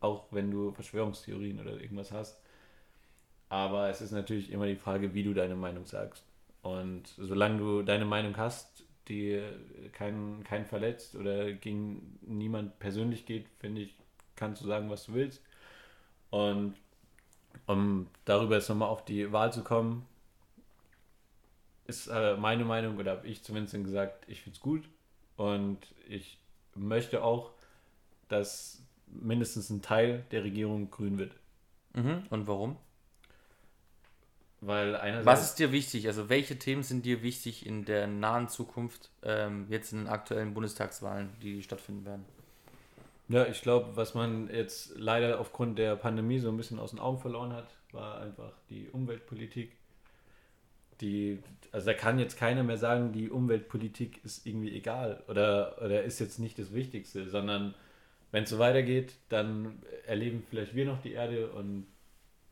auch 0.00 0.26
wenn 0.30 0.50
du 0.50 0.72
Verschwörungstheorien 0.72 1.60
oder 1.60 1.80
irgendwas 1.80 2.12
hast. 2.12 2.40
Aber 3.48 3.88
es 3.88 4.00
ist 4.00 4.12
natürlich 4.12 4.52
immer 4.52 4.66
die 4.66 4.76
Frage, 4.76 5.12
wie 5.12 5.24
du 5.24 5.34
deine 5.34 5.56
Meinung 5.56 5.84
sagst. 5.84 6.24
Und 6.62 7.02
solange 7.18 7.58
du 7.58 7.82
deine 7.82 8.04
Meinung 8.04 8.36
hast, 8.36 8.84
die 9.08 9.42
keinen 9.92 10.44
kein 10.44 10.64
verletzt 10.64 11.16
oder 11.16 11.52
gegen 11.52 12.18
niemand 12.22 12.78
persönlich 12.78 13.26
geht, 13.26 13.48
finde 13.58 13.82
ich, 13.82 13.96
kannst 14.36 14.62
du 14.62 14.66
sagen, 14.66 14.88
was 14.88 15.06
du 15.06 15.14
willst. 15.14 15.42
Und 16.30 16.74
um 17.66 18.06
darüber 18.24 18.54
jetzt 18.54 18.68
nochmal 18.68 18.88
auf 18.88 19.04
die 19.04 19.32
Wahl 19.32 19.52
zu 19.52 19.64
kommen, 19.64 20.06
ist 21.90 22.06
äh, 22.06 22.36
meine 22.36 22.64
Meinung, 22.64 22.98
oder 22.98 23.10
habe 23.12 23.26
ich 23.26 23.42
zumindest 23.42 23.74
gesagt, 23.74 24.24
ich 24.28 24.40
finde 24.40 24.56
es 24.56 24.62
gut. 24.62 24.88
Und 25.36 25.78
ich 26.08 26.38
möchte 26.74 27.22
auch, 27.22 27.52
dass 28.28 28.82
mindestens 29.06 29.70
ein 29.70 29.82
Teil 29.82 30.24
der 30.30 30.44
Regierung 30.44 30.90
grün 30.90 31.18
wird. 31.18 31.32
Mhm. 31.94 32.22
Und 32.30 32.46
warum? 32.46 32.76
Weil 34.60 34.94
einerseits 34.94 35.26
Was 35.26 35.44
ist 35.50 35.58
dir 35.58 35.72
wichtig? 35.72 36.06
Also 36.06 36.28
welche 36.28 36.58
Themen 36.58 36.82
sind 36.82 37.06
dir 37.06 37.22
wichtig 37.22 37.66
in 37.66 37.84
der 37.84 38.06
nahen 38.06 38.48
Zukunft, 38.48 39.10
ähm, 39.22 39.66
jetzt 39.70 39.92
in 39.92 40.00
den 40.00 40.08
aktuellen 40.08 40.52
Bundestagswahlen, 40.52 41.30
die 41.42 41.62
stattfinden 41.62 42.04
werden? 42.04 42.24
Ja, 43.28 43.46
ich 43.46 43.62
glaube, 43.62 43.96
was 43.96 44.14
man 44.14 44.50
jetzt 44.52 44.92
leider 44.96 45.40
aufgrund 45.40 45.78
der 45.78 45.96
Pandemie 45.96 46.38
so 46.38 46.50
ein 46.50 46.56
bisschen 46.56 46.78
aus 46.78 46.90
den 46.90 46.98
Augen 46.98 47.18
verloren 47.18 47.52
hat, 47.52 47.68
war 47.92 48.20
einfach 48.20 48.52
die 48.68 48.88
Umweltpolitik. 48.90 49.72
Die, 51.00 51.38
also 51.72 51.86
da 51.86 51.94
kann 51.94 52.18
jetzt 52.18 52.38
keiner 52.38 52.62
mehr 52.62 52.76
sagen, 52.76 53.12
die 53.12 53.30
Umweltpolitik 53.30 54.24
ist 54.24 54.46
irgendwie 54.46 54.76
egal 54.76 55.22
oder, 55.28 55.80
oder 55.82 56.02
ist 56.02 56.18
jetzt 56.18 56.38
nicht 56.38 56.58
das 56.58 56.74
Wichtigste, 56.74 57.28
sondern 57.28 57.74
wenn 58.32 58.44
es 58.44 58.50
so 58.50 58.58
weitergeht, 58.58 59.14
dann 59.28 59.82
erleben 60.06 60.44
vielleicht 60.48 60.74
wir 60.74 60.84
noch 60.84 61.00
die 61.00 61.12
Erde 61.12 61.50
und 61.50 61.86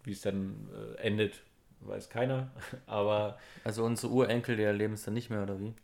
wie 0.05 0.12
es 0.12 0.22
dann 0.22 0.68
äh, 0.72 1.01
endet, 1.03 1.42
weiß 1.80 2.09
keiner. 2.09 2.51
Aber. 2.86 3.38
Also 3.64 3.84
unsere 3.84 4.12
Urenkel, 4.12 4.57
die 4.57 4.62
erleben 4.62 4.94
es 4.94 5.05
dann 5.05 5.14
nicht 5.14 5.30
mehr, 5.30 5.42
oder 5.42 5.61
wie? 5.61 5.74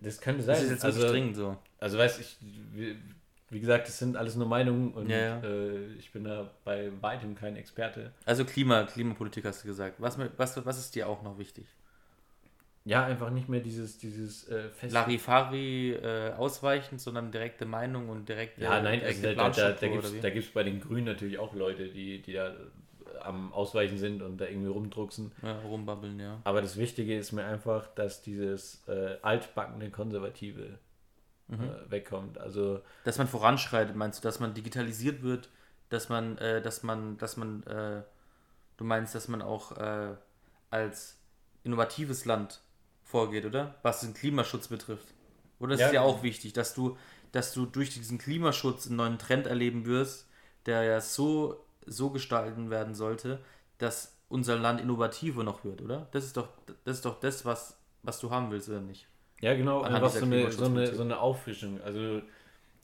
Das 0.00 0.20
könnte 0.20 0.42
sein. 0.42 0.56
Das 0.56 0.64
ist 0.64 0.70
jetzt 0.70 0.84
also, 0.84 1.08
dringend 1.08 1.36
so. 1.36 1.56
Also 1.78 1.98
weiß 1.98 2.18
ich, 2.18 2.36
wie, 2.72 2.96
wie, 3.48 3.60
gesagt, 3.60 3.88
das 3.88 3.98
sind 3.98 4.16
alles 4.16 4.36
nur 4.36 4.46
Meinungen 4.46 4.92
und 4.92 5.08
ja, 5.08 5.18
ja. 5.18 5.42
Äh, 5.42 5.92
ich 5.98 6.12
bin 6.12 6.24
da 6.24 6.50
bei 6.64 6.90
weitem 7.00 7.34
kein 7.34 7.56
Experte. 7.56 8.12
Also 8.24 8.44
Klima, 8.44 8.84
Klimapolitik 8.84 9.44
hast 9.44 9.62
du 9.62 9.68
gesagt. 9.68 9.96
Was, 9.98 10.18
was, 10.36 10.64
was 10.64 10.78
ist 10.78 10.94
dir 10.94 11.08
auch 11.08 11.22
noch 11.22 11.38
wichtig? 11.38 11.66
Ja, 12.84 13.04
einfach 13.04 13.30
nicht 13.30 13.48
mehr 13.48 13.60
dieses, 13.60 13.98
dieses 13.98 14.48
äh, 14.48 14.70
feste... 14.70 14.94
Larifari 14.94 15.92
äh, 15.92 16.32
ausweichen, 16.32 16.98
sondern 16.98 17.30
direkte 17.30 17.66
Meinung 17.66 18.08
und 18.08 18.28
direkte 18.28 18.62
Ja, 18.62 18.80
nein, 18.80 19.02
also 19.04 19.22
da, 19.34 19.50
da, 19.50 19.72
da 19.72 20.30
gibt 20.30 20.46
es 20.46 20.50
bei 20.52 20.62
den 20.62 20.80
Grünen 20.80 21.04
natürlich 21.04 21.38
auch 21.38 21.54
Leute, 21.54 21.88
die, 21.88 22.22
die 22.22 22.32
da 22.32 22.54
am 23.22 23.52
Ausweichen 23.52 23.98
sind 23.98 24.22
und 24.22 24.38
da 24.38 24.46
irgendwie 24.46 24.70
rumdrucksen. 24.70 25.32
Ja, 25.42 25.58
rumbabbeln, 25.60 26.18
ja. 26.18 26.40
Aber 26.44 26.62
das 26.62 26.76
Wichtige 26.76 27.16
ist 27.16 27.32
mir 27.32 27.44
einfach, 27.44 27.86
dass 27.88 28.22
dieses 28.22 28.86
äh, 28.88 29.16
altbackene 29.22 29.90
Konservative 29.90 30.78
mhm. 31.48 31.64
äh, 31.64 31.90
wegkommt. 31.90 32.38
Also 32.38 32.80
dass 33.04 33.18
man 33.18 33.28
voranschreitet, 33.28 33.94
meinst 33.96 34.22
du, 34.22 34.26
dass 34.26 34.40
man 34.40 34.54
digitalisiert 34.54 35.22
wird, 35.22 35.50
dass 35.88 36.08
man, 36.08 36.38
äh, 36.38 36.62
dass 36.62 36.82
man, 36.82 37.18
dass 37.18 37.36
man, 37.36 37.62
äh, 37.64 38.02
du 38.76 38.84
meinst, 38.84 39.14
dass 39.14 39.28
man 39.28 39.42
auch 39.42 39.76
äh, 39.76 40.14
als 40.70 41.20
innovatives 41.64 42.24
Land 42.24 42.62
vorgeht, 43.10 43.44
oder? 43.44 43.74
Was 43.82 44.00
den 44.00 44.14
Klimaschutz 44.14 44.68
betrifft. 44.68 45.14
Oder 45.58 45.72
das 45.72 45.80
ja. 45.80 45.86
ist 45.86 45.92
ja 45.92 46.02
auch 46.02 46.22
wichtig, 46.22 46.52
dass 46.52 46.74
du, 46.74 46.96
dass 47.32 47.52
du 47.52 47.66
durch 47.66 47.90
diesen 47.90 48.18
Klimaschutz 48.18 48.86
einen 48.86 48.96
neuen 48.96 49.18
Trend 49.18 49.46
erleben 49.46 49.84
wirst, 49.84 50.28
der 50.66 50.82
ja 50.84 51.00
so 51.00 51.64
so 51.86 52.10
gestalten 52.10 52.70
werden 52.70 52.94
sollte, 52.94 53.40
dass 53.78 54.16
unser 54.28 54.56
Land 54.56 54.80
innovativer 54.80 55.42
noch 55.42 55.64
wird, 55.64 55.82
oder? 55.82 56.08
Das 56.12 56.24
ist 56.24 56.36
doch 56.36 56.48
das, 56.84 56.96
ist 56.96 57.04
doch 57.04 57.18
das 57.18 57.44
was, 57.44 57.78
was 58.02 58.20
du 58.20 58.30
haben 58.30 58.50
willst, 58.50 58.68
oder 58.68 58.80
nicht? 58.80 59.06
Ja, 59.40 59.54
genau, 59.54 59.82
einfach 59.82 60.10
so 60.10 60.24
eine, 60.24 60.50
so, 60.52 60.66
eine, 60.66 60.94
so 60.94 61.02
eine 61.02 61.18
Auffrischung. 61.18 61.80
Also 61.82 62.22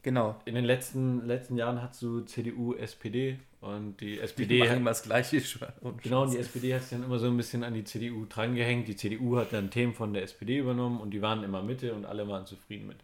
genau. 0.03 0.40
in 0.44 0.55
den 0.55 0.64
letzten, 0.64 1.26
letzten 1.26 1.57
Jahren 1.57 1.82
hast 1.82 2.01
du 2.03 2.20
CDU, 2.20 2.74
SPD 2.74 3.38
und 3.61 4.01
die 4.01 4.20
SPD. 4.20 4.55
Die 4.55 4.61
machen 4.61 4.78
immer 4.78 4.90
das 4.90 5.03
Gleiche. 5.03 5.42
genau, 6.03 6.22
und 6.22 6.32
die 6.32 6.38
SPD 6.38 6.74
hat 6.74 6.82
sich 6.82 6.90
dann 6.90 7.05
immer 7.05 7.18
so 7.18 7.26
ein 7.26 7.36
bisschen 7.36 7.64
an 7.64 7.74
die 7.74 7.84
CDU 7.84 8.26
drangehängt. 8.28 8.88
Die 8.88 8.97
CDU 8.97 9.36
hat 9.36 9.53
dann 9.53 9.70
Themen 9.70 9.94
von 9.94 10.12
der 10.12 10.22
SPD 10.22 10.59
übernommen 10.59 11.01
und 11.01 11.11
die 11.11 11.22
waren 11.22 11.42
immer 11.42 11.62
Mitte 11.62 11.94
und 11.94 12.05
alle 12.05 12.28
waren 12.28 12.47
zufrieden 12.47 12.86
mit. 12.86 12.99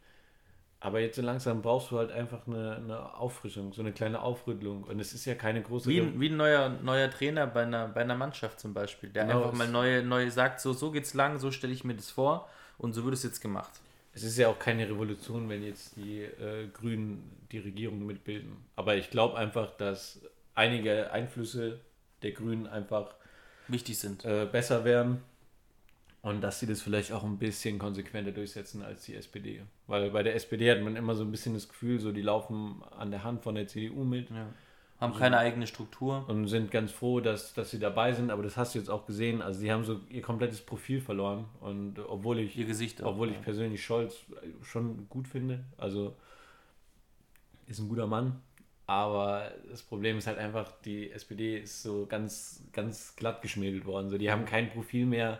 Aber 0.84 0.98
jetzt 0.98 1.14
so 1.14 1.22
langsam 1.22 1.62
brauchst 1.62 1.92
du 1.92 1.98
halt 1.98 2.10
einfach 2.10 2.44
eine, 2.48 2.76
eine 2.76 3.14
Auffrischung, 3.14 3.72
so 3.72 3.82
eine 3.82 3.92
kleine 3.92 4.20
Aufrüttelung. 4.20 4.82
Und 4.82 4.98
es 4.98 5.12
ist 5.14 5.24
ja 5.26 5.36
keine 5.36 5.62
große. 5.62 5.88
Wie, 5.88 6.00
ein, 6.00 6.20
wie 6.20 6.28
ein 6.28 6.36
neuer, 6.36 6.70
neuer 6.70 7.08
Trainer 7.08 7.46
bei 7.46 7.62
einer, 7.62 7.86
bei 7.86 8.00
einer 8.00 8.16
Mannschaft 8.16 8.58
zum 8.58 8.74
Beispiel, 8.74 9.10
der 9.10 9.26
genau, 9.26 9.44
einfach 9.44 9.52
mal 9.56 9.68
neue, 9.68 10.02
neue 10.02 10.28
sagt, 10.32 10.60
so, 10.60 10.72
so 10.72 10.90
geht's 10.90 11.14
lang, 11.14 11.38
so 11.38 11.52
stelle 11.52 11.72
ich 11.72 11.84
mir 11.84 11.94
das 11.94 12.10
vor 12.10 12.48
und 12.78 12.94
so 12.94 13.04
wird 13.04 13.14
es 13.14 13.22
jetzt 13.22 13.40
gemacht. 13.40 13.80
Es 14.14 14.22
ist 14.22 14.36
ja 14.36 14.48
auch 14.48 14.58
keine 14.58 14.88
Revolution, 14.88 15.48
wenn 15.48 15.62
jetzt 15.62 15.96
die 15.96 16.20
äh, 16.20 16.68
Grünen 16.72 17.22
die 17.50 17.58
Regierung 17.58 18.04
mitbilden. 18.04 18.56
Aber 18.76 18.96
ich 18.96 19.10
glaube 19.10 19.36
einfach, 19.36 19.70
dass 19.76 20.20
einige 20.54 21.10
Einflüsse 21.12 21.80
der 22.22 22.32
Grünen 22.32 22.66
einfach 22.66 23.14
wichtig 23.68 23.98
sind. 23.98 24.24
Äh, 24.24 24.46
besser 24.50 24.84
wären 24.84 25.22
und 26.22 26.40
dass 26.40 26.60
sie 26.60 26.66
das 26.66 26.80
vielleicht 26.80 27.12
auch 27.12 27.24
ein 27.24 27.38
bisschen 27.38 27.78
konsequenter 27.78 28.30
durchsetzen 28.30 28.82
als 28.82 29.04
die 29.04 29.14
SPD. 29.16 29.62
Weil 29.86 30.10
bei 30.10 30.22
der 30.22 30.34
SPD 30.36 30.70
hat 30.70 30.80
man 30.80 30.96
immer 30.96 31.14
so 31.14 31.24
ein 31.24 31.30
bisschen 31.30 31.54
das 31.54 31.68
Gefühl, 31.68 31.98
so 31.98 32.12
die 32.12 32.22
laufen 32.22 32.82
an 32.96 33.10
der 33.10 33.24
Hand 33.24 33.42
von 33.42 33.56
der 33.56 33.66
CDU 33.66 34.04
mit. 34.04 34.30
Ja. 34.30 34.46
Haben 35.02 35.14
keine 35.18 35.38
eigene 35.38 35.66
Struktur. 35.66 36.24
Und 36.28 36.46
sind 36.48 36.70
ganz 36.70 36.92
froh, 36.92 37.20
dass, 37.20 37.54
dass 37.54 37.70
sie 37.70 37.78
dabei 37.78 38.12
sind, 38.12 38.30
aber 38.30 38.42
das 38.42 38.56
hast 38.56 38.74
du 38.74 38.78
jetzt 38.78 38.88
auch 38.88 39.06
gesehen. 39.06 39.42
Also 39.42 39.60
sie 39.60 39.72
haben 39.72 39.84
so 39.84 40.00
ihr 40.08 40.22
komplettes 40.22 40.60
Profil 40.60 41.00
verloren. 41.00 41.46
Und 41.60 41.98
obwohl 41.98 42.38
ich, 42.38 42.56
ihr 42.56 42.66
Gesicht 42.66 43.02
auch, 43.02 43.12
obwohl 43.12 43.30
ich 43.30 43.40
persönlich 43.42 43.84
Scholz 43.84 44.20
schon 44.62 45.08
gut 45.08 45.28
finde, 45.28 45.64
also 45.76 46.14
ist 47.66 47.78
ein 47.78 47.88
guter 47.88 48.06
Mann, 48.06 48.40
aber 48.86 49.50
das 49.70 49.82
Problem 49.82 50.18
ist 50.18 50.26
halt 50.26 50.38
einfach, 50.38 50.70
die 50.84 51.10
SPD 51.10 51.58
ist 51.58 51.82
so 51.82 52.06
ganz, 52.06 52.62
ganz 52.72 53.16
glatt 53.16 53.40
geschmiedelt 53.40 53.86
worden. 53.86 54.10
So, 54.10 54.18
die 54.18 54.30
haben 54.30 54.44
kein 54.44 54.70
Profil 54.70 55.06
mehr 55.06 55.38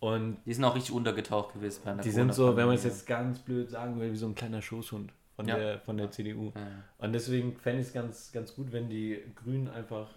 und 0.00 0.38
die 0.44 0.54
sind 0.54 0.64
auch 0.64 0.74
richtig 0.74 0.94
untergetaucht 0.94 1.54
gewesen. 1.54 1.82
Die 2.02 2.10
sind 2.10 2.34
so, 2.34 2.56
wenn 2.56 2.66
man 2.66 2.74
es 2.74 2.84
jetzt 2.84 3.06
ganz 3.06 3.38
blöd 3.38 3.70
sagen 3.70 4.00
will, 4.00 4.12
wie 4.12 4.16
so 4.16 4.26
ein 4.26 4.34
kleiner 4.34 4.60
Schoßhund 4.60 5.12
von, 5.36 5.48
ja. 5.48 5.56
der, 5.56 5.78
von 5.80 5.96
der 5.96 6.10
CDU. 6.10 6.52
Ja. 6.54 6.84
Und 6.98 7.12
deswegen 7.12 7.56
fände 7.56 7.80
ich 7.80 7.88
es 7.88 7.92
ganz, 7.92 8.32
ganz 8.32 8.54
gut, 8.54 8.72
wenn 8.72 8.88
die 8.88 9.20
Grünen 9.34 9.68
einfach 9.68 10.08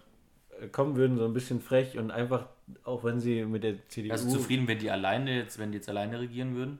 äh, 0.60 0.68
kommen 0.68 0.96
würden, 0.96 1.18
so 1.18 1.24
ein 1.24 1.32
bisschen 1.32 1.60
frech 1.60 1.98
und 1.98 2.10
einfach, 2.10 2.46
auch 2.84 3.04
wenn 3.04 3.20
sie 3.20 3.44
mit 3.44 3.64
der 3.64 3.88
CDU. 3.88 4.12
Also 4.12 4.30
zufrieden, 4.30 4.68
wenn 4.68 4.78
die 4.78 4.90
alleine 4.90 5.36
jetzt, 5.36 5.58
wenn 5.58 5.72
die 5.72 5.78
jetzt 5.78 5.88
alleine 5.88 6.20
regieren 6.20 6.54
würden? 6.54 6.78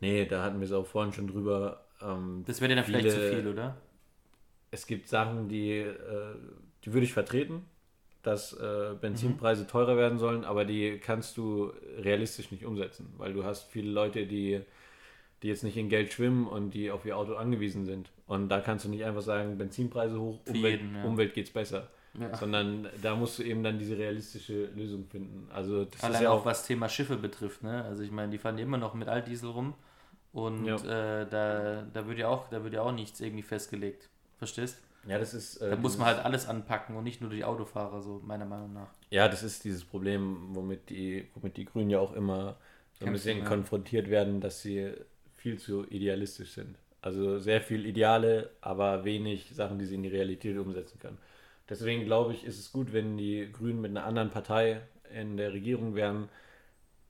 Nee, 0.00 0.26
da 0.26 0.42
hatten 0.42 0.60
wir 0.60 0.66
es 0.66 0.72
auch 0.72 0.86
vorhin 0.86 1.12
schon 1.12 1.26
drüber. 1.26 1.86
Ähm, 2.02 2.44
das 2.46 2.60
wäre 2.60 2.68
dir 2.70 2.76
dann 2.76 2.84
vielleicht 2.84 3.10
zu 3.10 3.30
viel, 3.30 3.46
oder? 3.46 3.76
Es 4.70 4.86
gibt 4.86 5.08
Sachen, 5.08 5.48
die, 5.48 5.78
äh, 5.78 6.34
die 6.84 6.92
würde 6.92 7.04
ich 7.04 7.12
vertreten 7.12 7.64
dass 8.24 8.54
äh, 8.54 8.94
Benzinpreise 9.00 9.64
mhm. 9.64 9.68
teurer 9.68 9.96
werden 9.96 10.18
sollen, 10.18 10.44
aber 10.44 10.64
die 10.64 10.98
kannst 10.98 11.36
du 11.36 11.72
realistisch 11.98 12.50
nicht 12.50 12.64
umsetzen, 12.64 13.12
weil 13.18 13.32
du 13.32 13.44
hast 13.44 13.70
viele 13.70 13.90
Leute, 13.90 14.26
die, 14.26 14.62
die 15.42 15.48
jetzt 15.48 15.64
nicht 15.64 15.76
in 15.76 15.88
Geld 15.88 16.12
schwimmen 16.12 16.46
und 16.46 16.70
die 16.70 16.90
auf 16.90 17.04
ihr 17.04 17.16
Auto 17.16 17.34
angewiesen 17.34 17.84
sind. 17.84 18.10
Und 18.26 18.48
da 18.48 18.60
kannst 18.60 18.84
du 18.84 18.88
nicht 18.88 19.04
einfach 19.04 19.22
sagen, 19.22 19.58
Benzinpreise 19.58 20.18
hoch, 20.18 20.40
Umwelt, 20.46 20.80
jeden, 20.80 20.96
ja. 20.96 21.04
Umwelt 21.04 21.34
geht's 21.34 21.50
besser. 21.50 21.88
Ja. 22.18 22.34
Sondern 22.36 22.88
da 23.02 23.16
musst 23.16 23.38
du 23.38 23.42
eben 23.42 23.64
dann 23.64 23.78
diese 23.78 23.98
realistische 23.98 24.66
Lösung 24.66 25.06
finden. 25.06 25.48
Also 25.52 25.84
das 25.84 26.02
Allein 26.02 26.14
ist 26.14 26.22
ja 26.22 26.30
auch, 26.30 26.44
was 26.44 26.64
Thema 26.64 26.88
Schiffe 26.88 27.16
betrifft, 27.16 27.62
ne? 27.64 27.84
Also 27.84 28.04
ich 28.04 28.12
meine, 28.12 28.30
die 28.30 28.38
fahren 28.38 28.56
immer 28.58 28.78
noch 28.78 28.94
mit 28.94 29.08
Altdiesel 29.08 29.50
rum 29.50 29.74
und 30.32 30.66
äh, 30.66 31.26
da, 31.26 31.82
da 31.92 32.06
wird 32.06 32.18
ja 32.18 32.28
auch, 32.28 32.48
da 32.50 32.62
wird 32.62 32.74
ja 32.74 32.82
auch 32.82 32.92
nichts 32.92 33.20
irgendwie 33.20 33.42
festgelegt. 33.42 34.08
Verstehst? 34.38 34.80
Ja, 35.06 35.18
das 35.18 35.34
ist. 35.34 35.56
Äh, 35.56 35.70
da 35.70 35.76
muss 35.76 35.98
man 35.98 36.06
halt 36.08 36.24
alles 36.24 36.48
anpacken 36.48 36.96
und 36.96 37.04
nicht 37.04 37.20
nur 37.20 37.30
die 37.30 37.44
Autofahrer, 37.44 38.00
so 38.00 38.20
meiner 38.24 38.46
Meinung 38.46 38.72
nach. 38.72 38.88
Ja, 39.10 39.28
das 39.28 39.42
ist 39.42 39.64
dieses 39.64 39.84
Problem, 39.84 40.54
womit 40.54 40.90
die, 40.90 41.28
womit 41.34 41.56
die 41.56 41.64
Grünen 41.64 41.90
ja 41.90 41.98
auch 41.98 42.14
immer 42.14 42.56
so 42.94 43.06
ein 43.06 43.12
bisschen 43.12 43.38
ja. 43.38 43.44
konfrontiert 43.44 44.08
werden, 44.08 44.40
dass 44.40 44.62
sie 44.62 44.92
viel 45.44 45.58
zu 45.58 45.84
idealistisch 45.90 46.52
sind. 46.52 46.78
Also 47.02 47.38
sehr 47.38 47.60
viel 47.60 47.84
Ideale, 47.84 48.48
aber 48.62 49.04
wenig 49.04 49.50
Sachen, 49.54 49.78
die 49.78 49.84
sie 49.84 49.96
in 49.96 50.02
die 50.02 50.08
Realität 50.08 50.56
umsetzen 50.56 50.98
können. 50.98 51.18
Deswegen 51.68 52.06
glaube 52.06 52.32
ich, 52.32 52.44
ist 52.44 52.58
es 52.58 52.72
gut, 52.72 52.94
wenn 52.94 53.18
die 53.18 53.52
Grünen 53.52 53.82
mit 53.82 53.90
einer 53.90 54.06
anderen 54.06 54.30
Partei 54.30 54.80
in 55.12 55.36
der 55.36 55.52
Regierung 55.52 55.94
wären, 55.94 56.30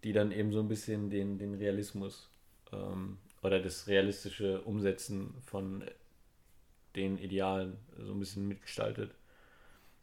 die 0.03 0.13
dann 0.13 0.33
eben 0.33 0.51
so 0.53 0.59
ein 0.59 0.67
bisschen 0.67 1.11
den, 1.11 1.39
den 1.39 1.55
Realismus 1.55 2.29
ähm, 2.73 3.19
oder 3.45 3.61
das 3.61 3.87
realistische 3.87 4.63
Umsetzen 4.63 5.33
von 5.47 5.85
den 6.97 7.19
Idealen 7.19 7.77
so 7.97 8.15
ein 8.15 8.19
bisschen 8.19 8.49
mitgestaltet. 8.49 9.13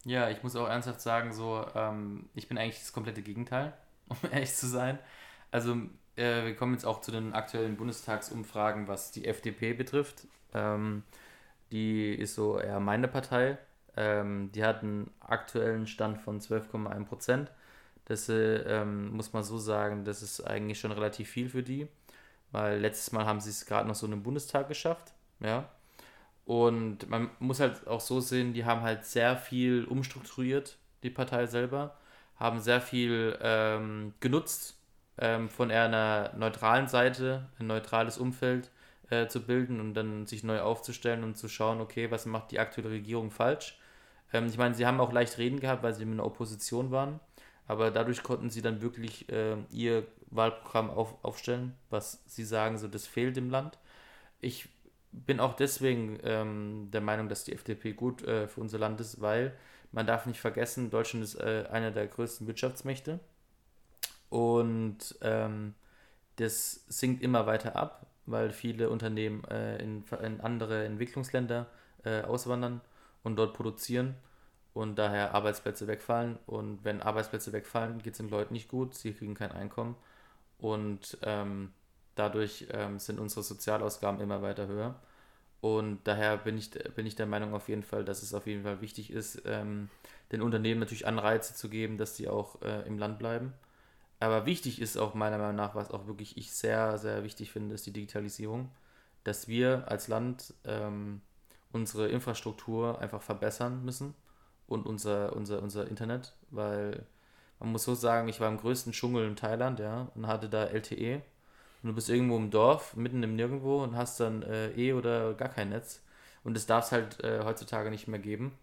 Ja, 0.05 0.29
ich 0.29 0.41
muss 0.41 0.55
auch 0.55 0.69
ernsthaft 0.69 1.01
sagen, 1.01 1.33
so, 1.33 1.65
ähm, 1.75 2.29
ich 2.33 2.47
bin 2.47 2.57
eigentlich 2.57 2.79
das 2.79 2.93
komplette 2.93 3.23
Gegenteil, 3.23 3.73
um 4.07 4.17
ehrlich 4.31 4.53
zu 4.53 4.67
sein. 4.67 4.99
Also, 5.51 5.75
äh, 6.15 6.45
wir 6.45 6.55
kommen 6.55 6.73
jetzt 6.73 6.85
auch 6.85 7.01
zu 7.01 7.11
den 7.11 7.33
aktuellen 7.33 7.77
Bundestagsumfragen, 7.77 8.87
was 8.87 9.11
die 9.11 9.25
FDP 9.25 9.73
betrifft. 9.73 10.27
Ähm, 10.53 11.03
die 11.71 12.13
ist 12.13 12.35
so 12.35 12.59
eher 12.59 12.79
meine 12.79 13.07
Partei. 13.07 13.57
Ähm, 13.95 14.51
die 14.53 14.63
hat 14.63 14.83
einen 14.83 15.11
aktuellen 15.19 15.87
Stand 15.87 16.19
von 16.19 16.39
12,1 16.39 17.05
Prozent. 17.05 17.51
Das 18.05 18.29
äh, 18.29 18.57
ähm, 18.57 19.11
muss 19.15 19.33
man 19.33 19.43
so 19.43 19.57
sagen, 19.57 20.03
das 20.05 20.21
ist 20.21 20.41
eigentlich 20.41 20.79
schon 20.79 20.91
relativ 20.91 21.29
viel 21.29 21.49
für 21.49 21.63
die, 21.63 21.87
weil 22.51 22.79
letztes 22.79 23.11
Mal 23.11 23.25
haben 23.25 23.39
sie 23.39 23.49
es 23.49 23.65
gerade 23.65 23.87
noch 23.87 23.95
so 23.95 24.05
in 24.05 24.11
den 24.11 24.23
Bundestag 24.23 24.67
geschafft. 24.67 25.13
Ja. 25.39 25.69
Und 26.45 27.09
man 27.09 27.29
muss 27.39 27.59
halt 27.59 27.87
auch 27.87 28.01
so 28.01 28.19
sehen, 28.19 28.53
die 28.53 28.65
haben 28.65 28.81
halt 28.81 29.05
sehr 29.05 29.37
viel 29.37 29.85
umstrukturiert, 29.85 30.77
die 31.03 31.09
Partei 31.09 31.45
selber, 31.45 31.95
haben 32.37 32.59
sehr 32.59 32.81
viel 32.81 33.37
ähm, 33.41 34.13
genutzt, 34.19 34.75
ähm, 35.21 35.49
von 35.49 35.69
eher 35.69 35.85
einer 35.85 36.33
neutralen 36.35 36.87
Seite, 36.87 37.47
ein 37.59 37.67
neutrales 37.67 38.17
Umfeld 38.17 38.71
äh, 39.09 39.27
zu 39.27 39.45
bilden 39.45 39.79
und 39.79 39.93
dann 39.93 40.25
sich 40.25 40.43
neu 40.43 40.61
aufzustellen 40.61 41.23
und 41.23 41.37
zu 41.37 41.47
schauen, 41.47 41.79
okay, 41.79 42.11
was 42.11 42.25
macht 42.25 42.51
die 42.51 42.59
aktuelle 42.59 42.89
Regierung 42.89 43.31
falsch. 43.31 43.79
Ähm, 44.33 44.47
ich 44.47 44.57
meine, 44.57 44.75
sie 44.75 44.85
haben 44.85 44.99
auch 44.99 45.13
leicht 45.13 45.37
reden 45.37 45.59
gehabt, 45.59 45.83
weil 45.83 45.93
sie 45.93 46.03
in 46.03 46.17
der 46.17 46.25
Opposition 46.25 46.91
waren, 46.91 47.19
aber 47.67 47.91
dadurch 47.91 48.23
konnten 48.23 48.49
sie 48.49 48.61
dann 48.61 48.81
wirklich 48.81 49.29
äh, 49.29 49.57
ihr 49.71 50.05
Wahlprogramm 50.31 50.89
auf, 50.89 51.15
aufstellen, 51.23 51.75
was 51.89 52.23
sie 52.25 52.43
sagen, 52.43 52.77
so 52.77 52.87
das 52.87 53.05
fehlt 53.07 53.37
im 53.37 53.49
Land. 53.49 53.77
Ich 54.39 54.69
bin 55.11 55.39
auch 55.39 55.53
deswegen 55.53 56.19
ähm, 56.23 56.89
der 56.91 57.01
Meinung, 57.01 57.29
dass 57.29 57.43
die 57.43 57.53
FDP 57.53 57.93
gut 57.93 58.23
äh, 58.23 58.47
für 58.47 58.61
unser 58.61 58.79
Land 58.79 58.99
ist, 59.01 59.21
weil 59.21 59.53
man 59.91 60.07
darf 60.07 60.25
nicht 60.25 60.39
vergessen, 60.39 60.89
Deutschland 60.89 61.23
ist 61.25 61.35
äh, 61.35 61.65
einer 61.69 61.91
der 61.91 62.07
größten 62.07 62.47
Wirtschaftsmächte 62.47 63.19
und 64.31 64.97
ähm, 65.21 65.75
das 66.37 66.85
sinkt 66.87 67.21
immer 67.21 67.45
weiter 67.45 67.75
ab, 67.75 68.07
weil 68.25 68.51
viele 68.51 68.89
Unternehmen 68.89 69.43
äh, 69.45 69.77
in, 69.77 70.03
in, 70.23 70.41
andere 70.41 70.85
Entwicklungsländer 70.85 71.67
äh, 72.03 72.21
auswandern 72.23 72.81
und 73.23 73.35
dort 73.35 73.53
produzieren 73.53 74.15
und 74.73 74.95
daher 74.97 75.35
Arbeitsplätze 75.35 75.85
wegfallen. 75.85 76.39
Und 76.47 76.83
wenn 76.83 77.03
Arbeitsplätze 77.03 77.53
wegfallen, 77.53 77.99
geht 77.99 78.13
es 78.13 78.17
den 78.17 78.29
Leuten 78.29 78.53
nicht 78.53 78.69
gut, 78.69 78.95
sie 78.95 79.13
kriegen 79.13 79.35
kein 79.35 79.51
Einkommen 79.51 79.95
und 80.57 81.19
ähm, 81.21 81.73
Dadurch 82.15 82.67
ähm, 82.71 82.99
sind 82.99 83.19
unsere 83.19 83.43
Sozialausgaben 83.43 84.19
immer 84.21 84.41
weiter 84.41 84.67
höher. 84.67 84.95
Und 85.61 85.99
daher 86.05 86.37
bin 86.37 86.57
ich, 86.57 86.71
bin 86.95 87.05
ich 87.05 87.15
der 87.15 87.25
Meinung 87.27 87.53
auf 87.53 87.69
jeden 87.69 87.83
Fall, 87.83 88.03
dass 88.03 88.23
es 88.23 88.33
auf 88.33 88.47
jeden 88.47 88.63
Fall 88.63 88.81
wichtig 88.81 89.11
ist, 89.11 89.43
ähm, 89.45 89.89
den 90.31 90.41
Unternehmen 90.41 90.79
natürlich 90.79 91.07
Anreize 91.07 91.55
zu 91.55 91.69
geben, 91.69 91.97
dass 91.97 92.17
sie 92.17 92.27
auch 92.27 92.61
äh, 92.61 92.81
im 92.87 92.97
Land 92.97 93.19
bleiben. 93.19 93.53
Aber 94.21 94.45
wichtig 94.45 94.79
ist 94.79 94.97
auch 94.97 95.15
meiner 95.15 95.39
Meinung 95.39 95.55
nach, 95.55 95.73
was 95.73 95.89
auch 95.89 96.05
wirklich 96.05 96.37
ich 96.37 96.51
sehr, 96.51 96.99
sehr 96.99 97.23
wichtig 97.23 97.51
finde, 97.51 97.73
ist 97.73 97.87
die 97.87 97.91
Digitalisierung. 97.91 98.69
Dass 99.23 99.47
wir 99.47 99.85
als 99.87 100.07
Land 100.07 100.53
ähm, 100.63 101.21
unsere 101.71 102.07
Infrastruktur 102.07 102.99
einfach 102.99 103.23
verbessern 103.23 103.83
müssen 103.83 104.13
und 104.67 104.85
unser, 104.85 105.35
unser, 105.35 105.63
unser 105.63 105.87
Internet, 105.87 106.35
weil 106.51 107.03
man 107.59 107.71
muss 107.71 107.83
so 107.83 107.95
sagen, 107.95 108.27
ich 108.27 108.39
war 108.39 108.47
im 108.47 108.57
größten 108.57 108.93
Dschungel 108.93 109.27
in 109.27 109.35
Thailand, 109.35 109.79
ja, 109.79 110.11
und 110.13 110.27
hatte 110.27 110.49
da 110.49 110.65
LTE 110.65 111.23
und 111.81 111.89
du 111.89 111.93
bist 111.95 112.09
irgendwo 112.09 112.37
im 112.37 112.51
Dorf, 112.51 112.95
mitten 112.95 113.23
im 113.23 113.35
Nirgendwo 113.35 113.83
und 113.83 113.95
hast 113.95 114.19
dann 114.19 114.43
äh, 114.43 114.69
eh 114.73 114.93
oder 114.93 115.33
gar 115.33 115.49
kein 115.49 115.69
Netz. 115.69 116.03
Und 116.43 116.55
das 116.55 116.67
darf 116.67 116.85
es 116.85 116.91
halt 116.91 117.23
äh, 117.23 117.43
heutzutage 117.43 117.89
nicht 117.89 118.07
mehr 118.07 118.19
geben. 118.19 118.55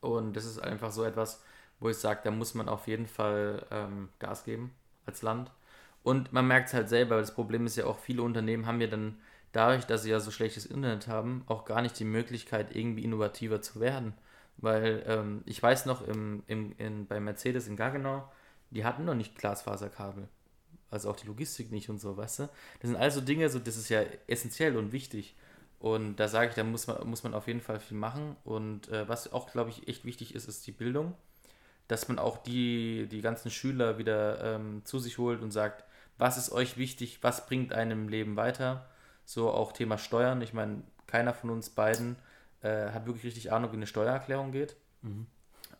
Und 0.00 0.34
das 0.34 0.46
ist 0.46 0.58
einfach 0.58 0.92
so 0.92 1.04
etwas, 1.04 1.42
wo 1.82 1.88
ich 1.90 1.96
sage, 1.98 2.20
da 2.24 2.30
muss 2.30 2.54
man 2.54 2.68
auf 2.68 2.86
jeden 2.86 3.06
Fall 3.06 3.66
ähm, 3.70 4.08
Gas 4.18 4.44
geben 4.44 4.72
als 5.06 5.22
Land. 5.22 5.50
Und 6.02 6.32
man 6.32 6.46
merkt 6.46 6.68
es 6.68 6.74
halt 6.74 6.88
selber, 6.88 7.18
das 7.18 7.34
Problem 7.34 7.66
ist 7.66 7.76
ja 7.76 7.86
auch, 7.86 7.98
viele 7.98 8.22
Unternehmen 8.22 8.66
haben 8.66 8.80
ja 8.80 8.88
dann 8.88 9.18
dadurch, 9.52 9.84
dass 9.84 10.02
sie 10.02 10.10
ja 10.10 10.20
so 10.20 10.30
schlechtes 10.30 10.66
Internet 10.66 11.08
haben, 11.08 11.44
auch 11.46 11.64
gar 11.64 11.82
nicht 11.82 11.98
die 11.98 12.04
Möglichkeit, 12.04 12.74
irgendwie 12.74 13.04
innovativer 13.04 13.62
zu 13.62 13.80
werden. 13.80 14.14
Weil 14.58 15.04
ähm, 15.06 15.42
ich 15.46 15.62
weiß 15.62 15.86
noch, 15.86 16.06
im, 16.06 16.42
im, 16.46 16.74
in, 16.78 17.06
bei 17.06 17.20
Mercedes 17.20 17.68
in 17.68 17.76
Gaggenau, 17.76 18.30
die 18.70 18.84
hatten 18.84 19.04
noch 19.04 19.14
nicht 19.14 19.36
Glasfaserkabel 19.36 20.28
also 20.92 21.10
auch 21.10 21.16
die 21.16 21.26
Logistik 21.26 21.72
nicht 21.72 21.88
und 21.88 21.98
so, 22.00 22.16
weißt 22.16 22.40
du? 22.40 22.42
Das 22.80 22.90
sind 22.90 22.96
also 22.96 23.20
Dinge, 23.20 23.48
so, 23.48 23.58
das 23.58 23.76
ist 23.76 23.88
ja 23.88 24.02
essentiell 24.26 24.76
und 24.76 24.92
wichtig. 24.92 25.34
Und 25.80 26.16
da 26.16 26.28
sage 26.28 26.50
ich, 26.50 26.54
da 26.54 26.62
muss 26.64 26.86
man, 26.86 27.08
muss 27.08 27.24
man 27.24 27.34
auf 27.34 27.48
jeden 27.48 27.62
Fall 27.62 27.80
viel 27.80 27.96
machen. 27.96 28.36
Und 28.44 28.88
äh, 28.88 29.08
was 29.08 29.32
auch, 29.32 29.50
glaube 29.50 29.70
ich, 29.70 29.88
echt 29.88 30.04
wichtig 30.04 30.34
ist, 30.34 30.46
ist 30.48 30.66
die 30.66 30.72
Bildung. 30.72 31.14
Dass 31.92 32.08
man 32.08 32.18
auch 32.18 32.38
die, 32.38 33.06
die 33.06 33.20
ganzen 33.20 33.50
Schüler 33.50 33.98
wieder 33.98 34.42
ähm, 34.42 34.80
zu 34.86 34.98
sich 34.98 35.18
holt 35.18 35.42
und 35.42 35.50
sagt, 35.50 35.84
was 36.16 36.38
ist 36.38 36.50
euch 36.50 36.78
wichtig, 36.78 37.18
was 37.20 37.44
bringt 37.44 37.74
einem 37.74 38.04
im 38.04 38.08
Leben 38.08 38.34
weiter. 38.34 38.88
So 39.26 39.50
auch 39.50 39.72
Thema 39.72 39.98
Steuern. 39.98 40.40
Ich 40.40 40.54
meine, 40.54 40.84
keiner 41.06 41.34
von 41.34 41.50
uns 41.50 41.68
beiden 41.68 42.16
äh, 42.62 42.88
hat 42.92 43.04
wirklich 43.04 43.24
richtig 43.24 43.52
Ahnung, 43.52 43.72
wie 43.72 43.76
eine 43.76 43.86
Steuererklärung 43.86 44.52
geht. 44.52 44.74
Mhm. 45.02 45.26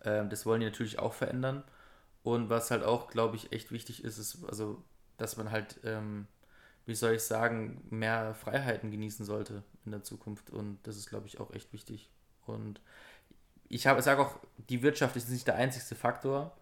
Ähm, 0.05 0.29
das 0.29 0.45
wollen 0.45 0.61
die 0.61 0.67
natürlich 0.67 0.99
auch 0.99 1.15
verändern. 1.15 1.65
Und 2.23 2.51
was 2.51 2.71
halt 2.71 2.85
auch, 2.85 3.09
glaube 3.09 3.37
ich, 3.37 3.51
echt 3.53 3.73
wichtig 3.73 4.05
ist, 4.05 4.19
ist, 4.19 4.45
also 4.47 4.85
dass 5.17 5.39
man 5.39 5.51
halt, 5.51 5.81
ähm, 5.83 6.27
wie 6.85 6.95
soll 6.95 7.15
ich 7.15 7.23
sagen, 7.23 7.83
mehr 7.89 8.35
Freiheiten 8.35 8.91
genießen 8.91 9.25
sollte 9.25 9.63
in 9.87 9.93
der 9.93 10.03
Zukunft. 10.03 10.51
Und 10.51 10.79
das 10.83 10.99
ist, 10.99 11.09
glaube 11.09 11.27
ich, 11.27 11.41
auch 11.41 11.55
echt 11.55 11.73
wichtig. 11.73 12.11
Und 12.45 12.83
ich 13.75 13.83
sage 13.83 14.23
auch, 14.23 14.37
die 14.69 14.83
Wirtschaft 14.83 15.17
ist 15.17 15.31
nicht 15.31 15.47
der 15.47 15.57
einzigste 15.57 15.95
Faktor. 15.95 16.57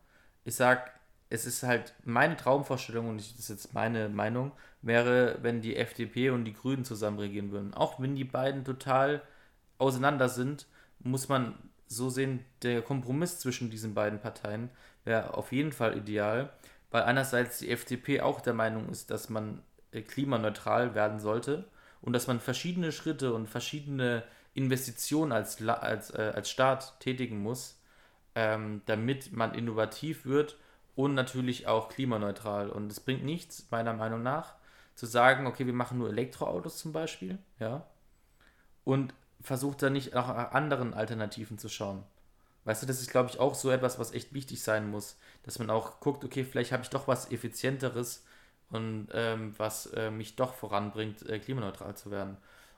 Ich 0.44 0.54
sage, 0.54 0.82
es 1.28 1.46
ist 1.46 1.62
halt 1.62 1.94
meine 2.04 2.36
Traumvorstellung, 2.36 3.08
und 3.08 3.18
das 3.20 3.38
ist 3.38 3.50
jetzt 3.50 3.74
meine 3.74 4.08
Meinung, 4.08 4.52
wäre, 4.82 5.38
wenn 5.42 5.60
die 5.60 5.76
FDP 5.76 6.30
und 6.30 6.44
die 6.44 6.54
Grünen 6.54 6.84
zusammen 6.84 7.18
regieren 7.18 7.50
würden. 7.52 7.74
Auch 7.74 8.00
wenn 8.00 8.16
die 8.16 8.24
beiden 8.24 8.64
total 8.64 9.22
auseinander 9.78 10.28
sind, 10.28 10.66
muss 11.00 11.28
man 11.28 11.54
so 11.86 12.10
sehen, 12.10 12.44
der 12.62 12.82
Kompromiss 12.82 13.38
zwischen 13.38 13.70
diesen 13.70 13.94
beiden 13.94 14.20
Parteien 14.20 14.70
wäre 15.04 15.34
auf 15.34 15.52
jeden 15.52 15.72
Fall 15.72 15.96
ideal 15.96 16.50
weil 16.90 17.02
einerseits 17.02 17.58
die 17.58 17.70
FDP 17.70 18.20
auch 18.20 18.40
der 18.40 18.54
Meinung 18.54 18.88
ist, 18.88 19.10
dass 19.10 19.28
man 19.28 19.62
äh, 19.92 20.02
klimaneutral 20.02 20.94
werden 20.94 21.20
sollte 21.20 21.64
und 22.00 22.12
dass 22.12 22.26
man 22.26 22.40
verschiedene 22.40 22.92
Schritte 22.92 23.32
und 23.32 23.48
verschiedene 23.48 24.24
Investitionen 24.60 25.32
als, 25.32 25.60
als, 25.66 26.10
äh, 26.10 26.32
als 26.34 26.50
Staat 26.50 26.98
tätigen 27.00 27.42
muss, 27.42 27.80
ähm, 28.34 28.82
damit 28.86 29.32
man 29.32 29.54
innovativ 29.54 30.24
wird 30.26 30.56
und 30.94 31.14
natürlich 31.14 31.66
auch 31.66 31.88
klimaneutral. 31.88 32.70
Und 32.70 32.92
es 32.92 33.00
bringt 33.00 33.24
nichts, 33.24 33.66
meiner 33.70 33.94
Meinung 33.94 34.22
nach, 34.22 34.54
zu 34.94 35.06
sagen, 35.06 35.46
okay, 35.46 35.66
wir 35.66 35.72
machen 35.72 35.98
nur 35.98 36.10
Elektroautos 36.10 36.76
zum 36.78 36.92
Beispiel, 36.92 37.38
ja, 37.58 37.86
und 38.84 39.14
versucht 39.40 39.82
dann 39.82 39.94
nicht 39.94 40.14
nach 40.14 40.52
anderen 40.52 40.92
Alternativen 40.94 41.58
zu 41.58 41.68
schauen. 41.68 42.04
Weißt 42.64 42.82
du, 42.82 42.86
das 42.86 43.00
ist, 43.00 43.10
glaube 43.10 43.30
ich, 43.30 43.40
auch 43.40 43.54
so 43.54 43.70
etwas, 43.70 43.98
was 43.98 44.12
echt 44.12 44.34
wichtig 44.34 44.62
sein 44.62 44.90
muss, 44.90 45.16
dass 45.44 45.58
man 45.58 45.70
auch 45.70 46.00
guckt, 46.00 46.24
okay, 46.24 46.44
vielleicht 46.44 46.72
habe 46.72 46.82
ich 46.82 46.90
doch 46.90 47.08
was 47.08 47.30
Effizienteres 47.32 48.24
und 48.68 49.08
ähm, 49.14 49.54
was 49.56 49.86
äh, 49.86 50.10
mich 50.10 50.36
doch 50.36 50.54
voranbringt, 50.54 51.26
äh, 51.28 51.38
klimaneutral 51.38 51.96
zu 51.96 52.10
werden. 52.10 52.36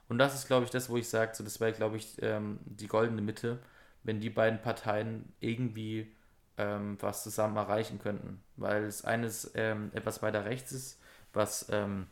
Und 0.09 0.17
das 0.17 0.35
ist, 0.35 0.47
glaube 0.47 0.65
ich, 0.65 0.71
das, 0.71 0.89
wo 0.89 0.97
ich 0.97 1.09
sage, 1.09 1.33
so, 1.35 1.43
das 1.43 1.59
wäre, 1.59 1.73
glaube 1.73 1.97
ich, 1.97 2.21
ähm, 2.21 2.59
die 2.65 2.87
goldene 2.87 3.21
Mitte, 3.21 3.59
wenn 4.03 4.19
die 4.19 4.29
beiden 4.29 4.61
Parteien 4.61 5.33
irgendwie 5.39 6.13
ähm, 6.57 6.97
was 6.99 7.23
zusammen 7.23 7.57
erreichen 7.57 7.99
könnten. 7.99 8.43
Weil 8.57 8.83
es 8.83 9.03
eines 9.05 9.51
ähm, 9.55 9.91
etwas 9.93 10.21
weiter 10.21 10.45
rechts 10.45 10.71
ist, 10.71 10.99
was 11.33 11.67
ähm, 11.71 12.07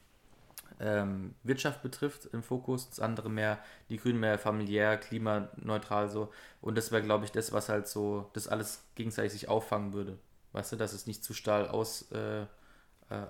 ähm, 0.80 1.36
Wirtschaft 1.44 1.84
betrifft 1.84 2.26
im 2.34 2.44
Fokus, 2.44 2.90
das 2.90 3.00
andere 3.00 3.30
mehr, 3.30 3.60
die 3.90 3.98
Grünen 3.98 4.20
mehr 4.20 4.40
familiär, 4.40 4.98
klimaneutral 4.98 6.10
so. 6.10 6.32
Und 6.60 6.78
das 6.78 6.92
wäre, 6.92 7.04
glaube 7.04 7.26
ich, 7.26 7.32
das, 7.32 7.52
was 7.52 7.70
halt 7.70 7.88
so, 7.88 8.30
das 8.34 8.48
alles 8.48 8.84
gegenseitig 8.96 9.34
sich 9.34 9.48
auffangen 9.48 9.94
würde. 9.94 10.18
Weißt 10.54 10.72
du, 10.72 10.76
dass 10.76 10.94
es 10.94 11.08
nicht 11.08 11.24
zu 11.24 11.34
stahl 11.34 11.68
aus, 11.68 12.12
äh, 12.12 12.42
äh, 12.42 12.48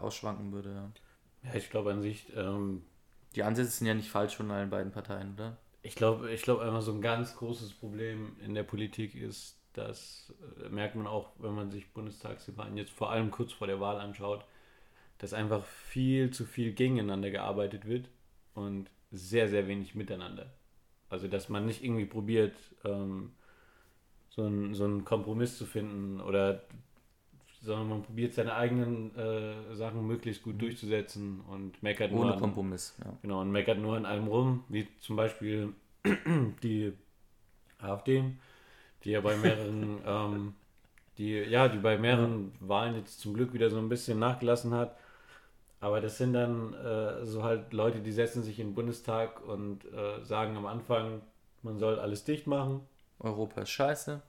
ausschwanken 0.02 0.52
würde. 0.54 0.74
Ja, 0.74 1.50
ja 1.50 1.56
ich 1.56 1.70
glaube 1.70 1.92
an 1.92 2.02
sich. 2.02 2.32
Ähm, 2.36 2.84
die 3.36 3.44
Ansätze 3.44 3.72
sind 3.72 3.88
ja 3.88 3.94
nicht 3.94 4.10
falsch 4.10 4.36
von 4.36 4.52
allen 4.52 4.70
beiden 4.70 4.92
Parteien, 4.92 5.34
oder? 5.34 5.58
Ich 5.84 5.96
glaube, 5.96 6.32
ich 6.32 6.42
glaube 6.44 6.64
einfach 6.64 6.82
so 6.82 6.92
ein 6.92 7.02
ganz 7.02 7.36
großes 7.36 7.74
Problem 7.74 8.36
in 8.44 8.54
der 8.54 8.64
Politik 8.64 9.16
ist, 9.16 9.58
das 9.74 10.34
äh, 10.64 10.70
merkt 10.70 10.96
man 10.96 11.08
auch, 11.08 11.32
wenn 11.40 11.56
man 11.56 11.72
sich 11.72 11.92
Bundestagswahlen 11.94 12.78
jetzt 12.78 12.92
vor 12.92 13.12
allem 13.12 13.32
kurz 13.32 13.54
vor 13.54 13.68
der 13.68 13.80
Wahl 13.80 14.00
anschaut, 14.00 14.46
dass 15.18 15.34
einfach 15.34 15.64
viel 15.66 16.32
zu 16.32 16.46
viel 16.46 16.74
gegeneinander 16.74 17.32
gearbeitet 17.32 17.86
wird 17.86 18.10
und 18.54 18.90
sehr, 19.12 19.48
sehr 19.48 19.68
wenig 19.68 19.96
miteinander. 19.96 20.52
Also, 21.10 21.28
dass 21.28 21.50
man 21.50 21.66
nicht 21.66 21.84
irgendwie 21.84 22.06
probiert, 22.06 22.56
ähm, 22.84 23.32
so, 24.30 24.44
einen, 24.44 24.74
so 24.74 24.86
einen 24.86 25.04
Kompromiss 25.06 25.58
zu 25.58 25.66
finden 25.66 26.22
oder 26.22 26.64
sondern 27.62 27.90
man 27.90 28.04
probiert 28.04 28.34
seine 28.34 28.56
eigenen 28.56 29.16
äh, 29.16 29.76
Sachen 29.76 30.06
möglichst 30.06 30.44
gut 30.44 30.56
mhm. 30.56 30.60
durchzusetzen 30.60 31.42
und 31.48 31.82
meckert 31.84 32.12
Ohne 32.12 32.22
nur. 32.22 32.32
Ohne 32.32 32.40
Kompromiss, 32.40 32.96
ja. 33.04 33.14
Genau, 33.22 33.42
und 33.42 33.52
meckert 33.52 33.78
nur 33.78 33.96
an 33.96 34.06
allem 34.06 34.28
rum, 34.28 34.64
wie 34.70 34.88
zum 35.00 35.16
Beispiel 35.16 35.74
die 36.64 36.94
AfD, 37.80 38.24
die 39.04 39.12
ja 39.12 39.22
bei 39.22 39.38
mehreren, 39.38 40.00
ähm, 40.06 40.54
die, 41.18 41.34
ja, 41.34 41.68
die 41.68 41.78
bei 41.78 41.98
mehreren 41.98 42.52
ja. 42.62 42.68
Wahlen 42.68 42.96
jetzt 42.96 43.20
zum 43.20 43.36
Glück 43.36 43.54
wieder 43.54 43.70
so 43.70 43.78
ein 43.78 43.90
bisschen 43.90 44.18
nachgelassen 44.18 44.74
hat. 44.74 44.98
Aber 45.80 46.00
das 46.00 46.18
sind 46.18 46.34
dann 46.34 46.74
äh, 46.76 47.26
so 47.26 47.44
halt 47.44 47.74
Leute, 47.74 48.02
die 48.02 48.12
setzen 48.12 48.44
sich 48.44 48.60
in 48.60 48.70
den 48.70 48.76
Bundestag 48.76 49.44
und 49.48 49.86
äh, 49.86 50.24
sagen 50.24 50.56
am 50.56 50.68
Anfang, 50.68 51.22
man 51.64 51.80
soll 51.80 52.00
alles 52.00 52.24
dicht 52.24 52.46
machen. 52.46 52.82
Europa 53.20 53.62
ist 53.62 53.72
scheiße. 53.72 54.22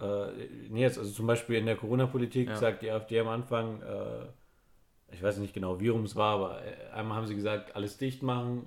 Äh, 0.00 0.48
nee, 0.68 0.80
jetzt, 0.80 0.98
also 0.98 1.10
zum 1.10 1.26
Beispiel 1.26 1.56
in 1.56 1.66
der 1.66 1.76
Corona-Politik 1.76 2.48
ja. 2.48 2.56
sagt 2.56 2.82
die 2.82 2.90
AfD 2.90 3.20
am 3.20 3.28
Anfang, 3.28 3.82
äh, 3.82 4.26
ich 5.12 5.22
weiß 5.22 5.38
nicht 5.38 5.54
genau, 5.54 5.80
wie 5.80 5.88
rum 5.88 6.04
es 6.04 6.16
war, 6.16 6.34
aber 6.34 6.64
äh, 6.64 6.92
einmal 6.92 7.18
haben 7.18 7.26
sie 7.26 7.34
gesagt, 7.34 7.76
alles 7.76 7.98
dicht 7.98 8.22
machen, 8.22 8.66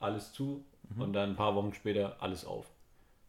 alles 0.00 0.32
zu 0.32 0.64
mhm. 0.94 1.02
und 1.02 1.12
dann 1.12 1.30
ein 1.30 1.36
paar 1.36 1.54
Wochen 1.54 1.72
später 1.72 2.16
alles 2.20 2.44
auf. 2.44 2.66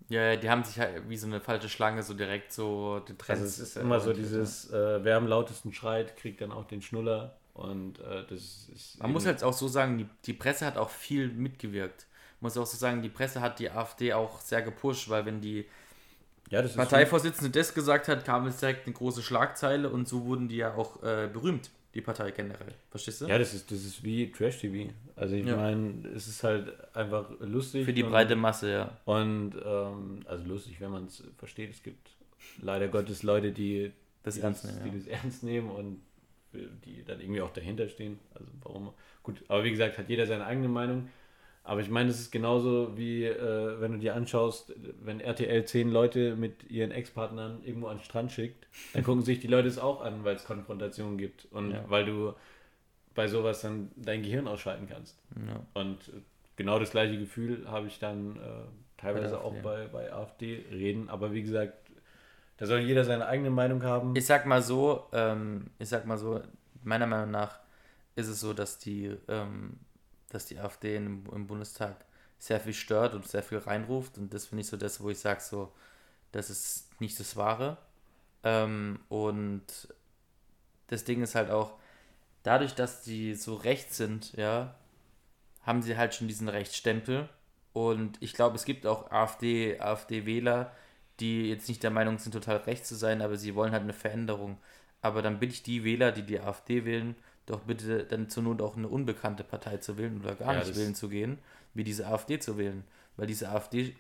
Ja, 0.09 0.35
die 0.35 0.49
haben 0.49 0.63
sich 0.63 0.79
halt 0.79 1.07
wie 1.09 1.17
so 1.17 1.27
eine 1.27 1.39
falsche 1.39 1.69
Schlange 1.69 2.03
so 2.03 2.13
direkt 2.13 2.51
so 2.51 2.99
den 2.99 3.17
Trends. 3.17 3.41
Also 3.41 3.45
es 3.45 3.59
ist 3.59 3.77
immer 3.77 3.99
so 3.99 4.13
dieses, 4.13 4.69
äh, 4.71 5.03
wer 5.03 5.17
am 5.17 5.27
lautesten 5.27 5.71
schreit, 5.73 6.17
kriegt 6.17 6.41
dann 6.41 6.51
auch 6.51 6.65
den 6.65 6.81
Schnuller 6.81 7.37
und 7.53 7.99
äh, 7.99 8.25
das 8.27 8.69
ist. 8.73 8.99
Man 8.99 9.11
muss 9.11 9.25
halt 9.25 9.43
auch 9.43 9.53
so 9.53 9.67
sagen, 9.67 9.97
die, 9.97 10.07
die 10.25 10.33
Presse 10.33 10.65
hat 10.65 10.77
auch 10.77 10.89
viel 10.89 11.29
mitgewirkt. 11.29 12.07
Man 12.41 12.47
muss 12.47 12.57
auch 12.57 12.65
so 12.65 12.77
sagen, 12.77 13.01
die 13.01 13.09
Presse 13.09 13.39
hat 13.39 13.59
die 13.59 13.69
AfD 13.69 14.13
auch 14.13 14.41
sehr 14.41 14.61
gepusht, 14.61 15.09
weil 15.09 15.25
wenn 15.25 15.39
die 15.39 15.65
ja, 16.53 16.61
das 16.61 16.75
Parteivorsitzende 16.75 17.49
das 17.49 17.73
gesagt 17.73 18.07
hat, 18.07 18.25
kam 18.25 18.45
es 18.45 18.59
direkt 18.59 18.85
eine 18.85 18.93
große 18.93 19.23
Schlagzeile 19.23 19.89
und 19.89 20.07
so 20.07 20.25
wurden 20.25 20.47
die 20.47 20.57
ja 20.57 20.75
auch 20.75 21.01
äh, 21.01 21.27
berühmt, 21.31 21.71
die 21.95 22.01
Partei 22.01 22.29
generell. 22.29 22.75
Verstehst 22.91 23.21
du? 23.21 23.25
Ja, 23.25 23.39
das 23.39 23.55
ist, 23.55 23.71
das 23.71 23.79
ist 23.79 24.03
wie 24.03 24.31
Trash-TV. 24.31 24.91
Also 25.15 25.33
ich 25.35 25.47
ja. 25.47 25.55
meine, 25.55 26.07
es 26.15 26.27
ist 26.27 26.43
halt 26.43 26.71
einfach 26.95 27.25
lustig. 27.39 27.85
Für 27.85 27.93
die 27.93 28.03
und, 28.03 28.11
breite 28.11 28.35
Masse, 28.35 28.71
ja. 28.71 28.97
Und 29.05 29.53
ähm, 29.65 30.19
also 30.25 30.45
lustig, 30.45 30.79
wenn 30.79 30.91
man 30.91 31.05
es 31.05 31.23
versteht. 31.37 31.71
Es 31.71 31.81
gibt 31.81 32.11
leider 32.61 32.87
Gottes 32.87 33.23
Leute, 33.23 33.51
die 33.51 33.91
das, 34.21 34.35
die 34.35 34.41
ernst, 34.41 34.65
nehmen, 34.65 34.83
die 34.83 34.89
ja. 34.89 34.95
das 34.95 35.23
ernst 35.23 35.43
nehmen 35.43 35.71
und 35.71 36.01
die 36.85 37.03
dann 37.03 37.19
irgendwie 37.19 37.41
auch 37.41 37.51
dahinter 37.51 37.89
stehen. 37.89 38.19
Also 38.35 38.45
warum? 38.61 38.93
Gut, 39.23 39.43
aber 39.47 39.63
wie 39.63 39.71
gesagt, 39.71 39.97
hat 39.97 40.07
jeder 40.07 40.27
seine 40.27 40.45
eigene 40.45 40.67
Meinung. 40.67 41.09
Aber 41.65 41.79
ich 41.79 41.89
meine, 41.89 42.09
es 42.09 42.19
ist 42.19 42.31
genauso 42.31 42.97
wie, 42.97 43.23
äh, 43.23 43.79
wenn 43.79 43.93
du 43.93 43.97
dir 43.97 44.15
anschaust, 44.15 44.73
wenn 45.01 45.21
RTL 45.21 45.63
zehn 45.65 45.89
Leute 45.89 46.35
mit 46.35 46.69
ihren 46.69 46.91
Ex-Partnern 46.91 47.63
irgendwo 47.63 47.87
an 47.87 47.97
den 47.97 48.03
Strand 48.03 48.31
schickt, 48.33 48.67
dann 48.93 49.03
gucken 49.05 49.23
sich 49.23 49.39
die 49.39 49.47
Leute 49.47 49.69
es 49.69 49.79
auch 49.79 50.01
an, 50.01 50.25
weil 50.25 50.35
es 50.35 50.43
Konfrontationen 50.43 51.17
gibt 51.17 51.47
und 51.51 51.71
ja. 51.71 51.85
weil 51.87 52.05
du 52.05 52.33
bei 53.15 53.27
sowas 53.27 53.61
dann 53.61 53.91
dein 53.95 54.23
Gehirn 54.23 54.47
ausschalten 54.47 54.87
kannst. 54.89 55.17
Ja. 55.35 55.65
Und 55.73 56.11
genau 56.57 56.79
das 56.79 56.91
gleiche 56.91 57.17
Gefühl 57.17 57.65
habe 57.69 57.87
ich 57.87 57.97
dann 57.99 58.35
äh, 58.35 58.39
teilweise 58.97 59.35
bei 59.35 59.41
auch 59.41 59.55
bei, 59.61 59.87
bei 59.87 60.11
AfD-Reden. 60.11 61.09
Aber 61.09 61.31
wie 61.31 61.43
gesagt, 61.43 61.75
da 62.57 62.65
soll 62.65 62.79
jeder 62.79 63.05
seine 63.05 63.27
eigene 63.27 63.51
Meinung 63.51 63.83
haben. 63.83 64.15
Ich 64.15 64.25
sag 64.25 64.45
mal 64.45 64.61
so, 64.61 65.07
ähm, 65.13 65.67
ich 65.79 65.89
sag 65.89 66.05
mal 66.05 66.17
so, 66.17 66.41
meiner 66.83 67.07
Meinung 67.07 67.31
nach 67.31 67.59
ist 68.15 68.27
es 68.27 68.39
so, 68.39 68.53
dass 68.53 68.79
die 68.79 69.15
ähm, 69.27 69.77
dass 70.33 70.45
die 70.45 70.59
AfD 70.59 70.95
im, 70.95 71.25
im 71.31 71.47
Bundestag 71.47 72.05
sehr 72.39 72.59
viel 72.59 72.73
stört 72.73 73.13
und 73.13 73.27
sehr 73.27 73.43
viel 73.43 73.59
reinruft. 73.59 74.17
Und 74.17 74.33
das 74.33 74.47
finde 74.47 74.61
ich 74.61 74.67
so 74.67 74.77
das, 74.77 75.01
wo 75.01 75.09
ich 75.09 75.19
sage, 75.19 75.41
so, 75.41 75.71
das 76.31 76.49
ist 76.49 76.99
nicht 76.99 77.19
das 77.19 77.35
Wahre. 77.35 77.77
Ähm, 78.43 78.99
und 79.09 79.63
das 80.87 81.05
Ding 81.05 81.21
ist 81.21 81.35
halt 81.35 81.49
auch, 81.49 81.79
dadurch, 82.43 82.75
dass 82.75 83.01
die 83.03 83.35
so 83.35 83.55
rechts 83.55 83.97
sind, 83.97 84.33
ja, 84.33 84.75
haben 85.61 85.81
sie 85.81 85.97
halt 85.97 86.13
schon 86.13 86.27
diesen 86.27 86.49
Rechtsstempel. 86.49 87.29
Und 87.71 88.21
ich 88.21 88.33
glaube, 88.33 88.55
es 88.55 88.65
gibt 88.65 88.85
auch 88.85 89.09
AfD, 89.11 89.79
AfD-Wähler, 89.79 90.71
die 91.19 91.49
jetzt 91.49 91.69
nicht 91.69 91.83
der 91.83 91.91
Meinung 91.91 92.19
sind, 92.19 92.33
total 92.33 92.57
rechts 92.57 92.89
zu 92.89 92.95
sein, 92.95 93.21
aber 93.21 93.37
sie 93.37 93.55
wollen 93.55 93.71
halt 93.71 93.83
eine 93.83 93.93
Veränderung. 93.93 94.57
Aber 95.01 95.21
dann 95.21 95.39
bitte 95.39 95.53
ich 95.53 95.63
die 95.63 95.83
Wähler, 95.83 96.11
die 96.11 96.23
die 96.23 96.39
AfD 96.39 96.85
wählen, 96.85 97.15
doch 97.45 97.61
bitte 97.61 98.03
dann 98.03 98.29
zur 98.29 98.43
Not 98.43 98.61
auch 98.61 98.77
eine 98.77 98.87
unbekannte 98.87 99.43
Partei 99.43 99.77
zu 99.77 99.97
wählen 99.97 100.19
oder 100.21 100.35
gar 100.35 100.53
ja, 100.53 100.59
nicht 100.59 100.75
wählen 100.75 100.95
zu 100.95 101.09
gehen, 101.09 101.39
wie 101.73 101.83
diese 101.83 102.07
AfD 102.07 102.39
zu 102.39 102.57
wählen. 102.57 102.83
Weil 103.17 103.27
diese 103.27 103.49
AfD 103.49 103.95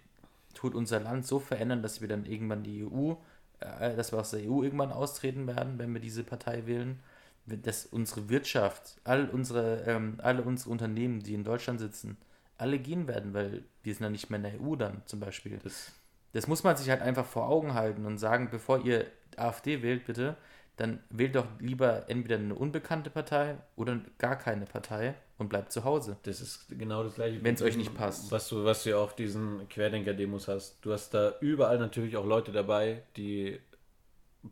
tut 0.53 0.75
unser 0.75 0.99
Land 0.99 1.27
so 1.27 1.39
verändern, 1.39 1.81
dass 1.81 2.01
wir 2.01 2.07
dann 2.07 2.25
irgendwann 2.25 2.63
die 2.63 2.85
EU, 2.85 3.13
äh, 3.59 3.95
dass 3.95 4.11
wir 4.11 4.19
aus 4.19 4.31
der 4.31 4.49
EU 4.49 4.63
irgendwann 4.63 4.91
austreten 4.91 5.47
werden, 5.47 5.77
wenn 5.77 5.93
wir 5.93 6.01
diese 6.01 6.23
Partei 6.23 6.65
wählen. 6.65 6.99
Dass 7.45 7.85
unsere 7.85 8.29
Wirtschaft, 8.29 9.01
all 9.03 9.29
unsere, 9.29 9.81
ähm, 9.81 10.15
alle 10.19 10.43
unsere 10.43 10.69
Unternehmen, 10.69 11.19
die 11.19 11.33
in 11.33 11.43
Deutschland 11.43 11.81
sitzen, 11.81 12.17
alle 12.57 12.79
gehen 12.79 13.07
werden, 13.09 13.33
weil 13.33 13.63
wir 13.83 13.93
sind 13.93 14.03
ja 14.03 14.09
nicht 14.09 14.29
mehr 14.29 14.37
in 14.37 14.43
der 14.43 14.61
EU 14.61 14.77
dann 14.77 15.01
zum 15.05 15.19
Beispiel. 15.19 15.59
Das, 15.61 15.91
das 16.31 16.47
muss 16.47 16.63
man 16.63 16.77
sich 16.77 16.89
halt 16.89 17.01
einfach 17.01 17.25
vor 17.25 17.49
Augen 17.49 17.73
halten 17.73 18.05
und 18.05 18.17
sagen, 18.17 18.47
bevor 18.49 18.85
ihr 18.85 19.07
AfD 19.35 19.81
wählt, 19.81 20.05
bitte, 20.05 20.37
dann 20.75 20.99
wählt 21.09 21.35
doch 21.35 21.45
lieber 21.59 22.09
entweder 22.09 22.37
eine 22.37 22.55
unbekannte 22.55 23.09
Partei 23.09 23.57
oder 23.75 23.99
gar 24.17 24.35
keine 24.37 24.65
Partei 24.65 25.13
und 25.37 25.49
bleibt 25.49 25.71
zu 25.71 25.83
Hause. 25.83 26.17
Das 26.23 26.41
ist 26.41 26.67
genau 26.69 27.03
das 27.03 27.15
gleiche. 27.15 27.43
Wenn 27.43 27.53
es 27.53 27.61
euch 27.61 27.77
nicht 27.77 27.93
passt. 27.93 28.31
Was 28.31 28.49
du, 28.49 28.65
was 28.65 28.83
du 28.83 28.91
ja 28.91 28.97
auch 28.97 29.11
diesen 29.11 29.67
Querdenker-Demos 29.69 30.47
hast. 30.47 30.77
Du 30.81 30.91
hast 30.91 31.13
da 31.13 31.33
überall 31.41 31.77
natürlich 31.77 32.17
auch 32.17 32.25
Leute 32.25 32.51
dabei, 32.51 33.03
die 33.17 33.59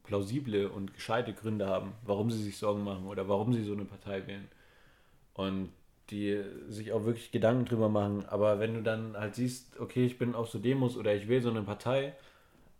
plausible 0.03 0.69
und 0.69 0.93
gescheite 0.93 1.33
Gründe 1.33 1.67
haben, 1.67 1.93
warum 2.03 2.29
sie 2.29 2.41
sich 2.41 2.57
Sorgen 2.57 2.83
machen 2.83 3.07
oder 3.07 3.27
warum 3.27 3.51
sie 3.53 3.63
so 3.63 3.73
eine 3.73 3.85
Partei 3.85 4.25
wählen. 4.27 4.47
Und 5.33 5.69
die 6.11 6.43
sich 6.67 6.91
auch 6.91 7.05
wirklich 7.05 7.31
Gedanken 7.31 7.65
drüber 7.65 7.89
machen. 7.89 8.25
Aber 8.27 8.59
wenn 8.59 8.75
du 8.75 8.83
dann 8.83 9.17
halt 9.17 9.33
siehst, 9.35 9.79
okay, 9.79 10.05
ich 10.05 10.17
bin 10.17 10.35
auf 10.35 10.49
so 10.49 10.59
Demos 10.59 10.97
oder 10.97 11.15
ich 11.15 11.27
wähle 11.27 11.41
so 11.41 11.49
eine 11.49 11.63
Partei 11.63 12.13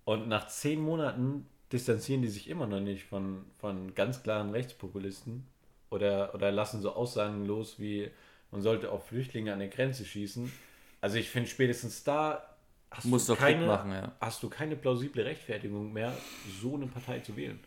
und 0.04 0.28
nach 0.28 0.48
zehn 0.48 0.82
Monaten 0.82 1.48
distanzieren 1.72 2.22
die 2.22 2.28
sich 2.28 2.50
immer 2.50 2.68
noch 2.68 2.80
nicht 2.80 3.04
von, 3.06 3.46
von 3.60 3.94
ganz 3.96 4.24
klaren 4.24 4.52
Rechtspopulisten 4.52 5.46
oder, 5.90 6.34
oder 6.36 6.52
lassen 6.52 6.82
so 6.82 6.94
Aussagen 6.94 7.46
los 7.46 7.80
wie, 7.80 8.10
man 8.52 8.62
sollte 8.62 8.92
auf 8.92 9.08
Flüchtlinge 9.08 9.54
an 9.54 9.60
der 9.60 9.70
Grenze 9.70 10.06
schießen. 10.06 10.52
Also 11.00 11.18
ich 11.18 11.30
finde 11.30 11.50
spätestens 11.50 12.04
da 12.04 12.52
hast 12.92 13.06
Musst 13.06 13.30
du, 13.30 13.36
keine, 13.36 13.66
machen, 13.66 13.92
ja. 13.92 14.12
hast 14.20 14.44
du 14.44 14.50
keine 14.50 14.76
plausible 14.76 15.24
Rechtfertigung 15.26 15.94
mehr, 15.94 16.14
so 16.62 16.76
eine 16.76 16.88
Partei 16.88 17.20
zu 17.20 17.36
wählen. 17.36 17.60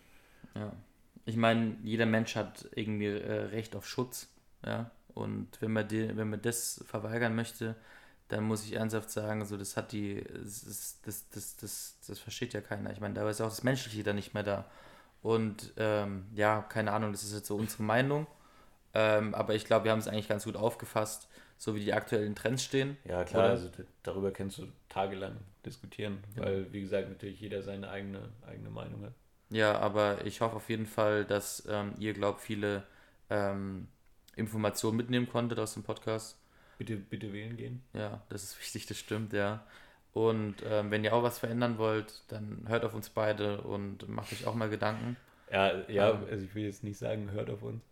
Ja. 0.54 0.72
Ich 1.24 1.36
meine, 1.36 1.76
jeder 1.82 2.06
Mensch 2.06 2.36
hat 2.36 2.68
irgendwie 2.74 3.06
äh, 3.06 3.32
Recht 3.44 3.74
auf 3.74 3.88
Schutz, 3.88 4.28
ja. 4.64 4.90
Und 5.14 5.48
wenn 5.60 5.72
man, 5.72 5.86
die, 5.86 6.16
wenn 6.16 6.28
man 6.28 6.42
das 6.42 6.84
verweigern 6.88 7.36
möchte, 7.36 7.76
dann 8.28 8.44
muss 8.44 8.64
ich 8.64 8.74
ernsthaft 8.74 9.10
sagen, 9.10 9.44
so 9.44 9.56
das 9.56 9.76
hat 9.76 9.92
die, 9.92 10.24
das, 10.42 11.00
das, 11.02 11.28
das, 11.30 11.56
das, 11.56 11.98
das 12.06 12.18
versteht 12.18 12.54
ja 12.54 12.60
keiner. 12.60 12.90
Ich 12.92 13.00
meine, 13.00 13.14
da 13.14 13.28
ist 13.28 13.40
auch 13.40 13.48
das 13.48 13.62
Menschliche 13.62 14.02
dann 14.02 14.16
nicht 14.16 14.34
mehr 14.34 14.42
da. 14.42 14.64
Und 15.22 15.72
ähm, 15.76 16.26
ja, 16.34 16.62
keine 16.62 16.92
Ahnung, 16.92 17.12
das 17.12 17.22
ist 17.22 17.34
jetzt 17.34 17.46
so 17.46 17.56
unsere 17.56 17.82
Meinung. 17.82 18.26
Ähm, 18.94 19.34
aber 19.34 19.54
ich 19.54 19.64
glaube, 19.64 19.84
wir 19.84 19.92
haben 19.92 19.98
es 19.98 20.08
eigentlich 20.08 20.28
ganz 20.28 20.44
gut 20.44 20.56
aufgefasst, 20.56 21.28
so 21.58 21.74
wie 21.74 21.80
die 21.80 21.92
aktuellen 21.92 22.34
Trends 22.34 22.62
stehen. 22.62 22.96
Ja, 23.04 23.24
klar, 23.24 23.44
Oder? 23.44 23.50
also 23.50 23.70
darüber 24.02 24.30
kannst 24.30 24.58
du 24.58 24.68
tagelang 24.88 25.36
diskutieren, 25.66 26.22
ja. 26.36 26.44
weil, 26.44 26.72
wie 26.72 26.80
gesagt, 26.80 27.08
natürlich 27.08 27.40
jeder 27.40 27.62
seine 27.62 27.90
eigene, 27.90 28.30
eigene 28.46 28.70
Meinung 28.70 29.02
hat. 29.04 29.12
Ja, 29.50 29.78
aber 29.78 30.24
ich 30.24 30.40
hoffe 30.40 30.56
auf 30.56 30.68
jeden 30.68 30.86
Fall, 30.86 31.24
dass 31.24 31.64
ähm, 31.68 31.94
ihr, 31.98 32.12
glaubt, 32.12 32.40
viele 32.40 32.84
ähm, 33.30 33.88
Informationen 34.36 34.96
mitnehmen 34.96 35.28
konntet 35.28 35.58
aus 35.58 35.74
dem 35.74 35.82
Podcast. 35.82 36.36
Bitte, 36.78 36.96
bitte 36.96 37.32
wählen 37.32 37.56
gehen. 37.56 37.82
Ja, 37.92 38.22
das 38.28 38.42
ist 38.42 38.58
wichtig, 38.58 38.86
das 38.86 38.98
stimmt, 38.98 39.32
ja. 39.32 39.64
Und 40.12 40.56
ähm, 40.68 40.90
wenn 40.90 41.02
ihr 41.02 41.12
auch 41.12 41.22
was 41.22 41.38
verändern 41.38 41.78
wollt, 41.78 42.22
dann 42.28 42.64
hört 42.68 42.84
auf 42.84 42.94
uns 42.94 43.10
beide 43.10 43.60
und 43.62 44.08
macht 44.08 44.32
euch 44.32 44.46
auch 44.46 44.54
mal 44.54 44.70
Gedanken. 44.70 45.16
Ja, 45.50 45.72
ja, 45.88 46.10
ähm, 46.10 46.18
also 46.30 46.44
ich 46.44 46.54
will 46.54 46.64
jetzt 46.64 46.84
nicht 46.84 46.98
sagen, 46.98 47.30
hört 47.32 47.50
auf 47.50 47.62
uns. 47.62 47.82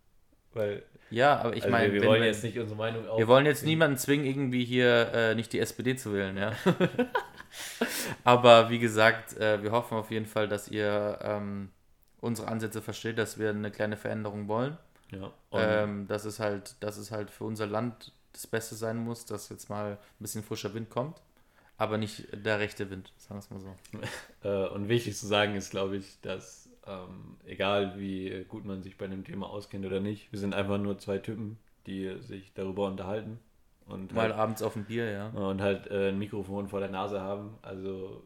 Weil, 0.53 0.83
ja, 1.09 1.39
aber 1.39 1.55
ich 1.55 1.63
also 1.63 1.71
meine, 1.71 1.91
wir, 1.91 2.01
wir 2.01 2.09
wollen 2.09 2.23
jetzt 2.23 2.43
nicht 2.43 2.57
unsere 2.59 2.77
Meinung 2.77 3.17
Wir 3.17 3.27
wollen 3.27 3.45
jetzt 3.45 3.65
niemanden 3.65 3.97
zwingen, 3.97 4.25
irgendwie 4.25 4.63
hier 4.63 5.11
äh, 5.13 5.35
nicht 5.35 5.51
die 5.51 5.59
SPD 5.59 5.95
zu 5.95 6.13
wählen, 6.13 6.37
ja. 6.37 6.53
aber 8.23 8.69
wie 8.69 8.79
gesagt, 8.79 9.35
äh, 9.37 9.63
wir 9.63 9.71
hoffen 9.71 9.97
auf 9.97 10.11
jeden 10.11 10.27
Fall, 10.27 10.47
dass 10.47 10.67
ihr 10.67 11.17
ähm, 11.21 11.69
unsere 12.21 12.47
Ansätze 12.47 12.81
versteht, 12.81 13.17
dass 13.17 13.39
wir 13.39 13.49
eine 13.49 13.71
kleine 13.71 13.97
Veränderung 13.97 14.47
wollen. 14.47 14.77
Ja. 15.11 15.31
Ähm, 15.51 16.07
das 16.07 16.25
ist 16.25 16.39
halt, 16.39 16.75
das 16.79 16.97
ist 16.97 17.11
halt 17.11 17.31
für 17.31 17.43
unser 17.43 17.67
Land 17.67 18.11
das 18.33 18.47
Beste 18.47 18.75
sein 18.75 18.97
muss, 18.97 19.25
dass 19.25 19.49
jetzt 19.49 19.69
mal 19.69 19.93
ein 19.93 19.97
bisschen 20.19 20.43
frischer 20.43 20.73
Wind 20.73 20.89
kommt, 20.89 21.21
aber 21.77 21.97
nicht 21.97 22.27
der 22.33 22.59
rechte 22.59 22.89
Wind, 22.89 23.13
sagen 23.17 23.35
wir 23.35 23.39
es 23.39 23.49
mal 23.49 23.59
so. 23.59 23.75
Äh, 24.49 24.67
und 24.69 24.89
wichtig 24.89 25.15
zu 25.15 25.25
sagen 25.25 25.55
ist, 25.55 25.71
glaube 25.71 25.95
ich, 25.95 26.19
dass 26.21 26.69
Ähm, 26.85 27.37
egal 27.45 27.97
wie 27.97 28.43
gut 28.49 28.65
man 28.65 28.83
sich 28.83 28.97
bei 28.97 29.07
dem 29.07 29.23
Thema 29.23 29.49
auskennt 29.49 29.85
oder 29.85 30.01
nicht. 30.01 30.31
Wir 30.33 30.39
sind 30.39 30.53
einfach 30.53 30.77
nur 30.77 30.97
zwei 30.97 31.17
Typen, 31.17 31.57
die 31.87 32.17
sich 32.19 32.53
darüber 32.53 32.87
unterhalten. 32.87 33.39
Und 33.85 34.13
Mal 34.13 34.23
halt, 34.23 34.33
abends 34.35 34.61
auf 34.61 34.73
dem 34.73 34.85
Bier, 34.85 35.09
ja. 35.09 35.27
und 35.29 35.61
halt 35.61 35.87
äh, 35.87 36.09
ein 36.09 36.19
Mikrofon 36.19 36.67
vor 36.67 36.79
der 36.81 36.89
Nase 36.89 37.21
haben. 37.21 37.57
Also 37.61 38.23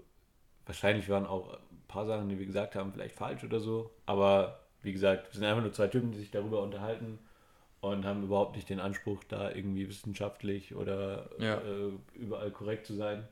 wahrscheinlich 0.66 1.08
waren 1.10 1.26
auch 1.26 1.54
ein 1.54 1.88
paar 1.88 2.06
Sachen, 2.06 2.30
die 2.30 2.40
wir 2.40 2.46
gesagt 2.46 2.76
haben, 2.76 2.92
vielleicht 2.94 3.16
falsch 3.16 3.44
oder 3.44 3.60
so. 3.60 3.92
Aber 4.06 4.60
wie 4.82 4.94
gesagt, 4.94 5.28
wir 5.32 5.40
sind 5.40 5.46
einfach 5.46 5.64
nur 5.64 5.74
zwei 5.74 5.88
Typen, 5.88 6.12
die 6.12 6.20
sich 6.20 6.32
darüber 6.32 6.62
unterhalten 6.62 7.20
und 7.92 8.06
haben 8.06 8.24
überhaupt 8.24 8.56
nicht 8.56 8.70
den 8.70 8.80
Anspruch, 8.80 9.24
da 9.26 9.52
irgendwie 9.52 9.88
wissenschaftlich 9.88 10.76
oder 10.76 11.30
Ja. 11.40 11.58
äh, 11.58 11.92
überall 12.14 12.52
korrekt 12.52 12.86
zu 12.86 12.94
sein. 12.94 13.28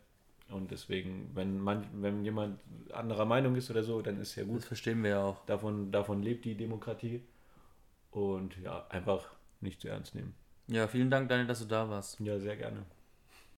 Und 0.50 0.70
deswegen, 0.72 1.32
wenn, 1.34 1.60
man, 1.60 1.88
wenn 1.94 2.24
jemand 2.24 2.60
anderer 2.94 3.26
Meinung 3.26 3.56
ist 3.56 3.72
oder 3.72 3.84
so, 3.84 4.02
dann 4.02 4.20
ist 4.20 4.36
ja 4.36 4.44
gut. 4.44 4.58
Das 4.58 4.66
verstehen 4.66 5.02
wir 5.04 5.10
ja 5.12 5.24
auch. 5.24 5.44
Davon, 5.46 5.92
davon 5.92 6.22
lebt 6.22 6.46
die 6.46 6.56
Demokratie. 6.56 7.24
Und 8.12 8.56
ja, 8.62 8.86
einfach 8.90 9.28
nicht 9.62 9.82
zu 9.82 9.90
ernst 9.90 10.16
nehmen. 10.16 10.36
Ja, 10.68 10.88
vielen 10.88 11.10
Dank, 11.10 11.30
Daniel, 11.30 11.48
dass 11.48 11.60
du 11.60 11.66
da 11.66 11.90
warst. 11.90 12.20
Ja, 12.20 12.40
sehr 12.40 12.56
gerne. 12.58 12.86